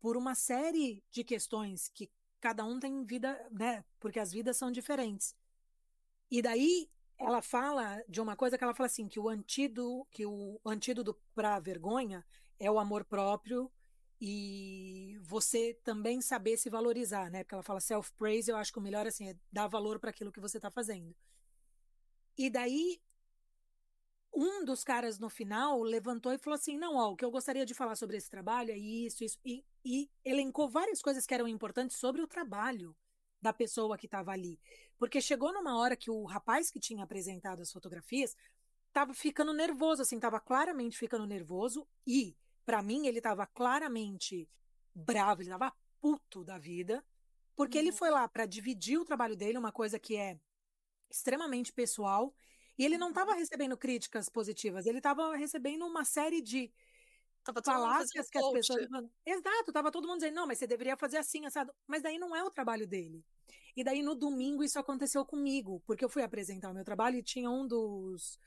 por 0.00 0.16
uma 0.16 0.34
série 0.34 1.02
de 1.10 1.24
questões 1.24 1.88
que 1.88 2.10
cada 2.40 2.64
um 2.64 2.78
tem 2.78 3.04
vida, 3.04 3.38
né? 3.50 3.84
Porque 3.98 4.18
as 4.18 4.32
vidas 4.32 4.56
são 4.56 4.70
diferentes. 4.70 5.34
E 6.30 6.40
daí 6.40 6.88
ela 7.18 7.42
fala 7.42 8.02
de 8.08 8.20
uma 8.20 8.36
coisa 8.36 8.56
que 8.56 8.64
ela 8.64 8.74
fala 8.74 8.86
assim, 8.86 9.08
que 9.08 9.20
o 9.20 9.28
antídoto, 9.28 10.06
que 10.10 10.24
o 10.24 10.60
antídoto 10.64 11.14
para 11.34 11.56
a 11.56 11.60
vergonha 11.60 12.24
é 12.58 12.70
o 12.70 12.78
amor 12.78 13.04
próprio 13.04 13.70
e 14.20 15.18
você 15.22 15.74
também 15.82 16.20
saber 16.20 16.56
se 16.56 16.68
valorizar, 16.68 17.30
né? 17.30 17.42
Porque 17.42 17.54
ela 17.54 17.62
fala 17.62 17.80
self-praise, 17.80 18.50
eu 18.50 18.56
acho 18.56 18.72
que 18.72 18.78
o 18.78 18.82
melhor 18.82 19.06
assim 19.06 19.30
é 19.30 19.36
dar 19.50 19.66
valor 19.66 19.98
para 19.98 20.10
aquilo 20.10 20.32
que 20.32 20.40
você 20.40 20.58
está 20.58 20.70
fazendo. 20.70 21.16
E 22.36 22.50
daí 22.50 23.00
um 24.32 24.64
dos 24.64 24.84
caras 24.84 25.18
no 25.18 25.28
final 25.28 25.82
levantou 25.82 26.32
e 26.32 26.38
falou 26.38 26.54
assim: 26.54 26.76
não, 26.76 26.96
ó, 26.96 27.10
o 27.10 27.16
que 27.16 27.24
eu 27.24 27.30
gostaria 27.30 27.64
de 27.64 27.74
falar 27.74 27.96
sobre 27.96 28.16
esse 28.16 28.30
trabalho 28.30 28.70
é 28.70 28.78
isso, 28.78 29.24
isso, 29.24 29.38
e, 29.44 29.64
e 29.84 30.10
elencou 30.24 30.68
várias 30.68 31.00
coisas 31.00 31.26
que 31.26 31.34
eram 31.34 31.48
importantes 31.48 31.96
sobre 31.96 32.22
o 32.22 32.26
trabalho 32.26 32.94
da 33.40 33.52
pessoa 33.52 33.96
que 33.96 34.06
estava 34.06 34.32
ali. 34.32 34.60
Porque 34.98 35.20
chegou 35.20 35.52
numa 35.52 35.78
hora 35.78 35.96
que 35.96 36.10
o 36.10 36.24
rapaz 36.24 36.70
que 36.70 36.78
tinha 36.78 37.04
apresentado 37.04 37.62
as 37.62 37.72
fotografias 37.72 38.36
estava 38.88 39.14
ficando 39.14 39.52
nervoso, 39.54 40.02
assim, 40.02 40.16
estava 40.16 40.38
claramente 40.38 40.98
ficando 40.98 41.26
nervoso 41.26 41.86
e 42.06 42.36
para 42.70 42.82
mim, 42.82 43.08
ele 43.08 43.18
estava 43.18 43.44
claramente 43.48 44.48
bravo, 44.94 45.42
ele 45.42 45.50
estava 45.50 45.74
puto 46.00 46.44
da 46.44 46.56
vida, 46.56 47.04
porque 47.56 47.78
uhum. 47.78 47.82
ele 47.82 47.92
foi 47.92 48.10
lá 48.10 48.28
para 48.28 48.46
dividir 48.46 48.96
o 48.96 49.04
trabalho 49.04 49.34
dele, 49.34 49.58
uma 49.58 49.72
coisa 49.72 49.98
que 49.98 50.14
é 50.14 50.38
extremamente 51.10 51.72
pessoal, 51.72 52.32
e 52.78 52.84
ele 52.84 52.96
não 52.96 53.08
estava 53.08 53.32
uhum. 53.32 53.38
recebendo 53.38 53.76
críticas 53.76 54.28
positivas, 54.28 54.86
ele 54.86 54.98
estava 54.98 55.34
recebendo 55.34 55.84
uma 55.84 56.04
série 56.04 56.40
de 56.40 56.72
tava 57.42 57.60
falácias 57.60 58.30
que 58.30 58.38
as 58.38 58.52
pessoas. 58.52 58.86
Exato, 59.26 59.72
tava 59.72 59.90
todo 59.90 60.06
mundo 60.06 60.18
dizendo, 60.20 60.36
não, 60.36 60.46
mas 60.46 60.58
você 60.58 60.66
deveria 60.68 60.96
fazer 60.96 61.16
assim, 61.16 61.46
assado. 61.46 61.74
Mas 61.88 62.02
daí 62.02 62.20
não 62.20 62.36
é 62.36 62.44
o 62.44 62.52
trabalho 62.52 62.86
dele. 62.86 63.24
E 63.76 63.82
daí 63.82 64.00
no 64.00 64.14
domingo 64.14 64.62
isso 64.62 64.78
aconteceu 64.78 65.26
comigo, 65.26 65.82
porque 65.84 66.04
eu 66.04 66.08
fui 66.08 66.22
apresentar 66.22 66.70
o 66.70 66.74
meu 66.74 66.84
trabalho 66.84 67.16
e 67.16 67.22
tinha 67.22 67.50
um 67.50 67.66
dos 67.66 68.38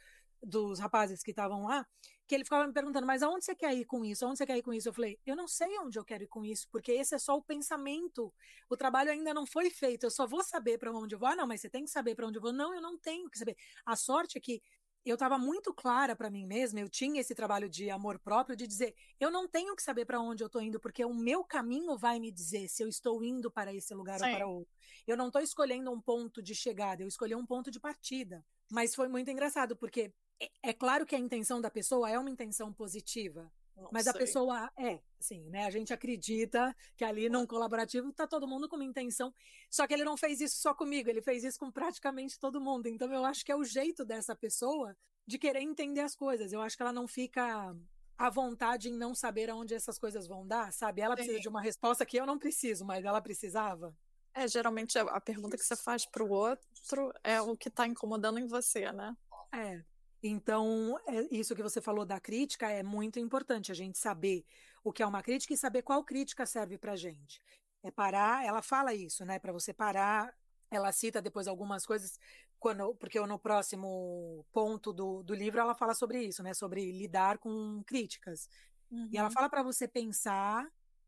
dos 0.43 0.79
rapazes 0.79 1.23
que 1.23 1.31
estavam 1.31 1.65
lá, 1.65 1.87
que 2.27 2.35
ele 2.35 2.43
ficava 2.43 2.65
me 2.67 2.73
perguntando, 2.73 3.05
mas 3.05 3.23
aonde 3.23 3.45
você 3.45 3.55
quer 3.55 3.73
ir 3.73 3.85
com 3.85 4.03
isso? 4.03 4.25
Aonde 4.25 4.37
você 4.37 4.45
quer 4.45 4.57
ir 4.57 4.61
com 4.61 4.73
isso? 4.73 4.89
Eu 4.89 4.93
falei, 4.93 5.19
eu 5.25 5.35
não 5.35 5.47
sei 5.47 5.77
onde 5.79 5.97
eu 5.97 6.05
quero 6.05 6.23
ir 6.23 6.27
com 6.27 6.43
isso, 6.43 6.67
porque 6.71 6.91
esse 6.91 7.15
é 7.15 7.19
só 7.19 7.37
o 7.37 7.41
pensamento. 7.41 8.33
O 8.69 8.77
trabalho 8.77 9.11
ainda 9.11 9.33
não 9.33 9.45
foi 9.45 9.69
feito, 9.69 10.05
eu 10.05 10.11
só 10.11 10.25
vou 10.27 10.43
saber 10.43 10.77
para 10.77 10.91
onde 10.91 11.15
eu 11.15 11.19
vou. 11.19 11.27
Ah, 11.27 11.35
não, 11.35 11.47
mas 11.47 11.61
você 11.61 11.69
tem 11.69 11.83
que 11.83 11.91
saber 11.91 12.15
para 12.15 12.27
onde 12.27 12.37
eu 12.37 12.41
vou. 12.41 12.53
Não, 12.53 12.73
eu 12.73 12.81
não 12.81 12.97
tenho 12.97 13.29
que 13.29 13.37
saber. 13.37 13.55
A 13.85 13.95
sorte 13.95 14.37
é 14.37 14.41
que 14.41 14.61
eu 15.05 15.15
estava 15.15 15.37
muito 15.37 15.73
clara 15.73 16.15
para 16.15 16.29
mim 16.29 16.45
mesma, 16.45 16.79
eu 16.79 16.87
tinha 16.87 17.19
esse 17.19 17.35
trabalho 17.35 17.69
de 17.69 17.89
amor 17.89 18.17
próprio 18.19 18.55
de 18.55 18.65
dizer, 18.65 18.95
eu 19.19 19.29
não 19.29 19.47
tenho 19.47 19.75
que 19.75 19.83
saber 19.83 20.05
para 20.05 20.21
onde 20.21 20.41
eu 20.43 20.47
estou 20.47 20.61
indo, 20.61 20.79
porque 20.79 21.03
o 21.03 21.13
meu 21.13 21.43
caminho 21.43 21.97
vai 21.97 22.19
me 22.19 22.31
dizer 22.31 22.69
se 22.69 22.81
eu 22.81 22.87
estou 22.87 23.21
indo 23.21 23.51
para 23.51 23.73
esse 23.73 23.93
lugar 23.93 24.17
Sim. 24.19 24.27
ou 24.27 24.35
para 24.35 24.47
outro. 24.47 24.73
Eu 25.05 25.17
não 25.17 25.27
estou 25.27 25.41
escolhendo 25.41 25.91
um 25.91 25.99
ponto 25.99 26.41
de 26.41 26.55
chegada, 26.55 27.03
eu 27.03 27.07
escolhi 27.07 27.35
um 27.35 27.45
ponto 27.45 27.69
de 27.69 27.81
partida. 27.81 28.45
Mas 28.71 28.95
foi 28.95 29.09
muito 29.09 29.29
engraçado, 29.29 29.75
porque 29.75 30.13
é, 30.43 30.69
é 30.69 30.73
claro 30.73 31.05
que 31.05 31.15
a 31.15 31.19
intenção 31.19 31.61
da 31.61 31.69
pessoa 31.69 32.09
é 32.09 32.17
uma 32.17 32.29
intenção 32.29 32.71
positiva, 32.71 33.51
não 33.75 33.89
mas 33.91 34.03
sei. 34.03 34.11
a 34.11 34.15
pessoa 34.15 34.71
é, 34.77 34.99
assim, 35.19 35.49
né? 35.49 35.65
A 35.65 35.69
gente 35.69 35.93
acredita 35.93 36.75
que 36.95 37.03
ali 37.03 37.29
num 37.29 37.45
colaborativo 37.45 38.11
tá 38.11 38.27
todo 38.27 38.47
mundo 38.47 38.67
com 38.69 38.75
uma 38.75 38.85
intenção. 38.85 39.33
Só 39.69 39.87
que 39.87 39.93
ele 39.93 40.03
não 40.03 40.17
fez 40.17 40.39
isso 40.41 40.57
só 40.57 40.73
comigo, 40.73 41.09
ele 41.09 41.21
fez 41.21 41.43
isso 41.43 41.59
com 41.59 41.71
praticamente 41.71 42.39
todo 42.39 42.61
mundo. 42.61 42.87
Então 42.87 43.11
eu 43.11 43.25
acho 43.25 43.43
que 43.43 43.51
é 43.51 43.55
o 43.55 43.63
jeito 43.63 44.05
dessa 44.05 44.35
pessoa 44.35 44.95
de 45.25 45.37
querer 45.37 45.61
entender 45.61 46.01
as 46.01 46.15
coisas. 46.15 46.51
Eu 46.51 46.61
acho 46.61 46.75
que 46.75 46.83
ela 46.83 46.93
não 46.93 47.07
fica 47.07 47.75
à 48.17 48.29
vontade 48.29 48.89
em 48.89 48.97
não 48.97 49.15
saber 49.15 49.49
aonde 49.49 49.73
essas 49.73 49.97
coisas 49.97 50.27
vão 50.27 50.45
dar, 50.45 50.71
sabe? 50.71 51.01
Ela 51.01 51.15
Sim. 51.15 51.23
precisa 51.23 51.39
de 51.39 51.49
uma 51.49 51.61
resposta 51.61 52.05
que 52.05 52.17
eu 52.17 52.25
não 52.25 52.37
preciso, 52.37 52.85
mas 52.85 53.03
ela 53.03 53.21
precisava. 53.21 53.95
É, 54.35 54.47
geralmente 54.47 54.97
a 54.97 55.21
pergunta 55.21 55.55
que 55.55 55.63
você 55.63 55.75
faz 55.75 56.05
para 56.05 56.23
o 56.23 56.29
outro 56.29 57.13
é 57.23 57.39
o 57.39 57.55
que 57.55 57.69
está 57.69 57.85
incomodando 57.85 58.39
em 58.39 58.47
você, 58.47 58.91
né? 58.91 59.15
É. 59.53 59.83
Então, 60.24 60.97
é, 61.05 61.28
isso 61.36 61.53
que 61.53 61.61
você 61.61 61.82
falou 61.82 62.05
da 62.05 62.17
crítica 62.17 62.69
é 62.69 62.82
muito 62.82 63.19
importante, 63.19 63.74
a 63.74 63.76
gente 63.76 63.97
saber 63.97 64.45
o 64.82 64.93
que 64.93 65.03
é 65.03 65.05
uma 65.05 65.21
crítica 65.21 65.53
e 65.53 65.57
saber 65.57 65.82
qual 65.82 66.01
crítica 66.01 66.45
serve 66.45 66.78
para 66.78 66.95
gente. 66.95 67.41
É 67.84 67.91
parar, 67.91 68.45
ela 68.45 68.61
fala 68.61 68.93
isso, 68.93 69.26
né? 69.26 69.38
Para 69.38 69.51
você 69.51 69.74
parar, 69.74 70.34
ela 70.71 70.93
cita 70.93 71.21
depois 71.21 71.45
algumas 71.45 71.86
coisas, 71.86 72.17
quando, 72.57 72.95
porque 72.95 73.19
no 73.19 73.38
próximo 73.38 74.45
ponto 74.53 74.93
do, 74.93 75.21
do 75.24 75.36
livro 75.36 75.59
ela 75.59 75.76
fala 75.76 75.93
sobre 75.93 76.24
isso, 76.24 76.41
né? 76.41 76.53
Sobre 76.53 76.89
lidar 76.89 77.38
com 77.38 77.84
críticas. 77.86 78.49
Uhum. 78.89 79.09
E 79.11 79.17
ela 79.17 79.28
uhum. 79.28 79.34
fala 79.34 79.49
para 79.49 79.61
você 79.61 79.89
pensar, 79.89 80.65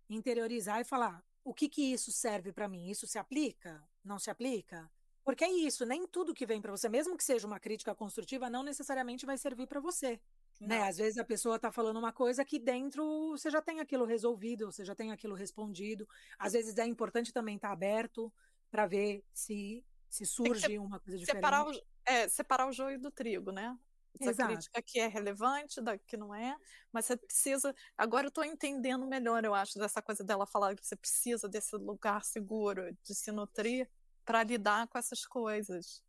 interiorizar 0.10 0.82
e 0.82 0.84
falar: 0.84 1.24
o 1.42 1.54
que 1.54 1.70
que 1.70 1.94
isso 1.94 2.12
serve 2.12 2.52
para 2.52 2.68
mim? 2.68 2.90
Isso 2.90 3.08
se 3.08 3.18
aplica? 3.18 3.82
Não 4.04 4.20
se 4.20 4.30
aplica? 4.30 4.92
Porque 5.26 5.44
é 5.44 5.52
isso, 5.52 5.88
nem 5.88 6.06
tudo 6.06 6.36
que 6.36 6.46
vem 6.46 6.62
para 6.62 6.70
você, 6.70 6.88
mesmo 6.88 7.18
que 7.18 7.24
seja 7.24 7.48
uma 7.48 7.60
crítica 7.60 7.96
construtiva, 7.96 8.48
não 8.48 8.62
necessariamente 8.62 9.26
vai 9.26 9.40
servir 9.40 9.66
para 9.66 9.80
você. 9.80 10.22
Né? 10.62 10.88
Às 10.88 10.98
vezes 10.98 11.18
a 11.18 11.26
pessoa 11.26 11.56
está 11.56 11.72
falando 11.72 11.98
uma 11.98 12.14
coisa 12.14 12.46
que 12.46 12.60
dentro 12.60 13.32
você 13.32 13.50
já 13.50 13.60
tem 13.60 13.80
aquilo 13.80 14.06
resolvido, 14.06 14.72
você 14.72 14.86
já 14.86 14.94
tem 14.94 15.12
aquilo 15.12 15.34
respondido. 15.34 16.08
Às 16.38 16.54
vezes 16.54 16.78
é 16.78 16.86
importante 16.86 17.34
também 17.34 17.56
estar 17.56 17.70
tá 17.70 17.74
aberto 17.74 18.32
para 18.70 18.86
ver 18.86 19.26
se, 19.34 19.84
se 20.08 20.28
surge 20.28 20.78
uma 20.78 21.00
coisa 21.00 21.18
diferente. 21.18 21.44
Separar 21.44 21.68
o, 21.68 21.82
é, 22.06 22.28
separar 22.30 22.68
o 22.68 22.72
joio 22.72 23.02
do 23.02 23.10
trigo, 23.10 23.52
né? 23.52 23.76
Essa 24.20 24.30
Exato. 24.30 24.54
crítica 24.54 24.82
que 24.82 25.00
é 25.00 25.08
relevante, 25.08 25.82
da 25.82 25.98
que 25.98 26.16
não 26.16 26.34
é, 26.36 26.56
mas 26.92 27.06
você 27.06 27.18
precisa. 27.18 27.76
Agora 27.98 28.28
eu 28.28 28.30
estou 28.30 28.46
entendendo 28.46 29.08
melhor, 29.08 29.44
eu 29.44 29.56
acho, 29.56 29.80
dessa 29.80 30.04
coisa 30.04 30.24
dela 30.24 30.46
falar 30.46 30.76
que 30.76 30.86
você 30.86 30.96
precisa 30.96 31.50
desse 31.50 31.76
lugar 31.76 32.24
seguro 32.24 32.96
de 33.04 33.16
se 33.16 33.32
nutrir 33.32 33.90
para 34.26 34.44
lidar 34.44 34.88
com 34.88 34.98
essas 34.98 35.26
coisas. 35.26 36.04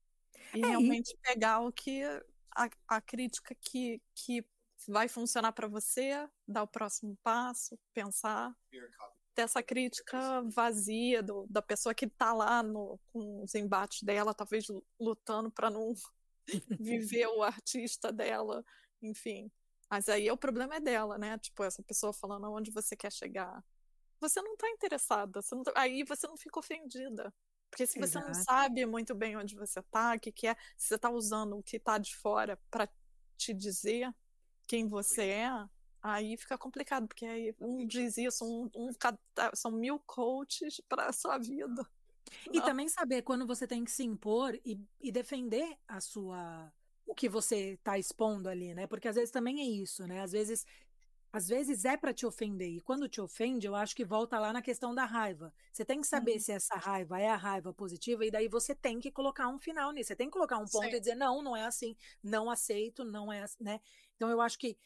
E 0.55 0.65
é, 0.65 0.67
realmente 0.67 1.11
e... 1.13 1.17
pegar 1.19 1.61
o 1.61 1.73
que 1.73 2.03
a, 2.55 2.71
a 2.89 3.01
crítica 3.01 3.55
que, 3.61 4.01
que 4.15 4.45
vai 4.89 5.09
funcionar 5.09 5.53
para 5.53 5.69
você, 5.69 6.29
dar 6.47 6.63
o 6.63 6.69
próximo 6.69 7.17
passo, 7.23 7.79
pensar. 7.93 8.55
Dessa 9.35 9.63
crítica 9.63 10.43
vazia 10.45 11.23
do, 11.23 11.47
da 11.51 11.61
pessoa 11.61 11.95
que 11.95 12.07
está 12.07 12.33
lá 12.33 12.63
no, 12.63 12.99
com 13.13 13.43
os 13.43 13.55
embates 13.55 14.03
dela, 14.03 14.33
talvez 14.33 14.65
lutando 14.99 15.51
para 15.51 15.69
não 15.69 15.93
viver 16.81 17.27
o 17.27 17.43
artista 17.43 18.11
dela, 18.11 18.65
enfim. 19.03 19.51
Mas 19.91 20.09
aí 20.09 20.31
o 20.31 20.39
problema 20.39 20.77
é 20.77 20.81
dela, 20.81 21.19
né? 21.19 21.39
Tipo, 21.39 21.65
essa 21.65 21.83
pessoa 21.83 22.15
falando 22.15 22.47
aonde 22.47 22.71
você 22.71 22.97
quer 22.97 23.13
chegar. 23.13 23.63
Você 24.21 24.41
não 24.41 24.55
está 24.55 24.71
interessada, 24.71 25.43
você 25.43 25.55
não 25.55 25.63
tá... 25.63 25.73
aí 25.77 26.03
você 26.03 26.27
não 26.27 26.37
fica 26.37 26.59
ofendida. 26.59 27.33
Porque 27.77 27.87
se 27.87 27.99
você 27.99 28.17
Exato. 28.17 28.27
não 28.29 28.35
sabe 28.35 28.87
muito 28.87 29.15
bem 29.15 29.37
onde 29.37 29.55
você 29.55 29.81
está, 29.81 30.15
o 30.15 30.19
que, 30.19 30.33
que 30.33 30.47
é, 30.47 30.57
se 30.79 30.89
você 30.89 30.95
está 30.95 31.11
usando 31.11 31.59
o 31.59 31.63
que 31.63 31.77
está 31.77 31.99
de 31.99 32.17
fora 32.17 32.59
para 32.71 32.89
te 33.37 33.53
dizer 33.53 34.11
quem 34.67 34.89
você 34.89 35.25
é, 35.25 35.51
aí 36.01 36.39
fica 36.39 36.57
complicado, 36.57 37.07
porque 37.07 37.27
aí 37.27 37.55
um 37.61 37.87
diz 37.87 38.17
isso, 38.17 38.47
um, 38.47 38.71
um 38.75 38.89
são 39.53 39.71
mil 39.73 39.99
coaches 40.07 40.81
para 40.89 41.09
a 41.09 41.13
sua 41.13 41.37
vida. 41.37 41.87
E 42.53 42.59
não. 42.59 42.65
também 42.65 42.89
saber 42.89 43.23
quando 43.23 43.47
você 43.47 43.69
tem 43.69 43.85
que 43.85 43.91
se 43.91 44.03
impor 44.03 44.59
e, 44.65 44.81
e 45.01 45.13
defender 45.13 45.79
a 45.87 46.01
sua 46.01 46.73
o 47.07 47.15
que 47.15 47.29
você 47.29 47.75
está 47.75 47.97
expondo 47.97 48.49
ali, 48.49 48.75
né? 48.75 48.85
Porque 48.89 49.07
às 49.07 49.15
vezes 49.15 49.31
também 49.31 49.61
é 49.61 49.65
isso, 49.65 50.05
né? 50.09 50.23
Às 50.23 50.33
vezes 50.33 50.67
às 51.37 51.49
vezes 51.49 51.85
é 51.85 51.97
para 51.97 52.15
te 52.15 52.25
ofender, 52.25 52.69
e 52.69 52.81
quando 52.81 53.09
te 53.09 53.21
ofende, 53.21 53.67
eu 53.67 53.75
acho 53.75 53.95
que 53.95 54.05
volta 54.05 54.39
lá 54.39 54.53
na 54.53 54.63
questão 54.63 54.95
da 54.95 55.05
raiva. 55.05 55.53
Você 55.71 55.85
tem 55.85 56.01
que 56.01 56.07
saber 56.07 56.33
uhum. 56.33 56.41
se 56.41 56.53
essa 56.53 56.77
raiva 56.77 57.21
é 57.21 57.29
a 57.29 57.37
raiva 57.37 57.75
positiva, 57.75 58.25
e 58.25 58.31
daí 58.31 58.49
você 58.49 58.75
tem 58.75 58.99
que 58.99 59.11
colocar 59.11 59.47
um 59.49 59.59
final 59.59 59.93
nisso. 59.93 60.09
Você 60.09 60.17
tem 60.17 60.29
que 60.29 60.33
colocar 60.33 60.57
um 60.57 60.65
ponto 60.65 60.87
e 60.87 60.99
dizer: 60.99 61.15
não, 61.15 61.43
não 61.43 61.55
é 61.55 61.67
assim, 61.67 61.95
não 62.23 62.51
aceito, 62.51 63.05
não 63.05 63.31
é 63.31 63.43
assim, 63.43 63.63
né? 63.63 63.81
Então 64.17 64.31
eu 64.31 64.41
acho 64.41 64.59
que 64.59 64.79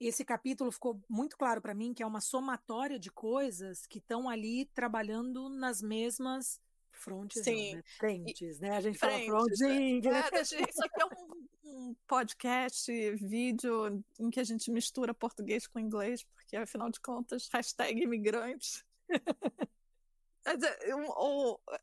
esse 0.00 0.24
capítulo 0.24 0.72
ficou 0.72 1.00
muito 1.08 1.36
claro 1.36 1.62
para 1.62 1.74
mim 1.74 1.94
que 1.94 2.02
é 2.02 2.06
uma 2.06 2.20
somatória 2.20 2.98
de 2.98 3.10
coisas 3.10 3.86
que 3.86 3.98
estão 3.98 4.28
ali 4.28 4.66
trabalhando 4.74 5.48
nas 5.48 5.80
mesmas 5.80 6.60
frontes, 6.90 7.42
Sim. 7.42 7.70
Não, 7.70 7.76
né? 7.76 7.82
frentes, 7.98 8.58
né? 8.60 8.70
A 8.76 8.80
gente 8.80 8.98
frentes, 8.98 9.26
fala 9.26 9.38
fronting. 9.38 10.00
Né? 10.10 10.22
É, 10.32 10.42
isso 10.42 10.84
aqui 10.84 11.02
é 11.02 11.04
um, 11.04 11.43
um, 11.74 11.94
podcast, 12.06 12.90
vídeo 13.16 14.02
em 14.18 14.30
que 14.30 14.40
a 14.40 14.44
gente 14.44 14.70
mistura 14.70 15.12
português 15.12 15.66
com 15.66 15.78
inglês, 15.78 16.22
porque 16.22 16.56
afinal 16.56 16.88
de 16.90 17.00
contas, 17.00 17.48
hashtag 17.52 18.02
imigrantes. 18.02 18.84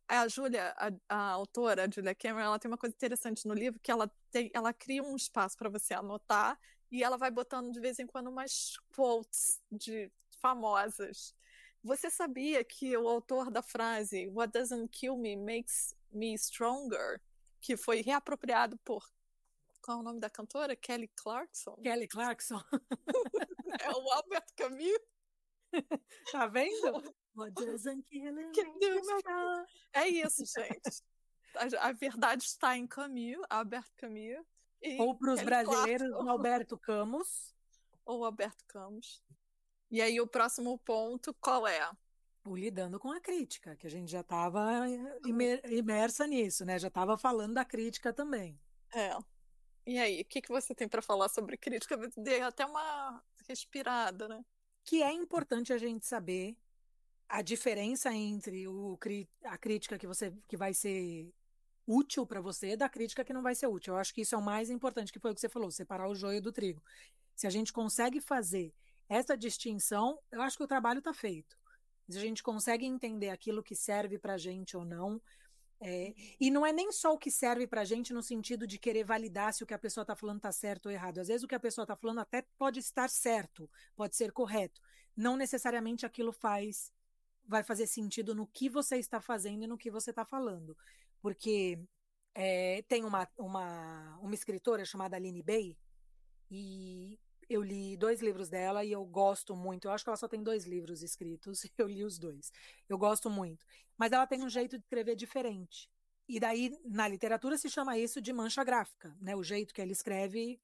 a 0.08 0.28
Júlia, 0.28 0.74
a, 0.78 0.92
a, 1.10 1.32
autora, 1.32 1.86
a 1.86 1.90
Julia 1.90 2.16
Cameron, 2.16 2.46
ela 2.46 2.60
tem 2.60 2.70
uma 2.70 2.78
coisa 2.78 2.96
interessante 2.96 3.48
no 3.48 3.54
livro 3.54 3.80
que 3.80 3.92
ela 3.92 4.10
tem, 4.32 4.50
ela 4.54 4.72
cria 4.72 5.04
um 5.04 5.16
espaço 5.16 5.58
para 5.58 5.70
você 5.70 5.94
anotar 5.94 6.58
e 6.92 7.04
ela 7.04 7.18
vai 7.18 7.32
botando 7.32 7.72
de 7.72 7.80
vez 7.80 8.00
em 8.00 8.08
quando 8.08 8.30
umas 8.30 8.78
quotes 8.96 9.60
de 9.72 10.12
famosas. 10.40 11.36
Você 11.84 12.10
sabia 12.10 12.64
que 12.64 12.96
o 12.96 13.08
autor 13.08 13.50
da 13.50 13.64
frase 13.64 14.28
What 14.28 14.54
doesn't 14.54 14.90
kill 14.90 15.18
me 15.18 15.36
makes 15.36 15.96
me 16.12 16.34
stronger, 16.36 17.20
que 17.60 17.76
foi 17.76 18.02
reapropriado 18.02 18.78
por 18.86 19.10
qual 19.82 19.98
é 19.98 20.00
o 20.02 20.04
nome 20.04 20.20
da 20.20 20.30
cantora? 20.30 20.76
Kelly 20.76 21.10
Clarkson. 21.16 21.76
Kelly 21.78 22.08
Clarkson. 22.08 22.62
é 23.82 23.90
o 23.92 24.12
Albert 24.12 24.48
Camus. 24.56 25.00
Tá 26.32 26.48
vendo? 26.48 27.16
What 27.34 27.54
doesn't 27.54 28.06
kill 28.10 28.34
me 28.34 28.44
É 29.94 30.08
isso, 30.08 30.44
gente. 30.46 31.04
A, 31.56 31.88
a, 31.88 31.92
verdade 31.94 32.44
está 32.44 32.78
em 32.78 32.86
Camus, 32.86 33.38
Albert 33.50 33.90
Camus. 33.96 34.46
Ou 35.00 35.18
para 35.18 35.34
os 35.34 35.42
brasileiros, 35.42 36.10
Clarkson. 36.10 36.30
Alberto 36.30 36.78
Camus. 36.78 37.56
Ou 38.06 38.26
Alberto 38.26 38.66
Camus. 38.68 39.24
E 39.90 40.02
aí 40.02 40.20
o 40.20 40.28
próximo 40.28 40.78
ponto 40.80 41.34
qual 41.36 41.68
é? 41.68 41.90
O 42.44 42.56
lidando 42.56 43.00
com 43.00 43.12
a 43.12 43.22
crítica, 43.22 43.76
que 43.76 43.86
a 43.86 43.90
gente 43.90 44.10
já 44.10 44.22
estava 44.22 44.86
imersa 45.70 46.26
nisso, 46.26 46.66
né? 46.66 46.80
Já 46.80 46.88
estava 46.88 47.18
falando 47.18 47.54
da 47.54 47.64
crítica 47.64 48.12
também. 48.12 48.60
É. 48.94 49.12
E 49.86 49.98
aí, 49.98 50.22
o 50.22 50.26
que, 50.26 50.42
que 50.42 50.50
você 50.50 50.76
tem 50.76 50.88
para 50.88 51.02
falar 51.02 51.30
sobre 51.30 51.58
crítica? 51.58 51.98
Dei 52.18 52.42
até 52.42 52.66
uma 52.66 53.24
respirada, 53.48 54.28
né? 54.28 54.44
Que 54.84 55.02
é 55.02 55.12
importante 55.12 55.74
a 55.74 55.78
gente 55.78 56.06
saber 56.06 56.56
a 57.28 57.42
diferença 57.42 58.14
entre 58.14 58.68
o, 58.68 58.98
a 59.46 59.58
crítica 59.58 59.98
que 59.98 60.06
você 60.06 60.34
que 60.48 60.58
vai 60.58 60.74
ser 60.74 61.34
útil 61.88 62.26
para 62.26 62.42
você 62.42 62.76
da 62.78 62.90
crítica 62.90 63.24
que 63.24 63.34
não 63.34 63.42
vai 63.42 63.56
ser 63.56 63.68
útil. 63.68 63.94
Eu 63.94 64.00
acho 64.00 64.14
que 64.14 64.22
isso 64.22 64.36
é 64.36 64.38
o 64.38 64.42
mais 64.42 64.70
importante, 64.70 65.12
que 65.12 65.20
foi 65.20 65.32
o 65.32 65.36
que 65.36 65.42
você 65.42 65.50
falou, 65.50 65.72
separar 65.72 66.08
o 66.08 66.16
joio 66.16 66.42
do 66.42 66.52
trigo. 66.52 66.84
Se 67.36 67.48
a 67.48 67.50
gente 67.50 67.74
consegue 67.74 68.22
fazer 68.22 68.74
essa 69.10 69.36
distinção, 69.36 70.20
eu 70.32 70.42
acho 70.42 70.58
que 70.58 70.64
o 70.64 70.68
trabalho 70.68 71.00
está 71.00 71.14
feito. 71.14 71.58
Se 72.10 72.18
a 72.18 72.22
gente 72.22 72.44
consegue 72.44 72.86
entender 72.86 73.30
aquilo 73.30 73.64
que 73.64 73.76
serve 73.76 74.20
para 74.20 74.38
gente 74.38 74.76
ou 74.76 74.86
não, 74.86 75.22
é, 75.82 76.14
e 76.40 76.52
não 76.52 76.66
é 76.66 76.72
nem 76.72 76.92
só 76.92 77.14
o 77.14 77.18
que 77.18 77.32
serve 77.32 77.66
para 77.66 77.82
a 77.82 77.86
gente 77.86 78.14
no 78.14 78.22
sentido 78.22 78.68
de 78.68 78.78
querer 78.78 79.04
validar 79.04 79.54
se 79.54 79.64
o 79.64 79.68
que 79.68 79.74
a 79.74 79.80
pessoa 79.80 80.04
está 80.04 80.16
falando 80.16 80.38
está 80.38 80.52
certo 80.52 80.86
ou 80.86 80.92
errado. 80.92 81.20
Às 81.20 81.28
vezes 81.28 81.44
o 81.44 81.48
que 81.48 81.56
a 81.56 81.60
pessoa 81.60 81.84
está 81.84 81.96
falando 81.96 82.20
até 82.20 82.44
pode 82.58 82.80
estar 82.80 83.10
certo, 83.10 83.70
pode 83.96 84.16
ser 84.16 84.32
correto. 84.32 84.80
Não 85.18 85.36
necessariamente 85.36 86.06
aquilo 86.06 86.32
faz 86.32 86.92
vai 87.48 87.64
fazer 87.64 87.88
sentido 87.88 88.36
no 88.36 88.48
que 88.48 88.70
você 88.70 88.98
está 88.98 89.20
fazendo 89.20 89.64
e 89.64 89.68
no 89.68 89.78
que 89.78 89.92
você 89.92 90.12
está 90.12 90.24
falando. 90.24 90.78
Porque 91.20 91.80
é, 92.36 92.84
tem 92.88 93.04
uma, 93.04 93.28
uma, 93.38 94.20
uma 94.22 94.34
escritora 94.34 94.86
chamada 94.86 95.18
Aline 95.18 95.42
Bay, 95.42 95.76
e 96.52 97.18
eu 97.52 97.62
li 97.62 97.98
dois 97.98 98.22
livros 98.22 98.50
dela 98.50 98.84
e 98.84 98.92
eu 98.92 99.04
gosto 99.06 99.56
muito. 99.56 99.88
Eu 99.88 99.92
acho 99.92 100.04
que 100.04 100.10
ela 100.10 100.18
só 100.18 100.28
tem 100.28 100.42
dois 100.42 100.66
livros 100.66 101.04
escritos, 101.04 101.64
eu 101.78 101.88
li 101.88 102.04
os 102.04 102.18
dois. 102.18 102.52
Eu 102.88 102.98
gosto 102.98 103.30
muito. 103.30 103.66
Mas 103.98 104.12
ela 104.12 104.26
tem 104.26 104.44
um 104.44 104.50
jeito 104.50 104.78
de 104.78 104.84
escrever 104.84 105.16
diferente. 105.16 105.90
E 106.28 106.40
daí, 106.40 106.72
na 106.86 107.08
literatura, 107.08 107.58
se 107.58 107.70
chama 107.70 107.98
isso 107.98 108.22
de 108.22 108.32
mancha 108.32 108.64
gráfica, 108.64 109.16
né? 109.20 109.36
O 109.36 109.44
jeito 109.44 109.74
que 109.74 109.82
ela 109.82 109.92
escreve, 109.92 110.62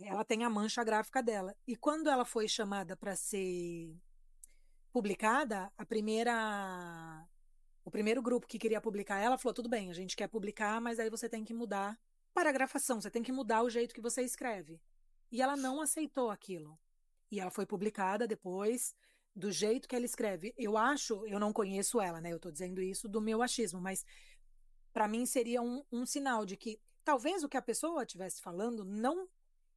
ela 0.00 0.24
tem 0.24 0.42
a 0.42 0.50
mancha 0.50 0.82
gráfica 0.82 1.22
dela. 1.22 1.54
E 1.66 1.76
quando 1.76 2.08
ela 2.08 2.24
foi 2.24 2.48
chamada 2.48 2.96
para 2.96 3.14
ser 3.14 3.94
publicada, 4.90 5.70
a 5.76 5.84
primeira 5.84 7.28
o 7.84 7.90
primeiro 7.90 8.22
grupo 8.22 8.46
que 8.46 8.58
queria 8.58 8.80
publicar 8.80 9.18
ela 9.18 9.36
falou: 9.36 9.52
tudo 9.54 9.68
bem, 9.68 9.90
a 9.90 9.94
gente 9.94 10.16
quer 10.16 10.28
publicar, 10.28 10.80
mas 10.80 10.98
aí 10.98 11.10
você 11.10 11.28
tem 11.28 11.44
que 11.44 11.52
mudar 11.52 11.98
paragrafação, 12.32 13.00
você 13.00 13.10
tem 13.10 13.22
que 13.22 13.32
mudar 13.32 13.62
o 13.62 13.70
jeito 13.70 13.94
que 13.94 14.00
você 14.00 14.22
escreve. 14.22 14.80
E 15.30 15.42
ela 15.42 15.56
não 15.56 15.80
aceitou 15.80 16.30
aquilo. 16.30 16.78
E 17.30 17.40
ela 17.40 17.50
foi 17.50 17.66
publicada 17.66 18.26
depois 18.26 18.94
do 19.34 19.52
jeito 19.52 19.88
que 19.88 19.94
ela 19.94 20.04
escreve. 20.04 20.54
Eu 20.56 20.78
acho, 20.78 21.26
eu 21.26 21.38
não 21.38 21.52
conheço 21.52 22.00
ela, 22.00 22.20
né? 22.20 22.32
Eu 22.32 22.36
estou 22.36 22.50
dizendo 22.50 22.80
isso 22.80 23.08
do 23.08 23.20
meu 23.20 23.42
achismo, 23.42 23.80
mas 23.80 24.04
para 24.92 25.06
mim 25.06 25.26
seria 25.26 25.60
um, 25.60 25.84
um 25.92 26.06
sinal 26.06 26.46
de 26.46 26.56
que 26.56 26.80
talvez 27.04 27.44
o 27.44 27.48
que 27.48 27.56
a 27.56 27.62
pessoa 27.62 28.02
estivesse 28.02 28.40
falando 28.40 28.84
não 28.84 29.28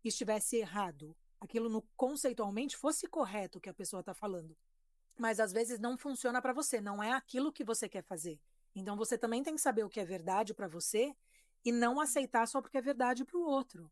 estivesse 0.04 0.56
errado. 0.58 1.16
Aquilo 1.42 1.70
no, 1.70 1.82
conceitualmente 1.98 2.78
fosse 2.78 3.08
correto 3.08 3.58
o 3.58 3.62
que 3.62 3.70
a 3.70 3.74
pessoa 3.74 4.00
está 4.00 4.14
falando. 4.14 4.56
Mas 5.18 5.40
às 5.40 5.52
vezes 5.52 5.78
não 5.78 5.98
funciona 5.98 6.42
para 6.42 6.54
você, 6.54 6.80
não 6.80 7.04
é 7.04 7.12
aquilo 7.12 7.52
que 7.52 7.64
você 7.64 7.90
quer 7.90 8.04
fazer. 8.04 8.40
Então 8.74 8.96
você 8.96 9.18
também 9.18 9.44
tem 9.44 9.56
que 9.56 9.62
saber 9.62 9.84
o 9.84 9.90
que 9.90 10.00
é 10.00 10.06
verdade 10.06 10.54
para 10.54 10.68
você 10.68 11.14
e 11.66 11.72
não 11.72 12.00
aceitar 12.00 12.48
só 12.48 12.62
porque 12.62 12.78
é 12.78 12.82
verdade 12.82 13.26
para 13.26 13.38
o 13.38 13.46
outro. 13.46 13.92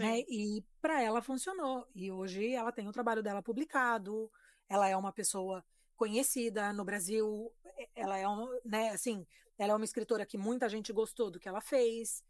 Né? 0.00 0.20
E 0.28 0.64
para 0.80 1.02
ela 1.02 1.20
funcionou. 1.20 1.86
E 1.94 2.10
hoje 2.10 2.52
ela 2.52 2.72
tem 2.72 2.88
o 2.88 2.92
trabalho 2.92 3.22
dela 3.22 3.42
publicado, 3.42 4.30
ela 4.68 4.88
é 4.88 4.96
uma 4.96 5.12
pessoa 5.12 5.64
conhecida 5.96 6.72
no 6.72 6.84
Brasil, 6.84 7.52
ela 7.94 8.16
é 8.18 8.26
um, 8.26 8.48
né, 8.64 8.90
assim, 8.90 9.26
ela 9.58 9.72
é 9.72 9.76
uma 9.76 9.84
escritora 9.84 10.26
que 10.26 10.38
muita 10.38 10.68
gente 10.68 10.92
gostou 10.92 11.30
do 11.30 11.38
que 11.38 11.48
ela 11.48 11.60
fez, 11.60 12.24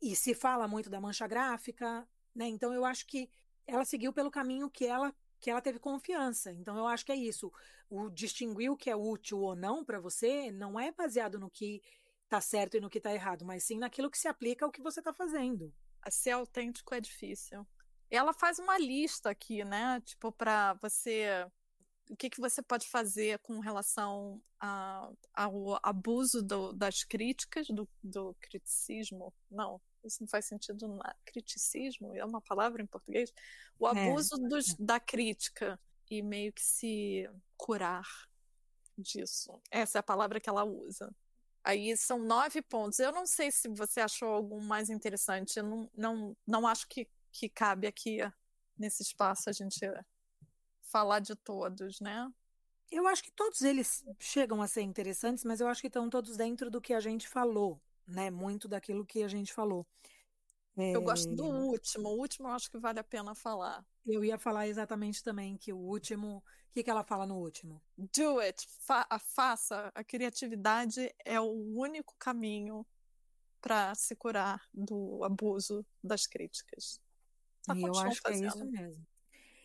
e 0.00 0.14
se 0.14 0.34
fala 0.34 0.68
muito 0.68 0.90
da 0.90 1.00
mancha 1.00 1.26
gráfica, 1.26 2.06
né? 2.34 2.46
Então 2.46 2.72
eu 2.72 2.84
acho 2.84 3.06
que 3.06 3.30
ela 3.66 3.84
seguiu 3.84 4.12
pelo 4.12 4.30
caminho 4.30 4.70
que 4.70 4.86
ela 4.86 5.14
que 5.38 5.50
ela 5.50 5.60
teve 5.60 5.78
confiança. 5.78 6.50
Então 6.52 6.76
eu 6.78 6.86
acho 6.86 7.04
que 7.04 7.12
é 7.12 7.16
isso. 7.16 7.52
O 7.90 8.08
distinguir 8.08 8.70
o 8.70 8.76
que 8.76 8.88
é 8.88 8.96
útil 8.96 9.38
ou 9.40 9.54
não 9.54 9.84
para 9.84 10.00
você 10.00 10.50
não 10.50 10.80
é 10.80 10.90
baseado 10.92 11.38
no 11.38 11.50
que 11.50 11.82
está 12.24 12.40
certo 12.40 12.76
e 12.76 12.80
no 12.80 12.88
que 12.88 12.98
está 12.98 13.12
errado, 13.12 13.44
mas 13.44 13.64
sim 13.64 13.78
naquilo 13.78 14.10
que 14.10 14.18
se 14.18 14.28
aplica 14.28 14.64
ao 14.64 14.72
que 14.72 14.80
você 14.80 15.00
está 15.00 15.12
fazendo 15.12 15.72
ser 16.10 16.30
autêntico 16.30 16.94
é 16.94 17.00
difícil. 17.00 17.66
Ela 18.10 18.32
faz 18.32 18.58
uma 18.58 18.78
lista 18.78 19.30
aqui, 19.30 19.64
né? 19.64 20.00
Tipo, 20.00 20.30
para 20.32 20.74
você. 20.74 21.46
O 22.08 22.16
que, 22.16 22.30
que 22.30 22.40
você 22.40 22.62
pode 22.62 22.88
fazer 22.88 23.40
com 23.40 23.58
relação 23.58 24.40
a, 24.60 25.10
ao 25.34 25.80
abuso 25.82 26.40
do, 26.40 26.72
das 26.72 27.02
críticas, 27.02 27.66
do, 27.66 27.88
do 28.00 28.32
criticismo? 28.40 29.34
Não, 29.50 29.80
isso 30.04 30.18
não 30.20 30.28
faz 30.28 30.44
sentido. 30.44 30.86
Na, 30.86 31.16
criticismo 31.24 32.14
é 32.14 32.24
uma 32.24 32.40
palavra 32.40 32.80
em 32.80 32.86
português? 32.86 33.32
O 33.76 33.88
é. 33.88 33.90
abuso 33.90 34.36
é. 34.36 34.48
dos, 34.48 34.66
da 34.78 35.00
crítica 35.00 35.80
e 36.08 36.22
meio 36.22 36.52
que 36.52 36.62
se 36.62 37.28
curar 37.56 38.06
disso. 38.96 39.60
Essa 39.70 39.98
é 39.98 40.00
a 40.00 40.02
palavra 40.02 40.40
que 40.40 40.48
ela 40.48 40.64
usa. 40.64 41.12
Aí 41.66 41.96
são 41.96 42.20
nove 42.20 42.62
pontos. 42.62 43.00
Eu 43.00 43.10
não 43.10 43.26
sei 43.26 43.50
se 43.50 43.66
você 43.66 44.00
achou 44.00 44.28
algum 44.28 44.60
mais 44.60 44.88
interessante. 44.88 45.58
Eu 45.58 45.64
não, 45.64 45.90
não, 45.96 46.36
não 46.46 46.64
acho 46.64 46.86
que, 46.86 47.08
que 47.32 47.48
cabe 47.48 47.88
aqui 47.88 48.18
nesse 48.78 49.02
espaço 49.02 49.50
a 49.50 49.52
gente 49.52 49.80
falar 50.80 51.18
de 51.18 51.34
todos, 51.34 51.98
né? 51.98 52.32
Eu 52.88 53.08
acho 53.08 53.20
que 53.24 53.32
todos 53.32 53.62
eles 53.62 54.04
chegam 54.20 54.62
a 54.62 54.68
ser 54.68 54.82
interessantes, 54.82 55.42
mas 55.42 55.60
eu 55.60 55.66
acho 55.66 55.80
que 55.80 55.88
estão 55.88 56.08
todos 56.08 56.36
dentro 56.36 56.70
do 56.70 56.80
que 56.80 56.94
a 56.94 57.00
gente 57.00 57.28
falou, 57.28 57.82
né? 58.06 58.30
Muito 58.30 58.68
daquilo 58.68 59.04
que 59.04 59.24
a 59.24 59.28
gente 59.28 59.52
falou. 59.52 59.84
Eu 60.76 61.02
gosto 61.02 61.34
do 61.34 61.46
é. 61.46 61.60
último. 61.62 62.10
O 62.10 62.16
último 62.16 62.46
eu 62.46 62.52
acho 62.52 62.70
que 62.70 62.78
vale 62.78 63.00
a 63.00 63.04
pena 63.04 63.34
falar. 63.34 63.84
Eu 64.06 64.24
ia 64.24 64.38
falar 64.38 64.68
exatamente 64.68 65.22
também 65.22 65.56
que 65.56 65.72
o 65.72 65.78
último. 65.78 66.38
O 66.38 66.72
que, 66.76 66.84
que 66.84 66.90
ela 66.90 67.02
fala 67.02 67.26
no 67.26 67.36
último? 67.38 67.82
Do 67.96 68.38
it. 68.38 68.66
Fa 68.80 69.06
faça. 69.18 69.90
A 69.94 70.04
criatividade 70.04 71.12
é 71.24 71.40
o 71.40 71.50
único 71.74 72.14
caminho 72.18 72.86
para 73.60 73.94
se 73.94 74.14
curar 74.14 74.62
do 74.72 75.24
abuso 75.24 75.84
das 76.04 76.26
críticas. 76.26 77.00
Tá 77.64 77.74
e 77.74 77.82
eu 77.82 77.98
acho 77.98 78.20
fazendo. 78.20 78.40
que 78.40 78.44
é 78.44 78.48
isso 78.48 78.64
mesmo. 78.66 79.06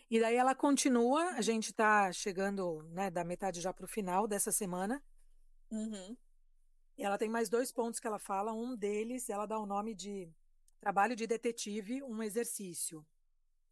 E 0.09 0.19
daí 0.19 0.35
ela 0.35 0.55
continua, 0.55 1.23
a 1.35 1.41
gente 1.41 1.69
está 1.69 2.11
chegando 2.11 2.83
né, 2.89 3.09
da 3.09 3.23
metade 3.23 3.61
já 3.61 3.71
para 3.71 3.85
o 3.85 3.87
final 3.87 4.27
dessa 4.27 4.51
semana. 4.51 5.01
Uhum. 5.71 6.17
E 6.97 7.03
ela 7.03 7.17
tem 7.17 7.29
mais 7.29 7.47
dois 7.47 7.71
pontos 7.71 7.99
que 7.99 8.07
ela 8.07 8.19
fala. 8.19 8.51
Um 8.51 8.75
deles, 8.75 9.29
ela 9.29 9.45
dá 9.45 9.57
o 9.57 9.65
nome 9.65 9.93
de 9.95 10.29
Trabalho 10.79 11.15
de 11.15 11.25
Detetive, 11.27 12.03
um 12.03 12.21
exercício. 12.21 13.05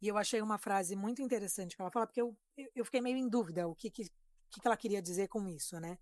E 0.00 0.08
eu 0.08 0.16
achei 0.16 0.40
uma 0.40 0.58
frase 0.58 0.96
muito 0.96 1.20
interessante 1.20 1.76
que 1.76 1.82
ela 1.82 1.90
fala, 1.90 2.06
porque 2.06 2.20
eu, 2.22 2.36
eu 2.74 2.84
fiquei 2.84 3.00
meio 3.00 3.16
em 3.16 3.28
dúvida 3.28 3.68
o 3.68 3.74
que, 3.74 3.90
que, 3.90 4.04
que 4.04 4.60
ela 4.64 4.76
queria 4.76 5.02
dizer 5.02 5.28
com 5.28 5.46
isso, 5.46 5.78
né? 5.78 5.98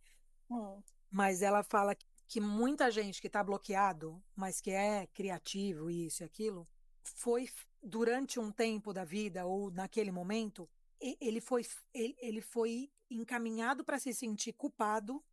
Hum. 0.48 0.80
Mas 1.10 1.42
ela 1.42 1.62
fala 1.62 1.96
que 2.28 2.40
muita 2.40 2.90
gente 2.90 3.20
que 3.20 3.26
está 3.26 3.42
bloqueado, 3.42 4.22
mas 4.36 4.60
que 4.60 4.70
é 4.70 5.06
criativo, 5.08 5.90
isso 5.90 6.22
e 6.22 6.24
aquilo, 6.24 6.68
foi 7.02 7.48
durante 7.82 8.38
um 8.38 8.52
tempo 8.52 8.92
da 8.92 9.04
vida 9.04 9.46
ou 9.46 9.70
naquele 9.70 10.10
momento, 10.10 10.68
ele 11.00 11.40
foi 11.40 11.64
ele, 11.94 12.40
foi 12.40 12.90
encaminhado 13.10 13.84
para 13.84 13.98
se 13.98 14.12
sentir 14.12 14.52
culpado 14.52 15.24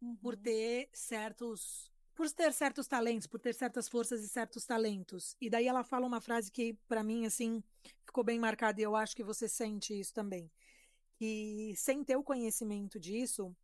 uhum. 0.00 0.16
por 0.16 0.36
ter 0.36 0.90
certos 0.92 1.90
por 2.14 2.30
ter 2.30 2.52
certos 2.52 2.86
talentos, 2.86 3.26
por 3.26 3.40
ter 3.40 3.54
certas 3.54 3.88
forças 3.88 4.22
e 4.22 4.28
certos 4.28 4.64
talentos. 4.64 5.36
E 5.40 5.50
daí 5.50 5.66
ela 5.66 5.82
fala 5.82 6.06
uma 6.06 6.20
frase 6.20 6.50
que 6.50 6.74
para 6.88 7.02
mim 7.02 7.26
assim 7.26 7.62
ficou 8.04 8.22
bem 8.22 8.38
marcada 8.38 8.80
e 8.80 8.84
eu 8.84 8.94
acho 8.94 9.16
que 9.16 9.24
você 9.24 9.48
sente 9.48 9.98
isso 9.98 10.14
também. 10.14 10.50
Que 11.16 11.74
sem 11.76 12.04
ter 12.04 12.16
o 12.16 12.22
conhecimento 12.22 12.98
disso, 12.98 13.54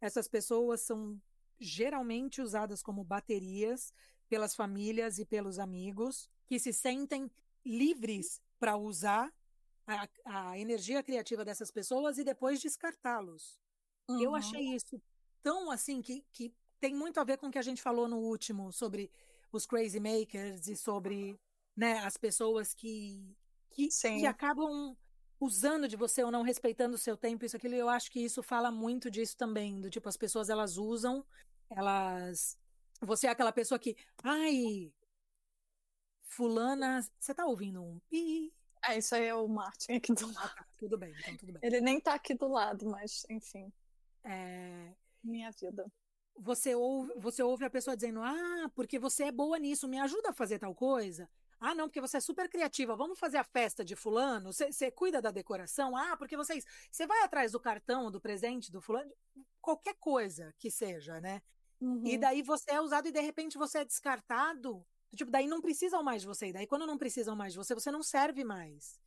essas 0.00 0.28
pessoas 0.28 0.82
são 0.82 1.20
geralmente 1.58 2.42
usadas 2.42 2.82
como 2.82 3.04
baterias 3.04 3.92
pelas 4.28 4.54
famílias 4.54 5.18
e 5.18 5.24
pelos 5.24 5.58
amigos 5.58 6.28
que 6.46 6.58
se 6.58 6.72
sentem 6.72 7.30
livres 7.64 8.40
para 8.58 8.76
usar 8.76 9.32
a, 9.86 10.08
a, 10.24 10.58
energia 10.58 11.02
criativa 11.02 11.44
dessas 11.44 11.70
pessoas 11.70 12.18
e 12.18 12.24
depois 12.24 12.60
descartá-los. 12.60 13.58
Uhum. 14.08 14.20
Eu 14.20 14.34
achei 14.34 14.74
isso 14.74 15.00
tão 15.42 15.70
assim 15.70 16.02
que, 16.02 16.24
que 16.32 16.54
tem 16.84 16.94
muito 16.94 17.18
a 17.18 17.24
ver 17.24 17.38
com 17.38 17.46
o 17.46 17.50
que 17.50 17.56
a 17.58 17.62
gente 17.62 17.80
falou 17.80 18.06
no 18.06 18.18
último 18.18 18.70
sobre 18.70 19.10
os 19.50 19.64
crazy 19.64 19.98
makers 19.98 20.68
e 20.68 20.76
sobre 20.76 21.34
né, 21.74 22.00
as 22.00 22.18
pessoas 22.18 22.74
que, 22.74 23.34
que, 23.70 23.88
que 23.88 24.26
acabam 24.26 24.94
usando 25.40 25.88
de 25.88 25.96
você 25.96 26.22
ou 26.22 26.30
não 26.30 26.42
respeitando 26.42 26.94
o 26.94 26.98
seu 26.98 27.16
tempo, 27.16 27.42
isso 27.42 27.56
aquilo, 27.56 27.74
eu 27.74 27.88
acho 27.88 28.10
que 28.10 28.20
isso 28.20 28.42
fala 28.42 28.70
muito 28.70 29.10
disso 29.10 29.34
também, 29.34 29.80
do 29.80 29.88
tipo, 29.88 30.06
as 30.10 30.16
pessoas 30.18 30.50
elas 30.50 30.76
usam, 30.76 31.24
elas 31.70 32.58
você 33.00 33.28
é 33.28 33.30
aquela 33.30 33.52
pessoa 33.52 33.78
que, 33.78 33.96
ai, 34.22 34.92
fulana, 36.20 37.00
você 37.18 37.32
tá 37.32 37.46
ouvindo 37.46 37.82
um 37.82 37.98
pi? 38.10 38.52
Ah, 38.82 38.94
isso 38.94 39.14
aí 39.14 39.24
é 39.24 39.34
o 39.34 39.48
Martin 39.48 39.92
aqui 39.92 40.12
do 40.12 40.26
lado. 40.26 40.38
Ah, 40.38 40.48
tá, 40.48 40.66
tudo 40.76 40.98
bem, 40.98 41.14
então 41.18 41.34
tudo 41.38 41.50
bem. 41.54 41.60
Ele 41.62 41.80
nem 41.80 41.98
tá 41.98 42.12
aqui 42.12 42.34
do 42.34 42.46
lado, 42.46 42.84
mas 42.84 43.24
enfim. 43.30 43.72
É... 44.22 44.92
Minha 45.22 45.50
vida. 45.50 45.90
Você 46.36 46.74
ouve, 46.74 47.12
você 47.16 47.42
ouve 47.42 47.64
a 47.64 47.70
pessoa 47.70 47.96
dizendo, 47.96 48.20
ah, 48.20 48.70
porque 48.74 48.98
você 48.98 49.24
é 49.24 49.32
boa 49.32 49.58
nisso, 49.58 49.88
me 49.88 49.98
ajuda 49.98 50.30
a 50.30 50.32
fazer 50.32 50.58
tal 50.58 50.74
coisa. 50.74 51.28
Ah, 51.60 51.74
não, 51.74 51.88
porque 51.88 52.00
você 52.00 52.18
é 52.18 52.20
super 52.20 52.48
criativa. 52.48 52.96
Vamos 52.96 53.18
fazer 53.18 53.38
a 53.38 53.44
festa 53.44 53.84
de 53.84 53.96
fulano? 53.96 54.52
Você 54.52 54.90
cuida 54.90 55.22
da 55.22 55.30
decoração? 55.30 55.96
Ah, 55.96 56.16
porque 56.16 56.36
vocês. 56.36 56.64
Você 56.90 57.06
vai 57.06 57.22
atrás 57.22 57.52
do 57.52 57.60
cartão, 57.60 58.10
do 58.10 58.20
presente 58.20 58.70
do 58.70 58.80
fulano? 58.80 59.10
Qualquer 59.60 59.94
coisa 59.94 60.52
que 60.58 60.70
seja, 60.70 61.20
né? 61.20 61.40
Uhum. 61.80 62.06
E 62.06 62.18
daí 62.18 62.42
você 62.42 62.70
é 62.72 62.80
usado 62.80 63.08
e 63.08 63.12
de 63.12 63.20
repente 63.20 63.56
você 63.56 63.78
é 63.78 63.84
descartado. 63.84 64.84
Tipo, 65.14 65.30
daí 65.30 65.46
não 65.46 65.60
precisam 65.60 66.02
mais 66.02 66.22
de 66.22 66.28
você. 66.28 66.48
E 66.48 66.52
daí 66.52 66.66
quando 66.66 66.86
não 66.86 66.98
precisam 66.98 67.34
mais 67.36 67.52
de 67.52 67.58
você, 67.58 67.74
você 67.74 67.90
não 67.90 68.02
serve 68.02 68.44
mais. 68.44 69.00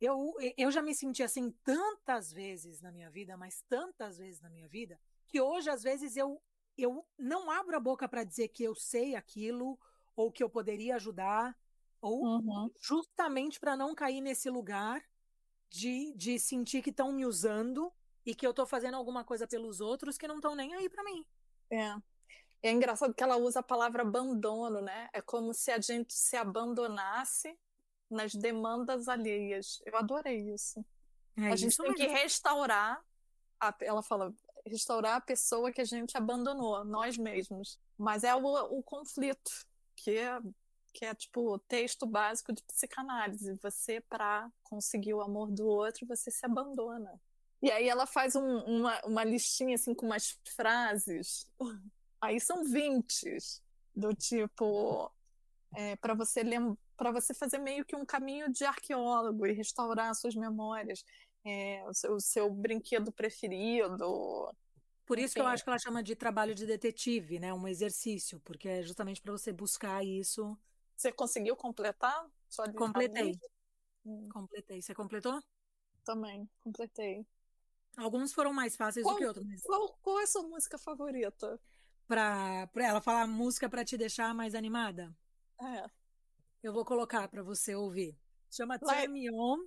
Eu, 0.00 0.32
eu 0.56 0.70
já 0.70 0.80
me 0.80 0.94
senti 0.94 1.22
assim 1.22 1.50
tantas 1.64 2.32
vezes 2.32 2.80
na 2.80 2.92
minha 2.92 3.10
vida, 3.10 3.36
mas 3.36 3.62
tantas 3.68 4.16
vezes 4.16 4.40
na 4.40 4.48
minha 4.48 4.68
vida, 4.68 4.98
que 5.26 5.40
hoje 5.40 5.68
às 5.68 5.82
vezes 5.82 6.16
eu, 6.16 6.40
eu 6.78 7.04
não 7.18 7.50
abro 7.50 7.76
a 7.76 7.80
boca 7.80 8.08
para 8.08 8.24
dizer 8.24 8.48
que 8.48 8.62
eu 8.62 8.74
sei 8.74 9.14
aquilo 9.14 9.78
ou 10.16 10.32
que 10.32 10.42
eu 10.42 10.50
poderia 10.50 10.96
ajudar, 10.96 11.56
ou 12.00 12.24
uhum. 12.24 12.70
justamente 12.80 13.60
para 13.60 13.76
não 13.76 13.94
cair 13.94 14.20
nesse 14.20 14.50
lugar 14.50 15.04
de, 15.68 16.12
de 16.16 16.38
sentir 16.38 16.82
que 16.82 16.90
estão 16.90 17.12
me 17.12 17.24
usando 17.24 17.92
e 18.24 18.34
que 18.34 18.46
eu 18.46 18.50
estou 18.50 18.66
fazendo 18.66 18.96
alguma 18.96 19.24
coisa 19.24 19.46
pelos 19.46 19.80
outros 19.80 20.18
que 20.18 20.28
não 20.28 20.36
estão 20.36 20.54
nem 20.54 20.74
aí 20.74 20.88
para 20.88 21.04
mim. 21.04 21.24
É. 21.70 21.94
É 22.62 22.72
engraçado 22.72 23.14
que 23.14 23.22
ela 23.22 23.36
usa 23.36 23.60
a 23.60 23.62
palavra 23.62 24.02
abandono, 24.02 24.80
né? 24.80 25.08
É 25.12 25.20
como 25.20 25.54
se 25.54 25.70
a 25.70 25.80
gente 25.80 26.12
se 26.12 26.36
abandonasse 26.36 27.56
nas 28.10 28.34
demandas 28.34 29.06
alheias. 29.06 29.80
Eu 29.86 29.96
adorei 29.96 30.52
isso. 30.52 30.84
É 31.36 31.52
a 31.52 31.56
gente 31.56 31.76
tem 31.76 31.90
mesmo. 31.90 32.04
que 32.04 32.12
restaurar, 32.12 33.00
a, 33.60 33.74
ela 33.80 34.02
fala, 34.02 34.34
restaurar 34.68 35.16
a 35.16 35.20
pessoa 35.20 35.72
que 35.72 35.80
a 35.80 35.84
gente 35.84 36.16
abandonou, 36.16 36.84
nós 36.84 37.16
mesmos. 37.16 37.78
Mas 37.96 38.24
é 38.24 38.34
o, 38.34 38.44
o 38.78 38.82
conflito, 38.82 39.50
que 39.96 40.16
é, 40.16 40.40
que 40.92 41.04
é 41.04 41.14
tipo 41.14 41.54
o 41.54 41.58
texto 41.58 42.06
básico 42.06 42.52
de 42.52 42.62
psicanálise. 42.62 43.58
Você, 43.62 44.00
para 44.00 44.50
conseguir 44.62 45.14
o 45.14 45.20
amor 45.20 45.50
do 45.50 45.66
outro, 45.66 46.06
você 46.06 46.30
se 46.30 46.44
abandona. 46.46 47.20
E 47.60 47.70
aí 47.70 47.88
ela 47.88 48.06
faz 48.06 48.36
um, 48.36 48.58
uma, 48.60 49.00
uma 49.04 49.24
listinha 49.24 49.74
assim 49.74 49.94
com 49.94 50.06
umas 50.06 50.38
frases. 50.56 51.50
Aí 52.20 52.40
são 52.40 52.64
20 52.64 53.36
do 53.94 54.12
tipo 54.12 55.10
é, 55.74 55.96
para 55.96 56.14
você 56.14 56.42
para 56.96 57.12
você 57.12 57.32
fazer 57.32 57.58
meio 57.58 57.84
que 57.84 57.94
um 57.94 58.04
caminho 58.04 58.50
de 58.50 58.64
arqueólogo 58.64 59.46
e 59.46 59.52
restaurar 59.52 60.12
suas 60.16 60.34
memórias, 60.34 61.04
é, 61.44 61.84
o, 61.86 61.94
seu, 61.94 62.12
o, 62.14 62.20
seu, 62.20 62.50
brinquedo 62.50 63.12
preferido. 63.12 64.54
Por 65.06 65.18
isso 65.18 65.26
Enfim. 65.26 65.34
que 65.34 65.40
eu 65.40 65.46
acho 65.46 65.64
que 65.64 65.70
ela 65.70 65.78
chama 65.78 66.02
de 66.02 66.14
trabalho 66.14 66.54
de 66.54 66.66
detetive, 66.66 67.38
né? 67.38 67.52
Um 67.54 67.66
exercício, 67.66 68.40
porque 68.40 68.68
é 68.68 68.82
justamente 68.82 69.22
para 69.22 69.32
você 69.32 69.52
buscar 69.52 70.04
isso. 70.04 70.56
Você 70.94 71.12
conseguiu 71.12 71.56
completar? 71.56 72.26
Completei. 72.76 73.38
Hum. 74.04 74.28
Completei. 74.32 74.82
Você 74.82 74.94
completou? 74.94 75.40
Também, 76.04 76.48
completei. 76.60 77.26
Alguns 77.96 78.32
foram 78.32 78.52
mais 78.52 78.76
fáceis 78.76 79.04
qual, 79.04 79.14
do 79.14 79.18
que 79.18 79.26
outros. 79.26 79.46
Mas... 79.46 79.62
Qual, 79.62 79.98
qual 80.02 80.20
é 80.20 80.22
a 80.24 80.26
sua 80.26 80.42
música 80.42 80.78
favorita? 80.78 81.60
Pra, 82.06 82.66
pra 82.68 82.86
ela 82.86 83.00
falar 83.00 83.26
música 83.26 83.68
para 83.68 83.84
te 83.84 83.96
deixar 83.96 84.34
mais 84.34 84.54
animada? 84.54 85.14
É. 85.60 85.84
Eu 86.62 86.72
vou 86.72 86.84
colocar 86.84 87.28
para 87.28 87.42
você 87.42 87.74
ouvir. 87.74 88.16
Chama 88.50 88.78
Turn 88.78 89.08
Me 89.08 89.30
On, 89.30 89.58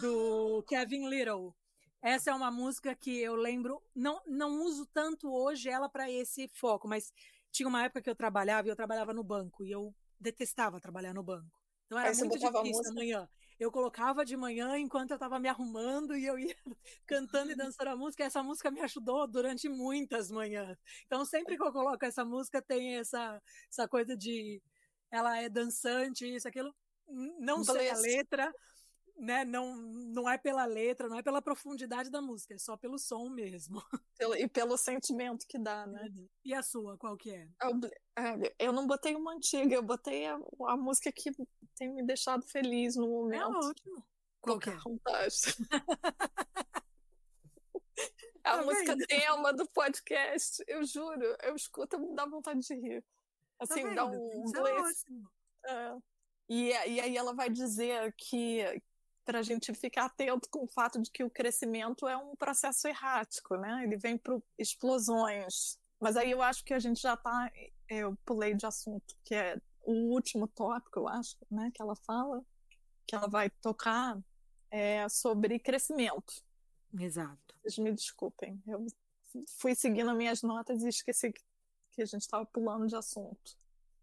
do 0.00 0.60
ah. 0.60 0.68
Kevin 0.68 1.08
Little. 1.08 1.54
Essa 2.02 2.30
é 2.30 2.34
uma 2.34 2.50
música 2.50 2.94
que 2.94 3.18
eu 3.20 3.34
lembro, 3.34 3.82
não, 3.94 4.22
não 4.26 4.62
uso 4.62 4.86
tanto 4.86 5.30
hoje 5.30 5.68
ela 5.68 5.88
para 5.88 6.10
esse 6.10 6.48
foco, 6.48 6.88
mas 6.88 7.12
tinha 7.50 7.68
uma 7.68 7.84
época 7.84 8.00
que 8.00 8.08
eu 8.08 8.16
trabalhava 8.16 8.68
e 8.68 8.70
eu 8.70 8.76
trabalhava 8.76 9.12
no 9.12 9.22
banco 9.22 9.64
e 9.64 9.70
eu 9.70 9.94
detestava 10.18 10.80
trabalhar 10.80 11.12
no 11.12 11.22
banco. 11.22 11.60
Então 11.86 11.98
era 11.98 12.14
muito 12.14 12.38
difícil 12.38 12.90
amanhã 12.90 13.28
eu 13.60 13.70
colocava 13.70 14.24
de 14.24 14.38
manhã 14.38 14.78
enquanto 14.78 15.10
eu 15.10 15.16
estava 15.16 15.38
me 15.38 15.46
arrumando 15.46 16.16
e 16.16 16.24
eu 16.24 16.38
ia 16.38 16.56
cantando 17.06 17.52
e 17.52 17.54
dançando 17.54 17.88
a 17.88 17.96
música. 17.96 18.24
Essa 18.24 18.42
música 18.42 18.70
me 18.70 18.80
ajudou 18.80 19.28
durante 19.28 19.68
muitas 19.68 20.30
manhãs. 20.30 20.78
Então, 21.04 21.26
sempre 21.26 21.58
que 21.58 21.62
eu 21.62 21.70
coloco 21.70 22.02
essa 22.02 22.24
música, 22.24 22.62
tem 22.62 22.96
essa, 22.96 23.40
essa 23.70 23.86
coisa 23.86 24.16
de 24.16 24.62
ela 25.10 25.36
é 25.36 25.50
dançante, 25.50 26.24
isso, 26.24 26.48
aquilo. 26.48 26.74
Não 27.38 27.62
sei 27.62 27.90
a 27.90 27.98
letra, 27.98 28.50
né? 29.20 29.44
Não, 29.44 29.76
não 29.76 30.28
é 30.28 30.36
pela 30.38 30.64
letra, 30.64 31.08
não 31.08 31.18
é 31.18 31.22
pela 31.22 31.42
profundidade 31.42 32.10
da 32.10 32.22
música, 32.22 32.54
é 32.54 32.58
só 32.58 32.76
pelo 32.76 32.98
som 32.98 33.28
mesmo. 33.28 33.82
E 34.38 34.46
pelo 34.48 34.76
sentimento 34.76 35.46
que 35.48 35.58
dá, 35.58 35.86
né? 35.86 36.02
Uhum. 36.02 36.28
E 36.44 36.52
a 36.54 36.62
sua, 36.62 36.98
qual 36.98 37.16
que 37.16 37.30
é? 37.30 37.48
Eu, 37.62 37.80
é, 38.16 38.54
eu 38.58 38.72
não 38.72 38.86
botei 38.86 39.14
uma 39.14 39.34
antiga, 39.34 39.74
eu 39.74 39.82
botei 39.82 40.26
a, 40.26 40.38
a, 40.68 40.76
música 40.76 41.10
que 41.10 41.32
tem 41.74 41.90
me 41.92 42.02
deixado 42.02 42.46
feliz 42.46 42.96
no 42.96 43.04
é 43.04 43.08
momento. 43.08 43.42
É 43.42 43.68
ótimo. 43.68 44.06
Qual 44.40 44.58
que 44.58 44.70
é? 44.70 44.74
a 48.44 48.56
tá 48.56 48.62
música 48.62 48.94
vendo? 48.94 49.06
tema 49.06 49.52
do 49.52 49.68
podcast, 49.70 50.62
eu 50.66 50.84
juro, 50.84 51.36
eu 51.42 51.56
escuto, 51.56 51.98
me 51.98 52.14
dá 52.14 52.26
vontade 52.26 52.60
de 52.60 52.74
rir. 52.74 53.02
Tá 53.58 53.64
assim, 53.64 53.82
tá 53.82 53.94
dá 53.94 54.06
um... 54.06 54.44
Isso 54.44 54.66
é. 54.66 55.72
É. 55.72 55.96
E, 56.48 56.70
e 56.70 57.00
aí 57.00 57.16
ela 57.16 57.32
vai 57.32 57.48
dizer 57.48 58.12
que, 58.18 58.64
para 59.30 59.38
a 59.38 59.42
gente 59.42 59.72
ficar 59.72 60.06
atento 60.06 60.48
com 60.50 60.64
o 60.64 60.66
fato 60.66 61.00
de 61.00 61.08
que 61.08 61.22
o 61.22 61.30
crescimento 61.30 62.08
é 62.08 62.16
um 62.16 62.34
processo 62.34 62.88
errático, 62.88 63.54
né? 63.54 63.84
Ele 63.84 63.96
vem 63.96 64.18
por 64.18 64.42
explosões. 64.58 65.78
Mas 66.00 66.16
aí 66.16 66.32
eu 66.32 66.42
acho 66.42 66.64
que 66.64 66.74
a 66.74 66.80
gente 66.80 67.00
já 67.00 67.14
está, 67.14 67.48
eu 67.88 68.18
pulei 68.24 68.54
de 68.54 68.66
assunto, 68.66 69.14
que 69.22 69.32
é 69.32 69.56
o 69.82 69.92
último 70.12 70.48
tópico, 70.48 70.98
eu 70.98 71.06
acho, 71.06 71.36
né? 71.48 71.70
Que 71.72 71.80
ela 71.80 71.94
fala, 71.94 72.44
que 73.06 73.14
ela 73.14 73.28
vai 73.28 73.48
tocar 73.48 74.18
é 74.68 75.08
sobre 75.08 75.60
crescimento. 75.60 76.42
Exato. 76.98 77.54
Vocês 77.62 77.78
me 77.78 77.92
desculpem, 77.92 78.60
eu 78.66 78.84
fui 79.60 79.76
seguindo 79.76 80.10
as 80.10 80.16
minhas 80.16 80.42
notas 80.42 80.82
e 80.82 80.88
esqueci 80.88 81.32
que 81.92 82.02
a 82.02 82.04
gente 82.04 82.22
estava 82.22 82.44
pulando 82.46 82.88
de 82.88 82.96
assunto. 82.96 83.56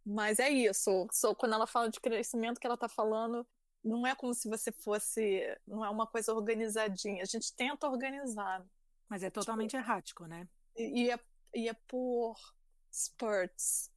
Mas 0.05 0.39
é 0.39 0.49
isso. 0.49 1.05
So, 1.11 1.35
quando 1.35 1.55
ela 1.55 1.67
fala 1.67 1.89
de 1.89 1.99
crescimento, 1.99 2.61
que 2.61 2.65
ela 2.65 2.75
está 2.75 2.87
falando 2.87 3.45
não 3.87 4.05
é 4.05 4.15
como 4.15 4.33
se 4.33 4.49
você 4.49 4.71
fosse, 4.71 5.41
não 5.65 5.83
é 5.83 5.89
uma 5.89 6.05
coisa 6.05 6.33
organizadinha. 6.33 7.21
A 7.23 7.25
gente 7.25 7.53
tenta 7.55 7.87
organizar. 7.87 8.65
Mas 9.09 9.23
é 9.23 9.29
totalmente 9.29 9.71
tipo, 9.71 9.81
errático, 9.81 10.25
né? 10.25 10.47
E 10.75 11.09
é, 11.09 11.19
e 11.55 11.69
é 11.69 11.73
por 11.73 12.35
spurts. 12.91 13.91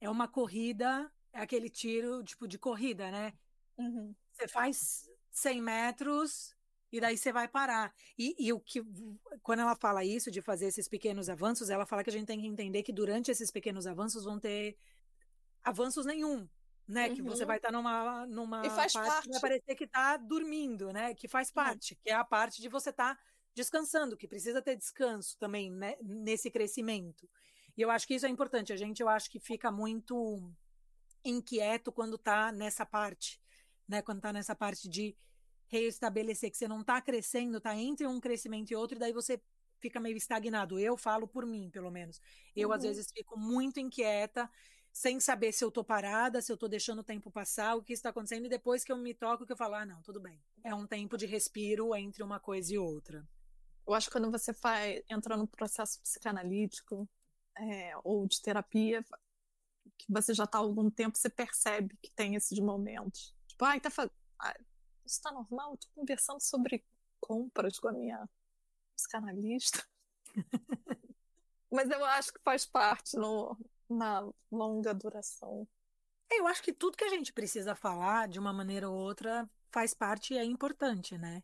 É 0.00 0.08
uma 0.08 0.28
corrida, 0.28 1.10
é 1.32 1.40
aquele 1.40 1.68
tiro 1.68 2.22
tipo 2.22 2.46
de 2.46 2.58
corrida, 2.58 3.10
né? 3.10 3.32
Uhum. 3.76 4.14
Você 4.32 4.46
faz 4.48 5.10
100 5.32 5.62
metros 5.62 6.54
e 6.92 7.00
daí 7.00 7.16
você 7.16 7.32
vai 7.32 7.48
parar. 7.48 7.92
E, 8.18 8.34
e, 8.38 8.52
o 8.52 8.60
que, 8.60 8.82
quando 9.42 9.60
ela 9.60 9.74
fala 9.74 10.04
isso, 10.04 10.30
de 10.30 10.40
fazer 10.40 10.66
esses 10.66 10.88
pequenos 10.88 11.28
avanços, 11.28 11.68
ela 11.68 11.84
fala 11.84 12.04
que 12.04 12.10
a 12.10 12.12
gente 12.12 12.26
tem 12.26 12.40
que 12.40 12.46
entender 12.46 12.82
que 12.82 12.92
durante 12.92 13.30
esses 13.30 13.50
pequenos 13.50 13.86
avanços 13.86 14.24
vão 14.24 14.38
ter 14.38 14.78
avanços 15.62 16.06
nenhum. 16.06 16.48
Né? 16.86 17.08
Uhum. 17.08 17.14
Que 17.14 17.22
você 17.22 17.42
uhum. 17.42 17.48
vai 17.48 17.56
estar 17.56 17.68
tá 17.68 17.72
numa, 17.72 18.26
numa 18.26 18.66
e 18.66 18.70
faz 18.70 18.92
parte, 18.92 19.08
parte. 19.08 19.24
que 19.24 19.32
vai 19.32 19.40
parecer 19.40 19.74
que 19.74 19.84
está 19.84 20.16
dormindo, 20.16 20.92
né? 20.92 21.14
Que 21.14 21.26
faz 21.26 21.50
parte, 21.50 21.94
uhum. 21.94 22.00
que 22.02 22.10
é 22.10 22.14
a 22.14 22.24
parte 22.24 22.62
de 22.62 22.68
você 22.68 22.90
estar 22.90 23.14
tá 23.14 23.22
descansando, 23.54 24.16
que 24.16 24.28
precisa 24.28 24.62
ter 24.62 24.76
descanso 24.76 25.36
também 25.38 25.70
né? 25.70 25.96
nesse 26.02 26.50
crescimento. 26.50 27.28
E 27.76 27.82
eu 27.82 27.90
acho 27.90 28.06
que 28.06 28.14
isso 28.14 28.26
é 28.26 28.28
importante. 28.28 28.72
A 28.72 28.76
gente, 28.76 29.00
eu 29.00 29.08
acho 29.08 29.30
que 29.30 29.40
fica 29.40 29.70
muito 29.70 30.38
inquieto 31.24 31.90
quando 31.90 32.16
está 32.16 32.52
nessa 32.52 32.86
parte, 32.86 33.40
né? 33.88 34.00
Quando 34.00 34.18
está 34.18 34.32
nessa 34.32 34.54
parte 34.54 34.88
de 34.88 35.16
reestabelecer 35.68 36.50
que 36.50 36.56
você 36.56 36.68
não 36.68 36.82
está 36.82 37.00
crescendo, 37.00 37.58
está 37.58 37.74
entre 37.74 38.06
um 38.06 38.20
crescimento 38.20 38.70
e 38.70 38.76
outro, 38.76 38.96
e 38.96 39.00
daí 39.00 39.12
você 39.12 39.42
fica 39.80 39.98
meio 39.98 40.16
estagnado. 40.16 40.78
Eu 40.78 40.96
falo 40.96 41.26
por 41.26 41.44
mim, 41.44 41.68
pelo 41.70 41.90
menos. 41.90 42.20
Eu, 42.54 42.68
uhum. 42.68 42.74
às 42.74 42.82
vezes, 42.82 43.10
fico 43.12 43.38
muito 43.38 43.80
inquieta 43.80 44.48
sem 44.96 45.20
saber 45.20 45.52
se 45.52 45.62
eu 45.62 45.70
tô 45.70 45.84
parada, 45.84 46.40
se 46.40 46.50
eu 46.50 46.56
tô 46.56 46.66
deixando 46.66 47.00
o 47.00 47.04
tempo 47.04 47.30
passar, 47.30 47.76
o 47.76 47.82
que 47.82 47.92
está 47.92 48.08
acontecendo, 48.08 48.46
e 48.46 48.48
depois 48.48 48.82
que 48.82 48.90
eu 48.90 48.96
me 48.96 49.12
toco, 49.12 49.44
que 49.44 49.52
eu 49.52 49.56
falo, 49.56 49.74
ah, 49.74 49.84
não, 49.84 50.00
tudo 50.00 50.18
bem. 50.18 50.42
É 50.64 50.74
um 50.74 50.86
tempo 50.86 51.18
de 51.18 51.26
respiro 51.26 51.94
entre 51.94 52.22
uma 52.22 52.40
coisa 52.40 52.72
e 52.72 52.78
outra. 52.78 53.28
Eu 53.86 53.92
acho 53.92 54.06
que 54.06 54.12
quando 54.12 54.30
você 54.30 54.54
vai, 54.54 55.04
entra 55.10 55.36
no 55.36 55.46
processo 55.46 56.00
psicanalítico 56.00 57.06
é, 57.58 57.92
ou 58.04 58.26
de 58.26 58.40
terapia, 58.40 59.04
que 59.98 60.10
você 60.10 60.32
já 60.32 60.44
está 60.44 60.56
há 60.56 60.62
algum 60.62 60.88
tempo, 60.88 61.18
você 61.18 61.28
percebe 61.28 61.94
que 62.02 62.10
tem 62.12 62.34
esses 62.34 62.58
momentos. 62.58 63.36
Tipo, 63.48 63.66
ai, 63.66 63.78
tá 63.78 63.90
fa... 63.90 64.10
ai, 64.38 64.56
isso 65.04 65.20
tá 65.20 65.30
normal? 65.30 65.72
Eu 65.72 65.76
tô 65.76 65.88
conversando 65.94 66.40
sobre 66.40 66.82
compras 67.20 67.78
com 67.78 67.88
a 67.88 67.92
minha 67.92 68.26
psicanalista. 68.96 69.86
Mas 71.70 71.90
eu 71.90 72.02
acho 72.02 72.32
que 72.32 72.40
faz 72.42 72.64
parte 72.64 73.14
no, 73.18 73.54
na 73.88 74.28
longa 74.50 74.92
duração. 74.92 75.66
Eu 76.30 76.46
acho 76.46 76.62
que 76.62 76.72
tudo 76.72 76.96
que 76.96 77.04
a 77.04 77.08
gente 77.08 77.32
precisa 77.32 77.74
falar, 77.74 78.28
de 78.28 78.38
uma 78.38 78.52
maneira 78.52 78.88
ou 78.88 78.96
outra, 78.96 79.48
faz 79.70 79.94
parte 79.94 80.34
e 80.34 80.38
é 80.38 80.44
importante, 80.44 81.16
né? 81.16 81.42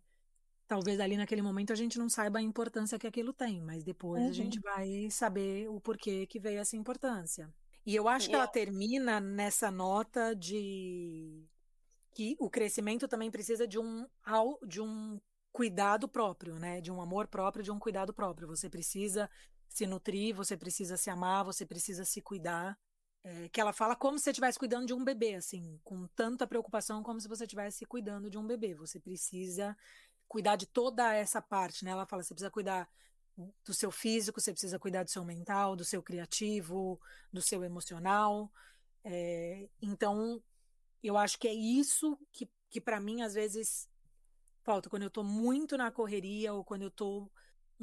Talvez 0.67 0.99
ali 1.01 1.17
naquele 1.17 1.43
momento 1.43 1.73
a 1.73 1.77
gente 1.77 1.99
não 1.99 2.09
saiba 2.09 2.39
a 2.39 2.43
importância 2.43 2.99
que 2.99 3.07
aquilo 3.07 3.33
tem, 3.33 3.61
mas 3.61 3.85
depois 3.85 4.23
uhum. 4.23 4.29
a 4.29 4.33
gente 4.33 4.59
vai 4.61 5.11
saber 5.11 5.69
o 5.69 5.81
porquê 5.81 6.27
que 6.27 6.41
veio 6.41 6.61
essa 6.61 6.77
importância. 6.77 7.53
E 7.85 7.95
eu 7.95 8.09
acho 8.09 8.29
que 8.29 8.35
ela 8.35 8.47
termina 8.47 9.21
nessa 9.21 9.71
nota 9.71 10.35
de 10.35 11.45
que 12.15 12.37
o 12.39 12.49
crescimento 12.49 13.09
também 13.09 13.31
precisa 13.31 13.67
de 13.67 13.79
um, 13.79 14.07
de 14.67 14.81
um 14.81 15.21
cuidado 15.53 16.09
próprio, 16.09 16.59
né? 16.59 16.81
De 16.81 16.91
um 16.91 17.01
amor 17.01 17.27
próprio, 17.27 17.63
de 17.63 17.71
um 17.71 17.79
cuidado 17.79 18.15
próprio. 18.15 18.49
Você 18.49 18.71
precisa 18.71 19.29
se 19.73 19.87
nutrir, 19.87 20.35
você 20.35 20.57
precisa 20.57 20.97
se 20.97 21.11
amar, 21.11 21.45
você 21.45 21.65
precisa 21.65 22.05
se 22.05 22.21
cuidar. 22.21 22.79
É, 23.25 23.49
que 23.51 23.61
ela 23.61 23.73
fala 23.73 23.95
como 23.95 24.19
se 24.19 24.25
você 24.25 24.31
estivesse 24.31 24.59
cuidando 24.59 24.87
de 24.87 24.93
um 24.93 25.05
bebê, 25.05 25.35
assim, 25.35 25.79
com 25.85 26.09
tanta 26.09 26.45
preocupação 26.45 27.05
como 27.05 27.21
se 27.21 27.29
você 27.29 27.45
estivesse 27.45 27.87
cuidando 27.87 28.29
de 28.29 28.37
um 28.37 28.47
bebê. 28.47 28.75
Você 28.75 28.99
precisa 28.99 29.77
cuidar 30.27 30.57
de 30.57 30.67
toda 30.67 31.15
essa 31.15 31.41
parte, 31.41 31.85
né? 31.85 31.93
Ela 31.93 32.07
fala, 32.07 32.23
você 32.23 32.35
precisa 32.35 32.51
cuidar 32.51 32.89
do 33.65 33.73
seu 33.73 33.91
físico, 33.91 34.41
você 34.41 34.53
precisa 34.53 34.79
cuidar 34.79 35.05
do 35.05 35.11
seu 35.11 35.25
mental, 35.25 35.77
do 35.77 35.85
seu 35.85 36.03
criativo, 36.03 37.01
do 37.33 37.41
seu 37.41 37.63
emocional. 37.65 38.53
É, 39.05 39.69
então, 39.81 40.43
eu 41.03 41.17
acho 41.17 41.39
que 41.39 41.49
é 41.49 41.55
isso 41.55 42.19
que, 42.33 42.51
que 42.71 42.81
para 42.81 43.01
mim, 43.01 43.23
às 43.23 43.35
vezes, 43.35 43.89
falta. 44.63 44.91
Quando 44.91 45.03
eu 45.03 45.09
estou 45.09 45.25
muito 45.25 45.77
na 45.77 45.91
correria 45.91 46.53
ou 46.53 46.65
quando 46.65 46.83
eu 46.83 46.89
estou 46.89 47.31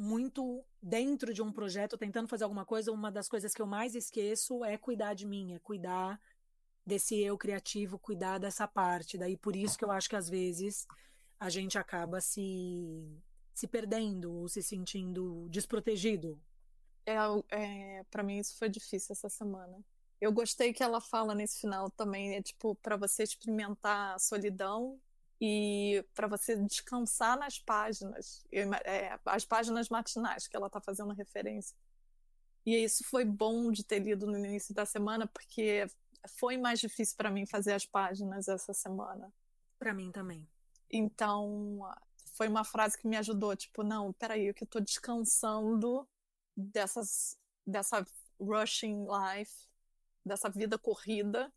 muito 0.00 0.64
dentro 0.82 1.34
de 1.34 1.42
um 1.42 1.52
projeto, 1.52 1.98
tentando 1.98 2.26
fazer 2.26 2.44
alguma 2.44 2.64
coisa, 2.64 2.90
uma 2.90 3.12
das 3.12 3.28
coisas 3.28 3.52
que 3.52 3.60
eu 3.60 3.66
mais 3.66 3.94
esqueço 3.94 4.64
é 4.64 4.78
cuidar 4.78 5.12
de 5.12 5.26
mim, 5.26 5.52
é 5.52 5.58
cuidar 5.58 6.18
desse 6.86 7.20
eu 7.20 7.36
criativo, 7.36 7.98
cuidar 7.98 8.38
dessa 8.38 8.66
parte. 8.66 9.18
Daí 9.18 9.36
por 9.36 9.54
isso 9.54 9.76
que 9.76 9.84
eu 9.84 9.90
acho 9.90 10.08
que 10.08 10.16
às 10.16 10.28
vezes 10.28 10.86
a 11.38 11.50
gente 11.50 11.76
acaba 11.78 12.20
se 12.20 13.22
se 13.54 13.66
perdendo 13.66 14.32
ou 14.32 14.48
se 14.48 14.62
sentindo 14.62 15.46
desprotegido. 15.50 16.40
É, 17.04 17.16
é 17.50 18.04
para 18.10 18.22
mim 18.22 18.38
isso 18.38 18.56
foi 18.56 18.70
difícil 18.70 19.12
essa 19.12 19.28
semana. 19.28 19.84
Eu 20.18 20.32
gostei 20.32 20.72
que 20.72 20.82
ela 20.82 21.00
fala 21.00 21.34
nesse 21.34 21.60
final 21.60 21.90
também, 21.90 22.36
é 22.36 22.42
tipo 22.42 22.74
para 22.76 22.96
você 22.96 23.22
experimentar 23.22 24.14
a 24.14 24.18
solidão 24.18 24.98
e 25.40 26.04
para 26.14 26.26
você 26.28 26.54
descansar 26.54 27.38
nas 27.38 27.58
páginas, 27.58 28.44
é, 28.84 29.18
as 29.24 29.44
páginas 29.44 29.88
matinais 29.88 30.46
que 30.46 30.54
ela 30.54 30.66
está 30.66 30.80
fazendo 30.80 31.14
referência. 31.14 31.74
E 32.66 32.76
isso 32.76 33.02
foi 33.04 33.24
bom 33.24 33.72
de 33.72 33.82
ter 33.82 34.00
lido 34.00 34.26
no 34.26 34.36
início 34.36 34.74
da 34.74 34.84
semana, 34.84 35.26
porque 35.26 35.86
foi 36.38 36.58
mais 36.58 36.78
difícil 36.78 37.16
para 37.16 37.30
mim 37.30 37.46
fazer 37.46 37.72
as 37.72 37.86
páginas 37.86 38.48
essa 38.48 38.74
semana. 38.74 39.32
Para 39.78 39.94
mim 39.94 40.12
também. 40.12 40.46
Então, 40.90 41.80
foi 42.34 42.46
uma 42.46 42.64
frase 42.64 42.98
que 42.98 43.08
me 43.08 43.16
ajudou, 43.16 43.56
tipo, 43.56 43.82
não, 43.82 44.12
peraí, 44.12 44.52
que 44.52 44.64
eu 44.64 44.66
estou 44.66 44.82
descansando 44.82 46.06
dessas, 46.54 47.38
dessa 47.66 48.06
rushing 48.38 49.06
life, 49.06 49.70
dessa 50.22 50.50
vida 50.50 50.78
corrida 50.78 51.50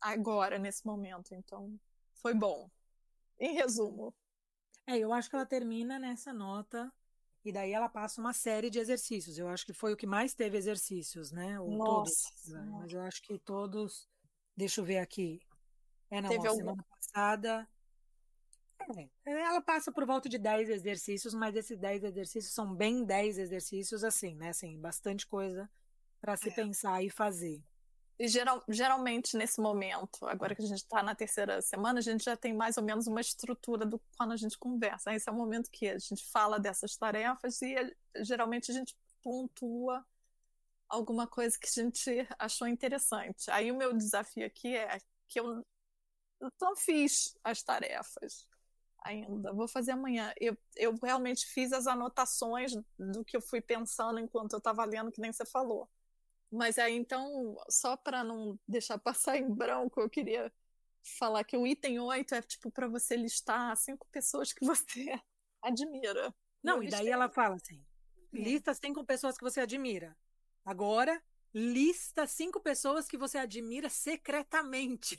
agora, 0.00 0.60
nesse 0.60 0.86
momento. 0.86 1.34
Então, 1.34 1.76
foi 2.14 2.32
bom 2.34 2.70
em 3.38 3.54
resumo. 3.54 4.14
É, 4.86 4.98
eu 4.98 5.12
acho 5.12 5.30
que 5.30 5.36
ela 5.36 5.46
termina 5.46 5.98
nessa 5.98 6.32
nota 6.32 6.92
e 7.44 7.52
daí 7.52 7.72
ela 7.72 7.88
passa 7.88 8.20
uma 8.20 8.32
série 8.32 8.70
de 8.70 8.78
exercícios. 8.78 9.38
Eu 9.38 9.48
acho 9.48 9.66
que 9.66 9.72
foi 9.72 9.92
o 9.92 9.96
que 9.96 10.06
mais 10.06 10.34
teve 10.34 10.56
exercícios, 10.56 11.30
né? 11.30 11.58
Ou 11.60 11.70
Nossa. 11.70 12.30
Todos, 12.30 12.52
né? 12.52 12.68
mas 12.72 12.92
eu 12.92 13.00
acho 13.00 13.22
que 13.22 13.38
todos. 13.38 14.08
Deixa 14.56 14.80
eu 14.80 14.84
ver 14.84 14.98
aqui. 14.98 15.40
É, 16.10 16.20
não, 16.20 16.28
teve 16.28 16.48
semana 16.48 16.70
algum... 16.70 16.82
passada. 16.82 17.68
É, 19.24 19.30
ela 19.30 19.62
passa 19.62 19.90
por 19.90 20.04
volta 20.04 20.28
de 20.28 20.38
10 20.38 20.68
exercícios, 20.68 21.32
mas 21.32 21.56
esses 21.56 21.78
10 21.78 22.04
exercícios 22.04 22.52
são 22.52 22.74
bem 22.74 23.04
10 23.04 23.38
exercícios, 23.38 24.04
assim, 24.04 24.34
né? 24.34 24.50
Assim, 24.50 24.78
bastante 24.78 25.26
coisa 25.26 25.70
para 26.20 26.36
se 26.36 26.50
é. 26.50 26.52
pensar 26.54 27.02
e 27.02 27.10
fazer. 27.10 27.62
E 28.18 28.28
geral, 28.28 28.62
geralmente 28.68 29.36
nesse 29.36 29.60
momento, 29.60 30.24
agora 30.26 30.54
que 30.54 30.62
a 30.62 30.66
gente 30.66 30.78
está 30.78 31.02
na 31.02 31.14
terceira 31.14 31.60
semana, 31.60 31.98
a 31.98 32.02
gente 32.02 32.24
já 32.24 32.36
tem 32.36 32.54
mais 32.54 32.76
ou 32.76 32.84
menos 32.84 33.06
uma 33.08 33.20
estrutura 33.20 33.84
do 33.84 34.00
quando 34.16 34.32
a 34.32 34.36
gente 34.36 34.56
conversa. 34.56 35.12
Esse 35.12 35.28
é 35.28 35.32
o 35.32 35.34
momento 35.34 35.70
que 35.70 35.88
a 35.88 35.98
gente 35.98 36.24
fala 36.30 36.60
dessas 36.60 36.96
tarefas 36.96 37.60
e 37.62 37.74
geralmente 38.22 38.70
a 38.70 38.74
gente 38.74 38.96
pontua 39.22 40.04
alguma 40.88 41.26
coisa 41.26 41.58
que 41.58 41.66
a 41.66 41.82
gente 41.82 42.28
achou 42.38 42.68
interessante. 42.68 43.50
Aí 43.50 43.72
o 43.72 43.76
meu 43.76 43.92
desafio 43.92 44.46
aqui 44.46 44.76
é 44.76 44.98
que 45.28 45.40
eu 45.40 45.64
não 46.60 46.76
fiz 46.76 47.36
as 47.42 47.62
tarefas 47.62 48.46
ainda. 49.04 49.52
Vou 49.52 49.68
fazer 49.68 49.92
amanhã. 49.92 50.32
Eu, 50.40 50.56
eu 50.76 50.94
realmente 51.02 51.46
fiz 51.46 51.72
as 51.72 51.86
anotações 51.86 52.72
do 52.98 53.24
que 53.24 53.36
eu 53.36 53.40
fui 53.40 53.60
pensando 53.60 54.18
enquanto 54.18 54.52
eu 54.52 54.58
estava 54.58 54.84
lendo, 54.84 55.12
que 55.12 55.20
nem 55.20 55.32
você 55.32 55.44
falou. 55.44 55.88
Mas 56.54 56.78
aí 56.78 56.94
então, 56.94 57.56
só 57.68 57.96
para 57.96 58.22
não 58.22 58.58
deixar 58.66 58.96
passar 58.98 59.36
em 59.36 59.52
branco, 59.52 60.00
eu 60.00 60.08
queria 60.08 60.52
falar 61.18 61.42
que 61.42 61.56
o 61.56 61.66
item 61.66 61.98
8 61.98 62.34
é 62.34 62.42
tipo 62.42 62.70
para 62.70 62.86
você 62.86 63.16
listar 63.16 63.76
cinco 63.76 64.06
pessoas 64.10 64.52
que 64.52 64.64
você 64.64 65.20
admira. 65.60 66.34
Não, 66.62 66.82
e 66.82 66.88
daí 66.88 67.08
ela 67.08 67.28
fala 67.28 67.56
assim: 67.56 67.84
é. 68.32 68.38
lista 68.38 68.72
cinco 68.72 69.04
pessoas 69.04 69.36
que 69.36 69.42
você 69.42 69.60
admira. 69.60 70.16
Agora, 70.64 71.20
lista 71.52 72.26
cinco 72.26 72.60
pessoas 72.60 73.08
que 73.08 73.18
você 73.18 73.36
admira 73.36 73.88
secretamente. 73.88 75.18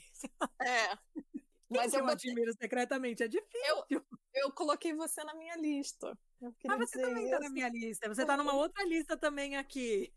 É. 0.60 0.98
Mas 1.68 1.92
eu, 1.92 2.00
eu 2.00 2.08
admiro 2.08 2.52
secretamente, 2.52 3.22
é 3.22 3.28
difícil. 3.28 3.84
Eu, 3.90 4.04
eu 4.34 4.52
coloquei 4.52 4.94
você 4.94 5.24
na 5.24 5.34
minha 5.34 5.56
lista. 5.56 6.16
Ah, 6.68 6.76
você 6.76 7.00
também 7.00 7.24
está 7.24 7.40
na 7.40 7.50
minha 7.50 7.68
lista. 7.68 8.08
Você 8.08 8.22
está 8.22 8.36
numa 8.36 8.54
outra 8.54 8.84
lista 8.84 9.16
também 9.16 9.56
aqui. 9.56 10.12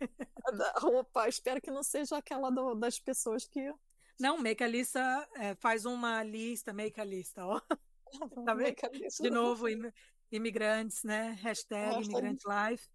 Opa, 0.84 1.28
espero 1.28 1.62
que 1.62 1.72
não 1.72 1.82
seja 1.82 2.18
aquela 2.18 2.50
do, 2.50 2.76
das 2.76 3.00
pessoas 3.00 3.46
que. 3.46 3.74
Não, 4.20 4.38
make 4.38 4.64
a 4.64 4.68
lista, 4.68 5.28
é, 5.36 5.56
faz 5.56 5.86
uma 5.86 6.22
lista, 6.24 6.74
make 6.74 7.00
a 7.00 7.04
lista, 7.04 7.46
ó. 7.46 7.60
Tá 8.44 8.56
De 9.22 9.30
novo, 9.30 9.68
imigrantes, 10.32 11.04
né? 11.04 11.38
Hashtag 11.42 12.04
imigrante 12.04 12.44
life. 12.48 12.90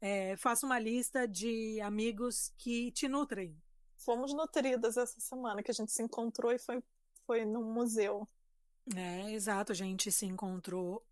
É, 0.00 0.36
faça 0.36 0.66
uma 0.66 0.78
lista 0.78 1.26
de 1.26 1.80
amigos 1.80 2.52
que 2.58 2.90
te 2.90 3.08
nutrem. 3.08 3.56
Fomos 3.96 4.34
nutridas 4.34 4.96
essa 4.96 5.18
semana, 5.20 5.62
que 5.62 5.70
a 5.70 5.74
gente 5.74 5.90
se 5.90 6.02
encontrou 6.02 6.52
e 6.52 6.58
foi, 6.58 6.82
foi 7.26 7.44
num 7.44 7.72
museu. 7.72 8.28
É, 8.94 9.32
exato, 9.32 9.72
a 9.72 9.74
gente 9.74 10.12
se 10.12 10.26
encontrou 10.26 11.04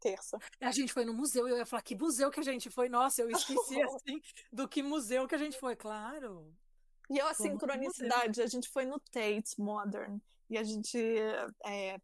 terça. 0.00 0.38
A 0.60 0.70
gente 0.70 0.92
foi 0.92 1.04
no 1.04 1.12
museu 1.12 1.48
e 1.48 1.50
eu 1.50 1.56
ia 1.58 1.66
falar 1.66 1.82
que 1.82 1.96
museu 1.96 2.30
que 2.30 2.40
a 2.40 2.44
gente 2.44 2.70
foi. 2.70 2.88
Nossa, 2.88 3.22
eu 3.22 3.30
esqueci 3.30 3.80
assim 3.82 4.20
do 4.52 4.68
que 4.68 4.82
museu 4.82 5.26
que 5.26 5.34
a 5.34 5.38
gente 5.38 5.58
foi, 5.58 5.74
claro. 5.74 6.54
E 7.10 7.20
a 7.20 7.32
sincronicidade, 7.34 8.42
a 8.42 8.46
gente 8.46 8.68
foi 8.68 8.84
no 8.84 9.00
Tate 9.00 9.58
Modern 9.58 10.18
e 10.50 10.58
a 10.58 10.62
gente 10.62 10.98
é, 11.64 11.98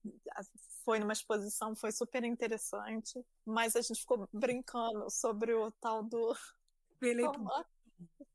foi 0.85 0.99
numa 0.99 1.13
exposição, 1.13 1.75
foi 1.77 1.93
super 1.93 2.25
interessante, 2.25 3.23
mas 3.45 3.77
a 3.77 3.83
gente 3.83 4.01
ficou 4.01 4.29
brincando 4.33 5.11
sobre 5.11 5.53
o 5.53 5.71
tal 5.73 6.03
do 6.03 6.35
Felipe 6.99 7.39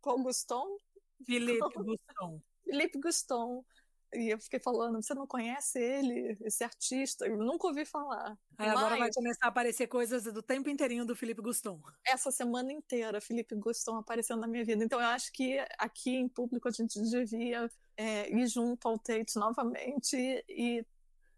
Paul 0.02 0.24
Guston. 0.24 0.78
Felipe 1.26 1.60
Guston. 1.76 2.42
Felipe 2.64 3.00
Guston 3.00 3.66
E 4.14 4.34
eu 4.34 4.40
fiquei 4.40 4.60
falando, 4.60 5.02
você 5.02 5.14
não 5.14 5.28
conhece 5.28 5.80
ele, 5.80 6.38
esse 6.42 6.64
artista? 6.64 7.28
Eu 7.28 7.38
nunca 7.38 7.68
ouvi 7.68 7.86
falar. 7.86 8.38
Aí 8.58 8.68
Mas, 8.68 8.78
agora 8.78 8.98
vai 8.98 9.12
começar 9.14 9.46
a 9.46 9.50
aparecer 9.50 9.88
coisas 9.88 10.24
do 10.24 10.42
tempo 10.42 10.70
inteirinho 10.70 11.06
do 11.06 11.16
Felipe 11.16 11.42
Guston. 11.42 11.80
Essa 12.06 12.32
semana 12.32 12.74
inteira, 12.74 13.22
Felipe 13.22 13.56
Guston 13.56 13.98
aparecendo 13.98 14.42
na 14.42 14.48
minha 14.48 14.66
vida. 14.66 14.84
Então 14.84 15.00
eu 15.00 15.08
acho 15.08 15.32
que 15.32 15.60
aqui 15.78 16.16
em 16.16 16.28
público 16.28 16.68
a 16.68 16.72
gente 16.72 17.00
devia 17.02 17.70
é, 17.96 18.32
ir 18.32 18.48
junto 18.48 18.88
ao 18.88 18.98
Tate 18.98 19.36
novamente 19.36 20.16
e 20.48 20.84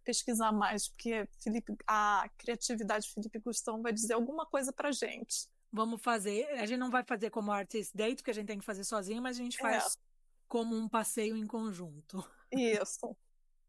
pesquisar 0.04 0.52
mais, 0.52 0.88
porque 0.88 1.28
Felipe, 1.44 1.76
a 1.88 2.30
criatividade 2.38 3.06
de 3.06 3.14
Felipe 3.14 3.40
Gustão 3.40 3.82
vai 3.82 3.94
dizer 3.94 4.14
alguma 4.14 4.46
coisa 4.46 4.72
pra 4.74 4.92
gente. 4.92 5.48
Vamos 5.72 6.02
fazer, 6.02 6.48
a 6.52 6.66
gente 6.66 6.80
não 6.80 6.90
vai 6.90 7.04
fazer 7.04 7.30
como 7.30 7.52
artist 7.52 7.96
date, 7.96 8.24
que 8.24 8.30
a 8.30 8.34
gente 8.34 8.48
tem 8.48 8.60
que 8.60 8.66
fazer 8.66 8.84
sozinho, 8.84 9.22
mas 9.22 9.40
a 9.40 9.44
gente 9.44 9.58
faz 9.58 9.86
é. 9.96 10.11
Como 10.52 10.76
um 10.76 10.90
passeio 10.90 11.38
em 11.38 11.48
conjunto. 11.48 12.22
Isso. 12.52 13.16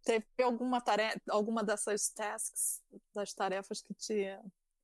Teve 0.03 0.27
alguma 0.43 0.81
tarefa, 0.81 1.21
alguma 1.31 1.63
dessas 1.63 2.09
tasks, 2.09 2.83
das 3.15 3.33
tarefas 3.33 3.81
que 3.81 3.95
te 3.95 4.37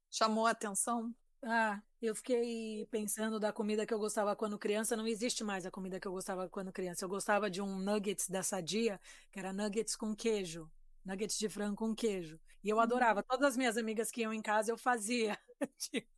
chamou 0.09 0.47
a 0.47 0.53
atenção? 0.53 1.13
Ah, 1.43 1.83
eu 2.01 2.15
fiquei 2.15 2.87
pensando 2.87 3.41
da 3.41 3.53
comida 3.53 3.85
que 3.85 3.93
eu 3.93 3.99
gostava 3.99 4.37
quando 4.37 4.57
criança. 4.57 4.97
Não 4.97 5.09
existe 5.09 5.43
mais 5.43 5.67
a 5.67 5.73
comida 5.73 5.99
que 5.99 6.07
eu 6.07 6.13
gostava 6.13 6.49
quando 6.49 6.73
criança. 6.73 7.05
Eu 7.05 7.09
gostava 7.09 7.51
de 7.51 7.61
um 7.61 7.77
nuggets 7.81 8.29
da 8.29 8.45
Sadia, 8.45 9.01
que 9.33 9.41
era 9.41 9.53
nuggets 9.53 9.97
com 9.97 10.15
queijo 10.15 10.71
nuggets 11.09 11.39
de 11.39 11.49
frango 11.49 11.77
com 11.77 11.95
queijo. 11.95 12.39
E 12.63 12.69
eu 12.69 12.77
uhum. 12.77 12.83
adorava. 12.83 13.23
Todas 13.23 13.51
as 13.51 13.57
minhas 13.57 13.79
amigas 13.79 14.11
que 14.11 14.21
iam 14.21 14.33
em 14.33 14.43
casa, 14.43 14.71
eu 14.71 14.77
fazia. 14.77 15.39
Tipo, 15.79 16.09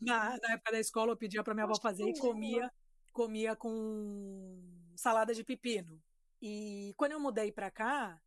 na, 0.00 0.36
na, 0.42 0.52
época 0.52 0.72
da 0.72 0.80
escola, 0.80 1.12
eu 1.12 1.16
pedia 1.16 1.42
para 1.42 1.54
minha 1.54 1.64
avó 1.64 1.74
fazer 1.80 2.06
e 2.06 2.18
comia, 2.18 2.70
comia 3.12 3.54
com 3.54 4.60
salada 4.96 5.34
de 5.34 5.44
pepino. 5.44 6.02
E 6.40 6.92
quando 6.96 7.12
eu 7.12 7.20
mudei 7.20 7.52
para 7.52 7.70
cá, 7.70 8.20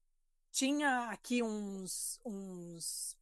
tinha 0.51 1.09
aqui 1.09 1.43
uns, 1.43 2.19
uns 2.23 3.17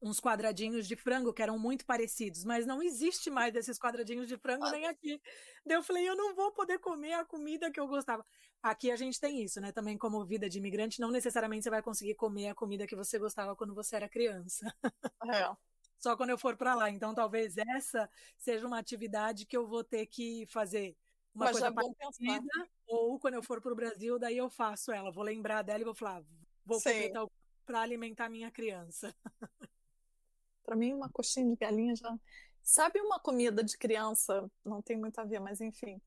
uns 0.00 0.20
quadradinhos 0.20 0.86
de 0.86 0.94
frango 0.94 1.32
que 1.32 1.42
eram 1.42 1.58
muito 1.58 1.84
parecidos, 1.84 2.44
mas 2.44 2.66
não 2.66 2.82
existe 2.82 3.30
mais 3.30 3.54
esses 3.54 3.78
quadradinhos 3.78 4.28
de 4.28 4.36
frango 4.36 4.70
nem 4.70 4.86
aqui. 4.86 5.20
Daí 5.64 5.76
eu 5.76 5.82
falei, 5.82 6.08
eu 6.08 6.16
não 6.16 6.34
vou 6.34 6.52
poder 6.52 6.78
comer 6.78 7.14
a 7.14 7.24
comida 7.24 7.70
que 7.70 7.80
eu 7.80 7.88
gostava. 7.88 8.24
Aqui 8.62 8.90
a 8.90 8.96
gente 8.96 9.20
tem 9.20 9.42
isso, 9.42 9.60
né? 9.60 9.72
Também 9.72 9.96
como 9.96 10.24
vida 10.24 10.48
de 10.48 10.58
imigrante, 10.58 11.00
não 11.00 11.10
necessariamente 11.10 11.64
você 11.64 11.70
vai 11.70 11.82
conseguir 11.82 12.14
comer 12.14 12.48
a 12.48 12.54
comida 12.54 12.86
que 12.86 12.96
você 12.96 13.18
gostava 13.18 13.56
quando 13.56 13.74
você 13.74 13.96
era 13.96 14.08
criança. 14.08 14.66
É. 15.32 15.50
Só 15.98 16.16
quando 16.16 16.30
eu 16.30 16.38
for 16.38 16.56
para 16.56 16.74
lá. 16.74 16.90
Então 16.90 17.14
talvez 17.14 17.56
essa 17.56 18.08
seja 18.36 18.66
uma 18.66 18.78
atividade 18.78 19.46
que 19.46 19.56
eu 19.56 19.66
vou 19.66 19.82
ter 19.82 20.06
que 20.06 20.46
fazer 20.48 20.96
uma 21.36 21.44
mas 21.44 21.52
coisa 21.52 21.72
parecida, 21.72 22.68
ou 22.86 23.20
quando 23.20 23.34
eu 23.34 23.42
for 23.42 23.60
para 23.60 23.72
o 23.72 23.76
Brasil, 23.76 24.18
daí 24.18 24.38
eu 24.38 24.48
faço 24.48 24.90
ela. 24.90 25.12
Vou 25.12 25.22
lembrar 25.22 25.62
dela 25.62 25.80
e 25.82 25.84
vou 25.84 25.94
falar, 25.94 26.24
vou 26.64 26.80
comer 26.82 27.12
tal 27.12 27.30
para 27.66 27.80
alimentar 27.80 28.28
minha 28.28 28.50
criança. 28.50 29.14
Para 30.64 30.76
mim, 30.76 30.94
uma 30.94 31.10
coxinha 31.10 31.48
de 31.48 31.56
galinha 31.56 31.94
já. 31.94 32.18
Sabe 32.62 33.00
uma 33.00 33.20
comida 33.20 33.62
de 33.62 33.76
criança? 33.76 34.50
Não 34.64 34.80
tem 34.80 34.96
muito 34.96 35.18
a 35.20 35.24
ver, 35.24 35.40
mas 35.40 35.60
enfim. 35.60 36.00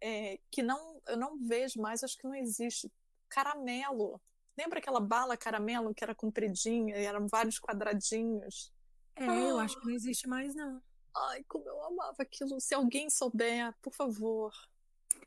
É, 0.00 0.38
que 0.50 0.62
não, 0.62 1.00
eu 1.06 1.16
não 1.16 1.38
vejo 1.38 1.80
mais, 1.80 2.04
acho 2.04 2.16
que 2.16 2.24
não 2.24 2.34
existe. 2.34 2.90
Caramelo. 3.28 4.20
Lembra 4.56 4.78
aquela 4.78 5.00
bala 5.00 5.36
caramelo 5.36 5.94
que 5.94 6.04
era 6.04 6.14
compridinha 6.14 6.96
e 6.96 7.04
eram 7.04 7.26
vários 7.26 7.58
quadradinhos? 7.58 8.72
É, 9.16 9.26
ah. 9.26 9.34
eu 9.34 9.58
acho 9.58 9.78
que 9.78 9.86
não 9.86 9.92
existe 9.92 10.28
mais, 10.28 10.54
não. 10.54 10.82
Ai, 11.14 11.44
como 11.48 11.68
eu 11.68 11.82
amava 11.84 12.16
aquilo. 12.20 12.60
Se 12.60 12.74
alguém 12.74 13.10
souber, 13.10 13.74
por 13.82 13.94
favor, 13.94 14.52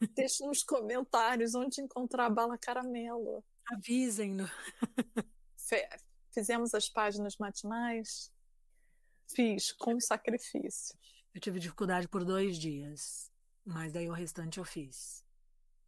deixe 0.08 0.46
nos 0.46 0.64
comentários 0.64 1.56
onde 1.56 1.82
encontrar 1.82 2.26
a 2.26 2.30
bala 2.30 2.58
caramelo. 2.58 3.44
Avisem-no. 3.68 4.50
Fizemos 6.32 6.74
as 6.74 6.90
páginas 6.90 7.38
matinais. 7.38 8.32
Fiz 9.34 9.72
com 9.74 10.00
sacrifício. 10.00 10.98
Eu 11.34 11.42
tive 11.42 11.60
dificuldade 11.60 12.08
por 12.08 12.24
dois 12.26 12.58
dias, 12.58 13.32
mas 13.64 13.92
daí 13.92 14.10
o 14.10 14.14
restante 14.14 14.58
eu 14.58 14.66
fiz. 14.66 15.24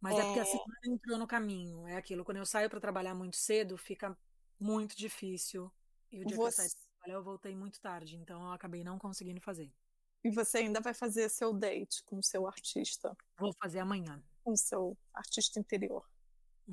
Mas 0.00 0.16
é, 0.16 0.18
é 0.18 0.24
porque 0.24 0.40
a 0.40 0.44
semana 0.44 0.80
entrou 0.86 1.18
no 1.18 1.26
caminho. 1.26 1.86
É 1.86 1.96
aquilo, 1.96 2.24
quando 2.24 2.38
eu 2.38 2.46
saio 2.46 2.70
para 2.70 2.80
trabalhar 2.80 3.14
muito 3.14 3.36
cedo, 3.36 3.76
fica 3.76 4.16
muito 4.58 4.96
difícil. 4.96 5.72
E 6.10 6.20
o 6.20 6.24
dia 6.24 6.36
você... 6.36 6.56
que 6.56 6.62
eu 6.62 6.68
saí 6.68 6.70
para 6.70 6.96
trabalhar, 6.96 7.14
eu 7.14 7.24
voltei 7.24 7.56
muito 7.56 7.80
tarde, 7.80 8.16
então 8.16 8.42
eu 8.42 8.52
acabei 8.52 8.84
não 8.84 8.98
conseguindo 8.98 9.40
fazer. 9.40 9.72
E 10.24 10.30
você 10.30 10.58
ainda 10.58 10.80
vai 10.80 10.94
fazer 10.94 11.28
seu 11.28 11.52
date 11.52 12.02
com 12.04 12.18
o 12.18 12.22
seu 12.22 12.46
artista? 12.46 13.16
Vou 13.38 13.52
fazer 13.60 13.80
amanhã. 13.80 14.22
Com 14.44 14.52
o 14.52 14.56
seu 14.56 14.96
artista 15.12 15.58
interior. 15.58 16.08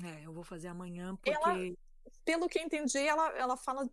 É, 0.04 0.24
eu 0.24 0.32
vou 0.32 0.44
fazer 0.44 0.68
amanhã 0.68 1.16
porque. 1.16 1.30
Ela, 1.30 1.56
pelo 2.24 2.48
que 2.48 2.58
eu 2.58 2.62
entendi, 2.62 2.98
ela, 2.98 3.28
ela 3.36 3.56
fala 3.56 3.88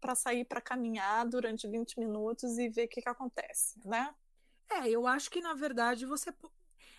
para 0.00 0.14
sair 0.14 0.44
para 0.44 0.60
caminhar 0.60 1.26
durante 1.26 1.68
20 1.68 1.98
minutos 1.98 2.58
e 2.58 2.68
ver 2.68 2.86
o 2.86 2.88
que, 2.88 3.00
que 3.00 3.08
acontece, 3.08 3.78
né? 3.86 4.12
É, 4.70 4.88
eu 4.88 5.06
acho 5.06 5.30
que 5.30 5.40
na 5.40 5.54
verdade 5.54 6.06
você. 6.06 6.32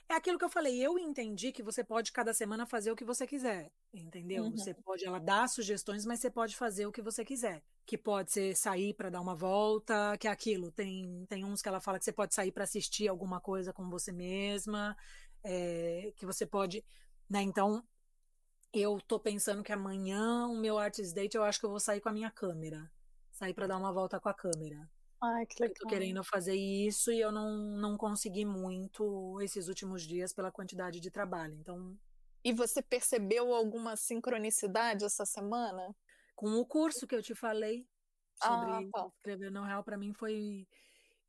É 0.10 0.16
aquilo 0.16 0.38
que 0.38 0.46
eu 0.46 0.50
falei, 0.50 0.80
eu 0.80 1.00
entendi 1.00 1.52
que 1.52 1.64
você 1.64 1.84
pode 1.84 2.12
cada 2.12 2.34
semana 2.34 2.66
fazer 2.66 2.92
o 2.92 2.96
que 2.96 3.06
você 3.06 3.26
quiser, 3.26 3.72
entendeu? 3.94 4.44
Uhum. 4.44 4.52
Você 4.52 4.74
pode, 4.74 5.06
ela 5.06 5.20
dá 5.20 5.48
sugestões, 5.48 6.06
mas 6.06 6.20
você 6.20 6.30
pode 6.30 6.56
fazer 6.56 6.86
o 6.86 6.92
que 6.92 7.02
você 7.02 7.24
quiser. 7.24 7.64
Que 7.86 7.98
pode 7.98 8.32
ser 8.32 8.56
sair 8.56 8.94
para 8.94 9.10
dar 9.10 9.22
uma 9.22 9.36
volta, 9.36 10.18
que 10.18 10.28
é 10.28 10.32
aquilo. 10.32 10.72
Tem, 10.72 11.26
tem 11.28 11.44
uns 11.44 11.62
que 11.62 11.68
ela 11.68 11.80
fala 11.80 11.98
que 11.98 12.06
você 12.06 12.12
pode 12.12 12.34
sair 12.34 12.52
para 12.52 12.64
assistir 12.64 13.08
alguma 13.08 13.40
coisa 13.40 13.74
com 13.74 13.90
você 13.90 14.12
mesma, 14.12 14.96
é, 15.44 16.14
que 16.16 16.26
você 16.26 16.46
pode. 16.46 16.86
Né? 17.30 17.42
Então, 17.42 17.84
eu 18.74 19.00
tô 19.08 19.20
pensando 19.20 19.64
que 19.64 19.72
amanhã 19.72 20.48
o 20.48 20.58
meu 20.58 20.78
artist 20.78 21.14
date 21.14 21.36
eu 21.36 21.44
acho 21.44 21.60
que 21.60 21.66
eu 21.66 21.70
vou 21.70 21.80
sair 21.80 22.02
com 22.02 22.10
a 22.10 22.14
minha 22.14 22.30
câmera. 22.30 22.92
Sair 23.32 23.54
para 23.54 23.68
dar 23.68 23.78
uma 23.78 23.92
volta 23.92 24.20
com 24.20 24.30
a 24.30 24.34
câmera. 24.34 24.90
Ai, 25.24 25.46
que 25.46 25.62
legal. 25.62 25.76
Eu 25.76 25.82
tô 25.82 25.88
querendo 25.88 26.24
fazer 26.24 26.54
isso 26.54 27.10
e 27.10 27.22
eu 27.22 27.32
não, 27.32 27.58
não 27.78 27.98
consegui 27.98 28.44
muito 28.44 29.40
esses 29.42 29.70
últimos 29.70 30.04
dias 30.04 30.34
pela 30.34 30.52
quantidade 30.52 31.00
de 31.00 31.10
trabalho. 31.10 31.56
Então. 31.56 31.98
E 32.44 32.52
você 32.52 32.82
percebeu 32.82 33.54
alguma 33.54 33.96
sincronicidade 33.96 35.06
essa 35.06 35.26
semana? 35.26 35.96
Com 36.36 36.56
o 36.56 36.66
curso 36.66 37.08
que 37.08 37.16
eu 37.16 37.24
te 37.24 37.34
falei 37.34 37.88
sobre 38.36 38.70
ah, 38.70 38.90
tá. 38.92 39.08
escrever 39.16 39.50
no 39.50 39.64
real, 39.64 39.82
para 39.82 39.98
mim 39.98 40.12
foi. 40.14 40.68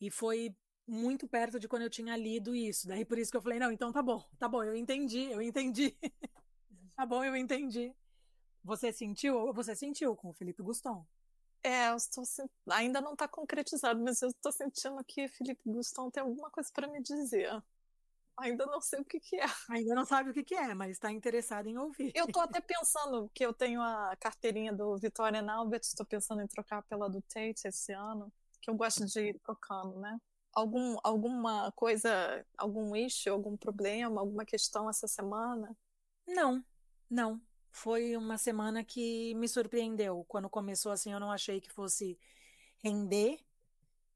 E 0.01 0.11
foi 0.11 0.53
muito 0.87 1.29
perto 1.29 1.61
de 1.61 1.69
quando 1.69 1.83
eu 1.83 1.91
tinha 1.91 2.17
lido 2.17 2.53
isso. 2.55 2.89
Daí 2.89 3.05
por 3.05 3.17
isso 3.17 3.31
que 3.31 3.37
eu 3.37 3.43
falei, 3.43 3.61
não, 3.61 3.71
então 3.71 3.93
tá 3.93 4.03
bom, 4.03 4.23
tá 4.39 4.49
bom, 4.49 4.63
eu 4.65 4.75
entendi, 4.75 5.31
eu 5.31 5.41
entendi. 5.41 5.97
Tá 6.97 7.05
bom, 7.05 7.25
eu 7.25 7.35
entendi. 7.35 7.93
Você 8.63 8.93
sentiu? 8.93 9.53
Você 9.53 9.75
sentiu 9.75 10.15
com 10.15 10.31
o 10.31 10.33
Felipe 10.33 10.63
Gustão? 10.63 11.05
É, 11.65 11.89
eu 11.89 11.97
estou 11.97 12.23
ainda 12.69 13.01
não 13.01 13.15
está 13.15 13.27
concretizado, 13.27 13.99
mas 13.99 14.21
eu 14.21 14.29
estou 14.29 14.53
sentindo 14.53 15.03
que 15.03 15.27
Felipe 15.29 15.63
Gustão 15.65 16.11
tem 16.11 16.23
alguma 16.23 16.51
coisa 16.51 16.71
para 16.71 16.87
me 16.87 17.03
dizer. 17.03 17.51
Ainda 18.37 18.67
não 18.67 18.83
sei 18.83 19.01
o 19.01 19.05
que, 19.05 19.19
que 19.19 19.37
é. 19.37 19.47
Ainda 19.71 19.95
não 19.95 20.05
sabe 20.05 20.29
o 20.29 20.35
que, 20.35 20.45
que 20.45 20.55
é, 20.55 20.75
mas 20.75 20.91
está 20.91 21.11
interessado 21.11 21.67
em 21.67 21.79
ouvir. 21.79 22.13
Eu 22.15 22.27
estou 22.27 22.43
até 22.43 22.61
pensando 22.61 23.31
que 23.33 23.47
eu 23.47 23.55
tenho 23.55 23.81
a 23.81 24.15
carteirinha 24.21 24.75
do 24.75 24.99
Vitória 24.99 25.41
Albert, 25.51 25.81
estou 25.83 26.05
pensando 26.05 26.43
em 26.43 26.47
trocar 26.47 26.83
pela 26.83 27.09
do 27.09 27.23
Tate 27.23 27.67
esse 27.67 27.93
ano, 27.93 28.31
que 28.61 28.69
eu 28.69 28.75
gosto 28.75 29.07
de 29.07 29.21
ir 29.21 29.41
trocando, 29.41 29.99
né? 30.01 30.19
Algum, 30.53 30.97
alguma 31.03 31.73
coisa, 31.73 32.45
algum 32.59 32.95
issue, 32.95 33.31
algum 33.31 33.57
problema, 33.57 34.21
alguma 34.21 34.45
questão 34.45 34.91
essa 34.91 35.09
semana? 35.09 35.75
Não, 36.27 36.63
não, 37.11 37.41
foi 37.75 38.17
uma 38.17 38.39
semana 38.39 38.85
que 38.85 39.35
me 39.35 39.49
surpreendeu. 39.49 40.25
Quando 40.29 40.49
começou 40.49 40.93
assim, 40.93 41.13
eu 41.13 41.19
não 41.19 41.33
achei 41.33 41.61
que 41.61 41.69
fosse 41.73 42.17
render. 42.85 43.37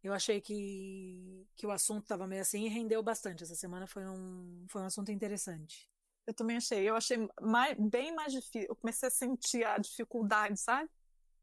Eu 0.01 0.13
achei 0.13 0.41
que, 0.41 1.45
que 1.57 1.67
o 1.67 1.73
assunto 1.73 2.05
estava 2.05 2.25
meio 2.25 2.41
assim 2.41 2.67
e 2.67 2.69
rendeu 2.69 3.03
bastante. 3.03 3.43
Essa 3.43 3.57
semana 3.57 3.85
foi 3.89 4.07
um, 4.07 4.65
foi 4.71 4.81
um 4.81 4.87
assunto 4.87 5.11
interessante. 5.11 5.91
Eu 6.25 6.33
também 6.33 6.57
achei. 6.57 6.89
Eu 6.89 6.95
achei 6.95 7.29
mais, 7.41 7.77
bem 7.77 8.15
mais 8.15 8.33
difícil. 8.33 8.69
Eu 8.69 8.77
comecei 8.77 9.09
a 9.09 9.11
sentir 9.11 9.65
a 9.65 9.77
dificuldade, 9.77 10.57
sabe? 10.57 10.89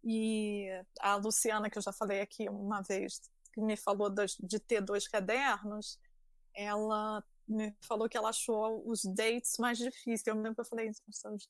E 0.02 0.70
a 1.02 1.18
Luciana, 1.18 1.70
que 1.70 1.78
eu 1.78 1.82
já 1.82 1.92
falei 1.92 2.22
aqui 2.22 2.48
uma 2.48 2.82
vez, 2.82 3.22
que 3.54 3.60
me 3.60 3.76
falou 3.76 4.10
de 4.10 4.60
ter 4.60 4.80
dois 4.80 5.06
cadernos, 5.06 6.00
ela 6.56 7.22
me 7.48 7.76
falou 7.82 8.10
que 8.10 8.18
ela 8.18 8.30
achou 8.30 8.84
os 8.90 9.04
dates 9.04 9.58
mais 9.58 9.78
difíceis. 9.78 10.26
Eu 10.26 10.36
mesmo 10.36 10.64
falei, 10.66 10.90
os 10.90 11.00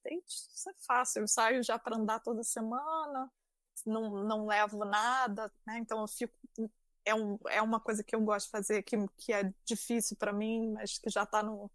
dates, 0.03 0.49
isso 0.53 0.69
é 0.69 0.73
fácil, 0.85 1.21
eu 1.21 1.27
saio 1.27 1.63
já 1.63 1.79
para 1.79 1.95
andar 1.95 2.19
toda 2.19 2.43
semana, 2.43 3.31
não, 3.85 4.23
não 4.23 4.45
levo 4.45 4.85
nada, 4.85 5.51
né? 5.65 5.79
Então 5.79 6.01
eu 6.01 6.07
fico 6.07 6.33
é, 7.05 7.13
um, 7.13 7.37
é 7.47 7.61
uma 7.61 7.79
coisa 7.79 8.03
que 8.03 8.15
eu 8.15 8.21
gosto 8.21 8.47
de 8.47 8.51
fazer 8.51 8.83
que, 8.83 8.97
que 9.17 9.31
é 9.31 9.53
difícil 9.63 10.17
para 10.17 10.33
mim, 10.33 10.71
mas 10.73 10.97
que 10.97 11.09
já 11.09 11.23
está 11.23 11.43
no 11.43 11.69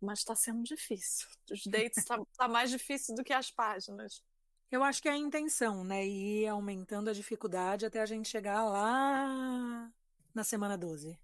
mas 0.00 0.20
está 0.20 0.34
sendo 0.34 0.62
difícil. 0.62 1.26
Os 1.50 1.66
dates 1.66 1.98
está 1.98 2.24
tá 2.36 2.46
mais 2.46 2.70
difícil 2.70 3.16
do 3.16 3.24
que 3.24 3.32
as 3.32 3.50
páginas. 3.50 4.22
Eu 4.70 4.84
acho 4.84 5.02
que 5.02 5.08
é 5.08 5.12
a 5.12 5.16
intenção, 5.16 5.82
né? 5.82 6.06
Ir 6.06 6.46
aumentando 6.46 7.10
a 7.10 7.12
dificuldade 7.12 7.84
até 7.84 8.00
a 8.00 8.06
gente 8.06 8.28
chegar 8.28 8.64
lá 8.64 9.90
na 10.32 10.44
semana 10.44 10.78
12. 10.78 11.18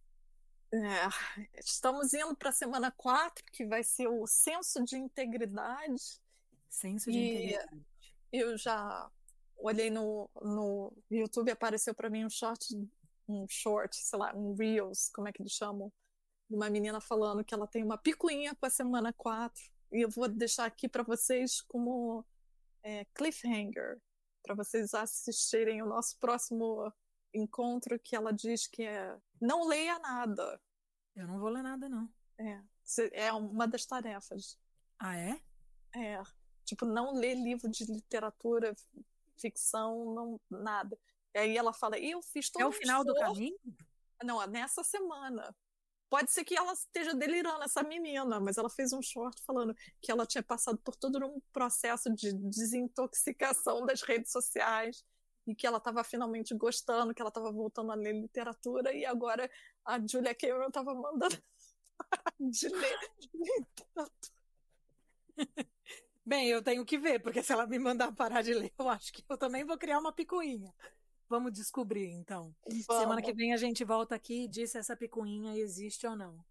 É, 0.75 1.61
estamos 1.61 2.13
indo 2.13 2.35
para 2.35 2.49
a 2.49 2.53
semana 2.53 2.91
4, 2.91 3.45
que 3.53 3.65
vai 3.65 3.85
ser 3.85 4.09
o 4.09 4.27
senso 4.27 4.83
de 4.85 4.97
integridade. 4.97 6.21
Senso 6.69 7.13
de 7.13 7.17
E 7.17 7.35
integridade. 7.47 7.87
eu 8.33 8.59
já 8.59 9.09
olhei 9.57 9.89
no, 9.89 10.29
no 10.43 10.93
YouTube, 11.09 11.53
apareceu 11.53 11.95
para 11.95 12.11
mim 12.11 12.25
um 12.25 12.31
short, 12.31 12.67
um 13.29 13.47
short, 13.49 13.95
sei 13.97 14.19
lá, 14.19 14.35
um 14.35 14.55
Reels, 14.57 15.11
como 15.15 15.29
é 15.29 15.33
que 15.33 15.43
eles 15.43 15.53
chamam? 15.53 15.93
De 16.51 16.57
uma 16.57 16.69
menina 16.69 17.01
falando 17.01 17.45
que 17.45 17.55
ela 17.55 17.69
tem 17.69 17.85
uma 17.85 17.97
picuinha 17.97 18.53
com 18.57 18.67
a 18.67 18.71
semana 18.71 19.13
4. 19.13 19.63
E 19.93 20.01
eu 20.05 20.11
vou 20.11 20.29
deixar 20.29 20.65
aqui 20.65 20.89
para 20.89 21.05
vocês 21.05 21.61
como 21.63 22.25
é, 22.83 23.05
cliffhanger, 23.15 24.01
para 24.43 24.57
vocês 24.57 24.93
assistirem 24.93 25.83
o 25.83 25.87
nosso 25.87 26.19
próximo 26.19 26.93
encontro, 27.35 27.99
que 27.99 28.15
ela 28.15 28.33
diz 28.33 28.67
que 28.67 28.83
é 28.83 29.19
não 29.41 29.67
leia 29.67 29.99
nada. 29.99 30.61
Eu 31.15 31.27
não 31.27 31.39
vou 31.39 31.49
ler 31.49 31.63
nada, 31.63 31.89
não. 31.89 32.09
É, 32.39 32.61
é 33.13 33.33
uma 33.33 33.67
das 33.67 33.85
tarefas. 33.85 34.59
Ah, 34.99 35.17
é? 35.17 35.41
É, 35.95 36.23
tipo, 36.65 36.85
não 36.85 37.15
ler 37.15 37.35
livro 37.35 37.71
de 37.71 37.85
literatura, 37.85 38.75
ficção, 39.39 40.15
não, 40.15 40.41
nada. 40.51 40.99
E 41.35 41.39
aí 41.39 41.57
ela 41.57 41.73
fala, 41.73 41.99
eu 41.99 42.23
fiz 42.23 42.51
todo 42.51 42.63
É 42.63 42.67
o 42.67 42.69
um 42.71 42.73
final 42.73 43.05
do 43.05 43.13
esforço." 43.13 43.35
caminho? 43.35 43.59
Não, 44.23 44.43
é 44.43 44.47
nessa 44.47 44.83
semana. 44.83 45.55
Pode 46.09 46.31
ser 46.31 46.45
que 46.45 46.57
ela 46.57 46.73
esteja 46.73 47.15
delirando, 47.15 47.65
essa 47.65 47.83
menina, 47.83 48.39
mas 48.39 48.57
ela 48.57 48.71
fez 48.71 48.93
um 48.93 49.03
short 49.03 49.43
falando 49.43 49.75
que 50.01 50.13
ela 50.13 50.25
tinha 50.25 50.43
passado 50.43 50.79
por 50.79 50.95
todo 50.95 51.19
um 51.27 51.41
processo 51.53 52.09
de 52.15 52.33
desintoxicação 52.33 53.85
das 53.85 54.03
redes 54.03 54.31
sociais 54.31 55.05
e 55.47 55.55
que 55.55 55.67
ela 55.67 55.79
estava 55.79 56.03
finalmente 56.03 56.55
gostando, 56.55 57.15
que 57.15 57.21
ela 57.21 57.29
estava 57.29 57.51
voltando 57.53 57.93
a 57.93 57.95
ler 57.95 58.15
literatura 58.15 58.93
e 58.95 59.05
agora 59.05 59.51
a 59.85 59.99
Julia 60.07 60.35
Cameron 60.35 60.69
estava 60.69 60.95
mandando 60.95 61.43
de 62.41 62.69
ler 62.69 62.99
literatura. 63.35 64.35
Bem, 66.27 66.49
eu 66.49 66.63
tenho 66.63 66.85
que 66.87 66.97
ver, 66.97 67.21
porque 67.21 67.43
se 67.43 67.53
ela 67.53 67.67
me 67.67 67.79
mandar 67.79 68.11
parar 68.13 68.41
de 68.41 68.55
ler, 68.55 68.73
eu 68.79 68.89
acho 68.89 69.13
que 69.13 69.23
eu 69.29 69.37
também 69.37 69.65
vou 69.65 69.77
criar 69.77 69.99
uma 69.99 70.13
picuinha. 70.13 70.73
Vamos 71.29 71.53
descobrir, 71.53 72.11
então. 72.11 72.55
Semana 72.71 73.21
que 73.21 73.29
Vamos. 73.29 73.37
vem 73.37 73.53
a 73.53 73.57
gente 73.57 73.85
volta 73.85 74.15
aqui 74.15 74.45
e 74.45 74.49
diz 74.49 74.71
se 74.71 74.79
essa 74.79 74.97
picuinha 74.97 75.57
existe 75.57 76.07
ou 76.07 76.17
não. 76.17 76.43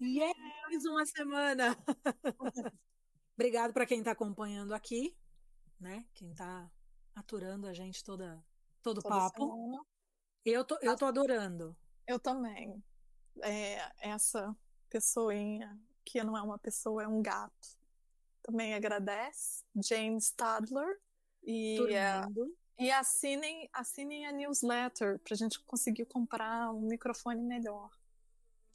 E 0.00 0.22
é 0.22 0.32
mais 0.34 0.84
uma 0.84 1.06
semana. 1.06 1.76
Obrigado 3.36 3.72
para 3.72 3.86
quem 3.86 3.98
está 3.98 4.12
acompanhando 4.12 4.74
aqui, 4.74 5.16
né? 5.80 6.06
Quem 6.14 6.30
está 6.30 6.70
aturando 7.14 7.66
a 7.66 7.72
gente 7.72 8.02
toda 8.02 8.44
todo 8.82 9.00
Toda 9.00 9.14
papo. 9.14 9.46
semana. 9.46 9.84
Eu 10.44 10.64
tô, 10.64 10.78
eu 10.82 10.96
tô 10.96 11.06
adorando. 11.06 11.76
Eu 12.06 12.18
também. 12.18 12.82
É, 13.42 13.78
essa 13.98 14.54
pessoinha 14.90 15.80
que 16.04 16.22
não 16.22 16.36
é 16.36 16.42
uma 16.42 16.58
pessoa, 16.58 17.02
é 17.02 17.08
um 17.08 17.22
gato. 17.22 17.78
Também 18.42 18.74
agradece. 18.74 19.64
Jane 19.74 20.18
Stadler. 20.18 21.00
E, 21.42 21.78
é, 21.94 22.22
e 22.78 22.90
assinem, 22.90 23.68
assinem 23.72 24.26
a 24.26 24.32
newsletter 24.32 25.18
para 25.20 25.34
a 25.34 25.36
gente 25.36 25.58
conseguir 25.60 26.06
comprar 26.06 26.70
um 26.72 26.82
microfone 26.82 27.42
melhor. 27.42 27.90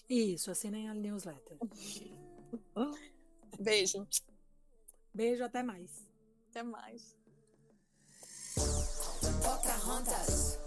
Isso, 0.07 0.49
assinem 0.49 0.89
a 0.89 0.93
newsletter. 0.93 1.57
Beijo. 3.59 4.07
Beijo, 5.13 5.43
até 5.43 5.61
mais. 5.61 6.07
Até 6.49 6.63
mais. 6.63 7.18
Pocahontas 9.41 10.57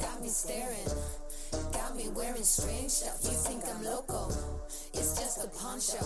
got 0.00 0.20
me 0.20 0.28
staring, 0.28 0.88
got 1.72 1.96
me 1.96 2.08
wearing 2.08 2.44
strange 2.44 2.90
stuff. 2.90 3.18
You 3.24 3.36
think 3.36 3.64
I'm 3.64 3.82
loco? 3.84 4.28
It's 4.92 5.18
just 5.18 5.44
a 5.44 5.48
poncho. 5.48 6.04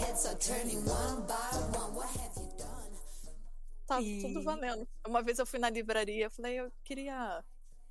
Heads 0.00 0.26
are 0.26 0.36
turning 0.38 0.84
one 0.84 1.26
by 1.26 1.50
one. 1.78 1.94
What 1.94 2.08
have 2.20 2.36
you 2.36 2.50
done? 2.58 2.92
Tá 3.86 3.98
tudo 3.98 4.42
valendo. 4.42 4.86
Uma 5.06 5.22
vez 5.22 5.38
eu 5.38 5.46
fui 5.46 5.58
na 5.58 5.70
livraria, 5.70 6.26
eu 6.26 6.30
falei, 6.30 6.60
eu 6.60 6.70
queria 6.84 7.42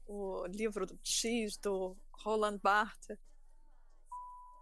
o 0.07 0.45
livro 0.47 0.85
do 0.85 0.97
X, 1.03 1.57
do 1.57 1.95
Roland 2.23 2.59
Barthes. 2.61 3.17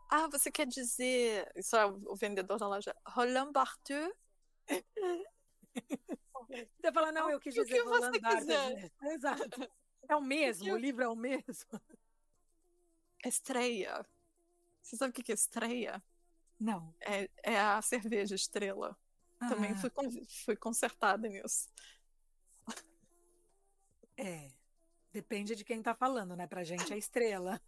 Ah, 0.10 0.28
você 0.30 0.52
quer 0.52 0.68
dizer. 0.68 1.52
Isso 1.56 1.76
é 1.76 1.86
o 1.86 2.16
vendedor 2.16 2.58
da 2.58 2.68
loja. 2.68 2.96
Roland 3.08 3.52
Barthes? 3.52 4.12
Você 6.82 6.92
fala, 6.92 7.12
não, 7.12 7.30
eu 7.30 7.40
quis 7.40 7.56
O 7.58 7.64
que 7.64 7.66
dizer 7.66 7.84
você 7.84 7.90
Roland 7.90 8.20
Barthes, 8.20 8.40
quiser. 8.46 8.92
Exato. 9.14 9.72
É 10.10 10.16
o 10.16 10.22
mesmo, 10.22 10.74
o 10.74 10.78
livro 10.78 11.04
é 11.04 11.08
o 11.10 11.16
mesmo. 11.16 11.82
Estreia. 13.26 14.06
Você 14.82 14.96
sabe 14.96 15.10
o 15.12 15.14
que 15.14 15.24
que 15.24 15.32
é 15.32 15.36
estreia? 15.36 16.02
Não. 16.60 16.96
É, 17.02 17.30
é 17.44 17.60
a 17.60 17.82
cerveja 17.82 18.36
estrela. 18.36 18.98
Também 19.50 19.72
Ah, 19.72 19.78
fui, 19.78 19.90
con- 19.90 20.10
fui 20.46 20.56
consertada 20.56 21.28
nisso. 21.28 21.70
É. 24.20 24.52
Depende 25.12 25.56
de 25.56 25.64
quem 25.64 25.82
tá 25.82 25.94
falando, 25.94 26.36
né? 26.36 26.48
Pra 26.48 26.64
gente 26.64 26.92
é 26.92 26.98
estrela. 26.98 27.62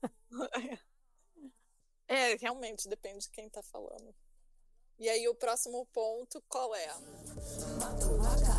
É, 2.07 2.35
realmente, 2.37 2.87
depende 2.89 3.25
de 3.25 3.29
quem 3.29 3.47
tá 3.49 3.61
falando. 3.61 4.15
E 4.97 5.07
aí, 5.07 5.27
o 5.27 5.35
próximo 5.35 5.85
ponto, 5.93 6.41
qual 6.47 6.73
é? 6.75 6.87
Matuaka, 7.79 8.58